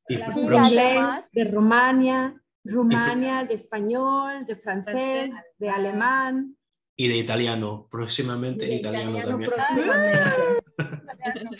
Clases 0.07 0.47
de 0.47 0.55
inglés, 0.55 1.31
de 1.31 1.43
Rumania, 1.45 2.35
Rumania, 2.65 3.45
de 3.45 3.53
español, 3.53 4.45
de 4.45 4.55
francés, 4.55 5.31
de 5.57 5.69
alemán. 5.69 6.57
y 6.97 7.07
de 7.07 7.17
italiano, 7.17 7.87
próximamente 7.89 8.65
en 8.65 8.69
De 8.71 8.75
italiano, 8.77 9.11
italiano 9.11 9.29
también. 9.29 9.51
próximamente. 9.51 10.19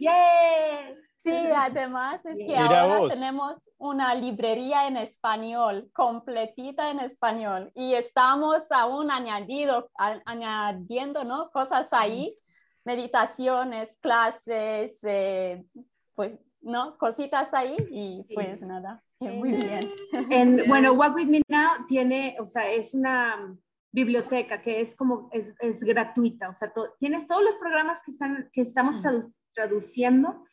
¡Yay! 0.00 0.96
Sí, 1.22 1.30
además 1.54 2.24
es 2.26 2.36
que 2.38 2.46
Mira 2.46 2.80
ahora 2.82 2.98
vos. 2.98 3.14
tenemos 3.14 3.70
una 3.78 4.14
librería 4.14 4.86
en 4.88 4.96
español, 4.96 5.88
completita 5.92 6.90
en 6.90 6.98
español, 7.00 7.70
y 7.74 7.94
estamos 7.94 8.70
aún 8.72 9.10
añadido, 9.10 9.88
a- 9.98 10.20
añadiendo 10.24 11.22
¿no? 11.24 11.50
cosas 11.52 11.92
ahí, 11.92 12.36
meditaciones, 12.84 13.98
clases, 14.00 14.98
eh, 15.04 15.64
pues, 16.14 16.38
¿no? 16.60 16.96
Cositas 16.98 17.52
ahí, 17.54 17.76
y 17.90 18.24
Sí. 18.28 18.34
pues 18.34 18.60
nada, 18.62 19.02
que 19.20 19.30
muy 19.30 19.52
bien. 19.52 19.80
En, 20.30 20.68
bueno, 20.68 20.92
Walk 20.92 21.14
With 21.14 21.26
Me 21.28 21.42
Now 21.48 21.86
tiene, 21.86 22.36
o 22.40 22.46
sea, 22.46 22.70
es 22.70 22.94
una 22.94 23.56
biblioteca 23.92 24.62
que 24.62 24.80
es 24.80 24.96
como, 24.96 25.28
es, 25.32 25.54
es 25.60 25.80
gratuita, 25.84 26.48
o 26.48 26.54
sea, 26.54 26.72
to- 26.72 26.94
tienes 26.98 27.26
todos 27.26 27.42
los 27.42 27.54
programas 27.56 28.00
que, 28.02 28.10
están, 28.10 28.50
que 28.52 28.62
estamos 28.62 29.02
tradu- 29.02 29.32
traduciendo. 29.54 30.44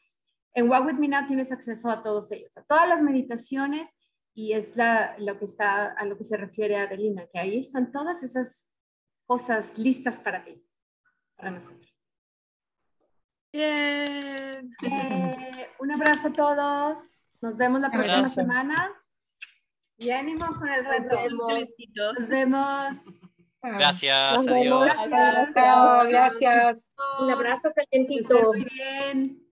En 0.54 0.70
Walk 0.70 0.86
With 0.86 0.96
Me 0.96 1.08
Now 1.08 1.28
tienes 1.28 1.52
acceso 1.52 1.90
a 1.90 2.02
todos 2.04 2.32
ellos, 2.32 2.56
a 2.58 2.64
todas 2.64 2.88
las 2.90 3.02
meditaciones 3.02 3.96
y 4.34 4.54
es 4.54 4.76
la, 4.76 5.16
lo 5.20 5.38
que 5.38 5.46
está, 5.46 5.88
a 5.88 6.06
lo 6.06 6.18
que 6.18 6.24
se 6.24 6.38
refiere 6.38 6.78
Adelina, 6.78 7.28
que 7.32 7.40
ahí 7.40 7.60
están 7.60 7.92
todas 7.92 8.24
esas 8.24 8.70
cosas 9.26 9.78
listas 9.78 10.20
para 10.20 10.44
ti, 10.44 10.64
para 11.36 11.52
nosotros. 11.52 11.94
Bien. 13.52 14.76
Eh, 14.84 15.70
un 15.80 15.96
abrazo 15.96 16.28
a 16.28 16.34
todos, 16.34 17.00
nos 17.42 17.58
vemos 17.58 17.82
la 17.82 17.90
próxima 17.90 18.18
Abrazo. 18.18 18.36
semana 18.36 18.94
y 19.98 20.12
ánimo 20.12 20.46
con 20.58 20.70
el 20.70 20.86
reto. 20.86 21.18
Nos 22.18 22.28
vemos. 22.28 22.96
Gracias, 23.62 24.34
Nos 24.38 24.48
adiós. 24.48 24.64
vemos. 24.64 24.86
Gracias. 24.86 25.54
Chao, 25.54 26.08
gracias. 26.08 26.96
Un 27.20 27.32
abrazo 27.32 27.72
calientito. 27.76 28.54
muy 28.54 28.64
bien. 28.66 29.46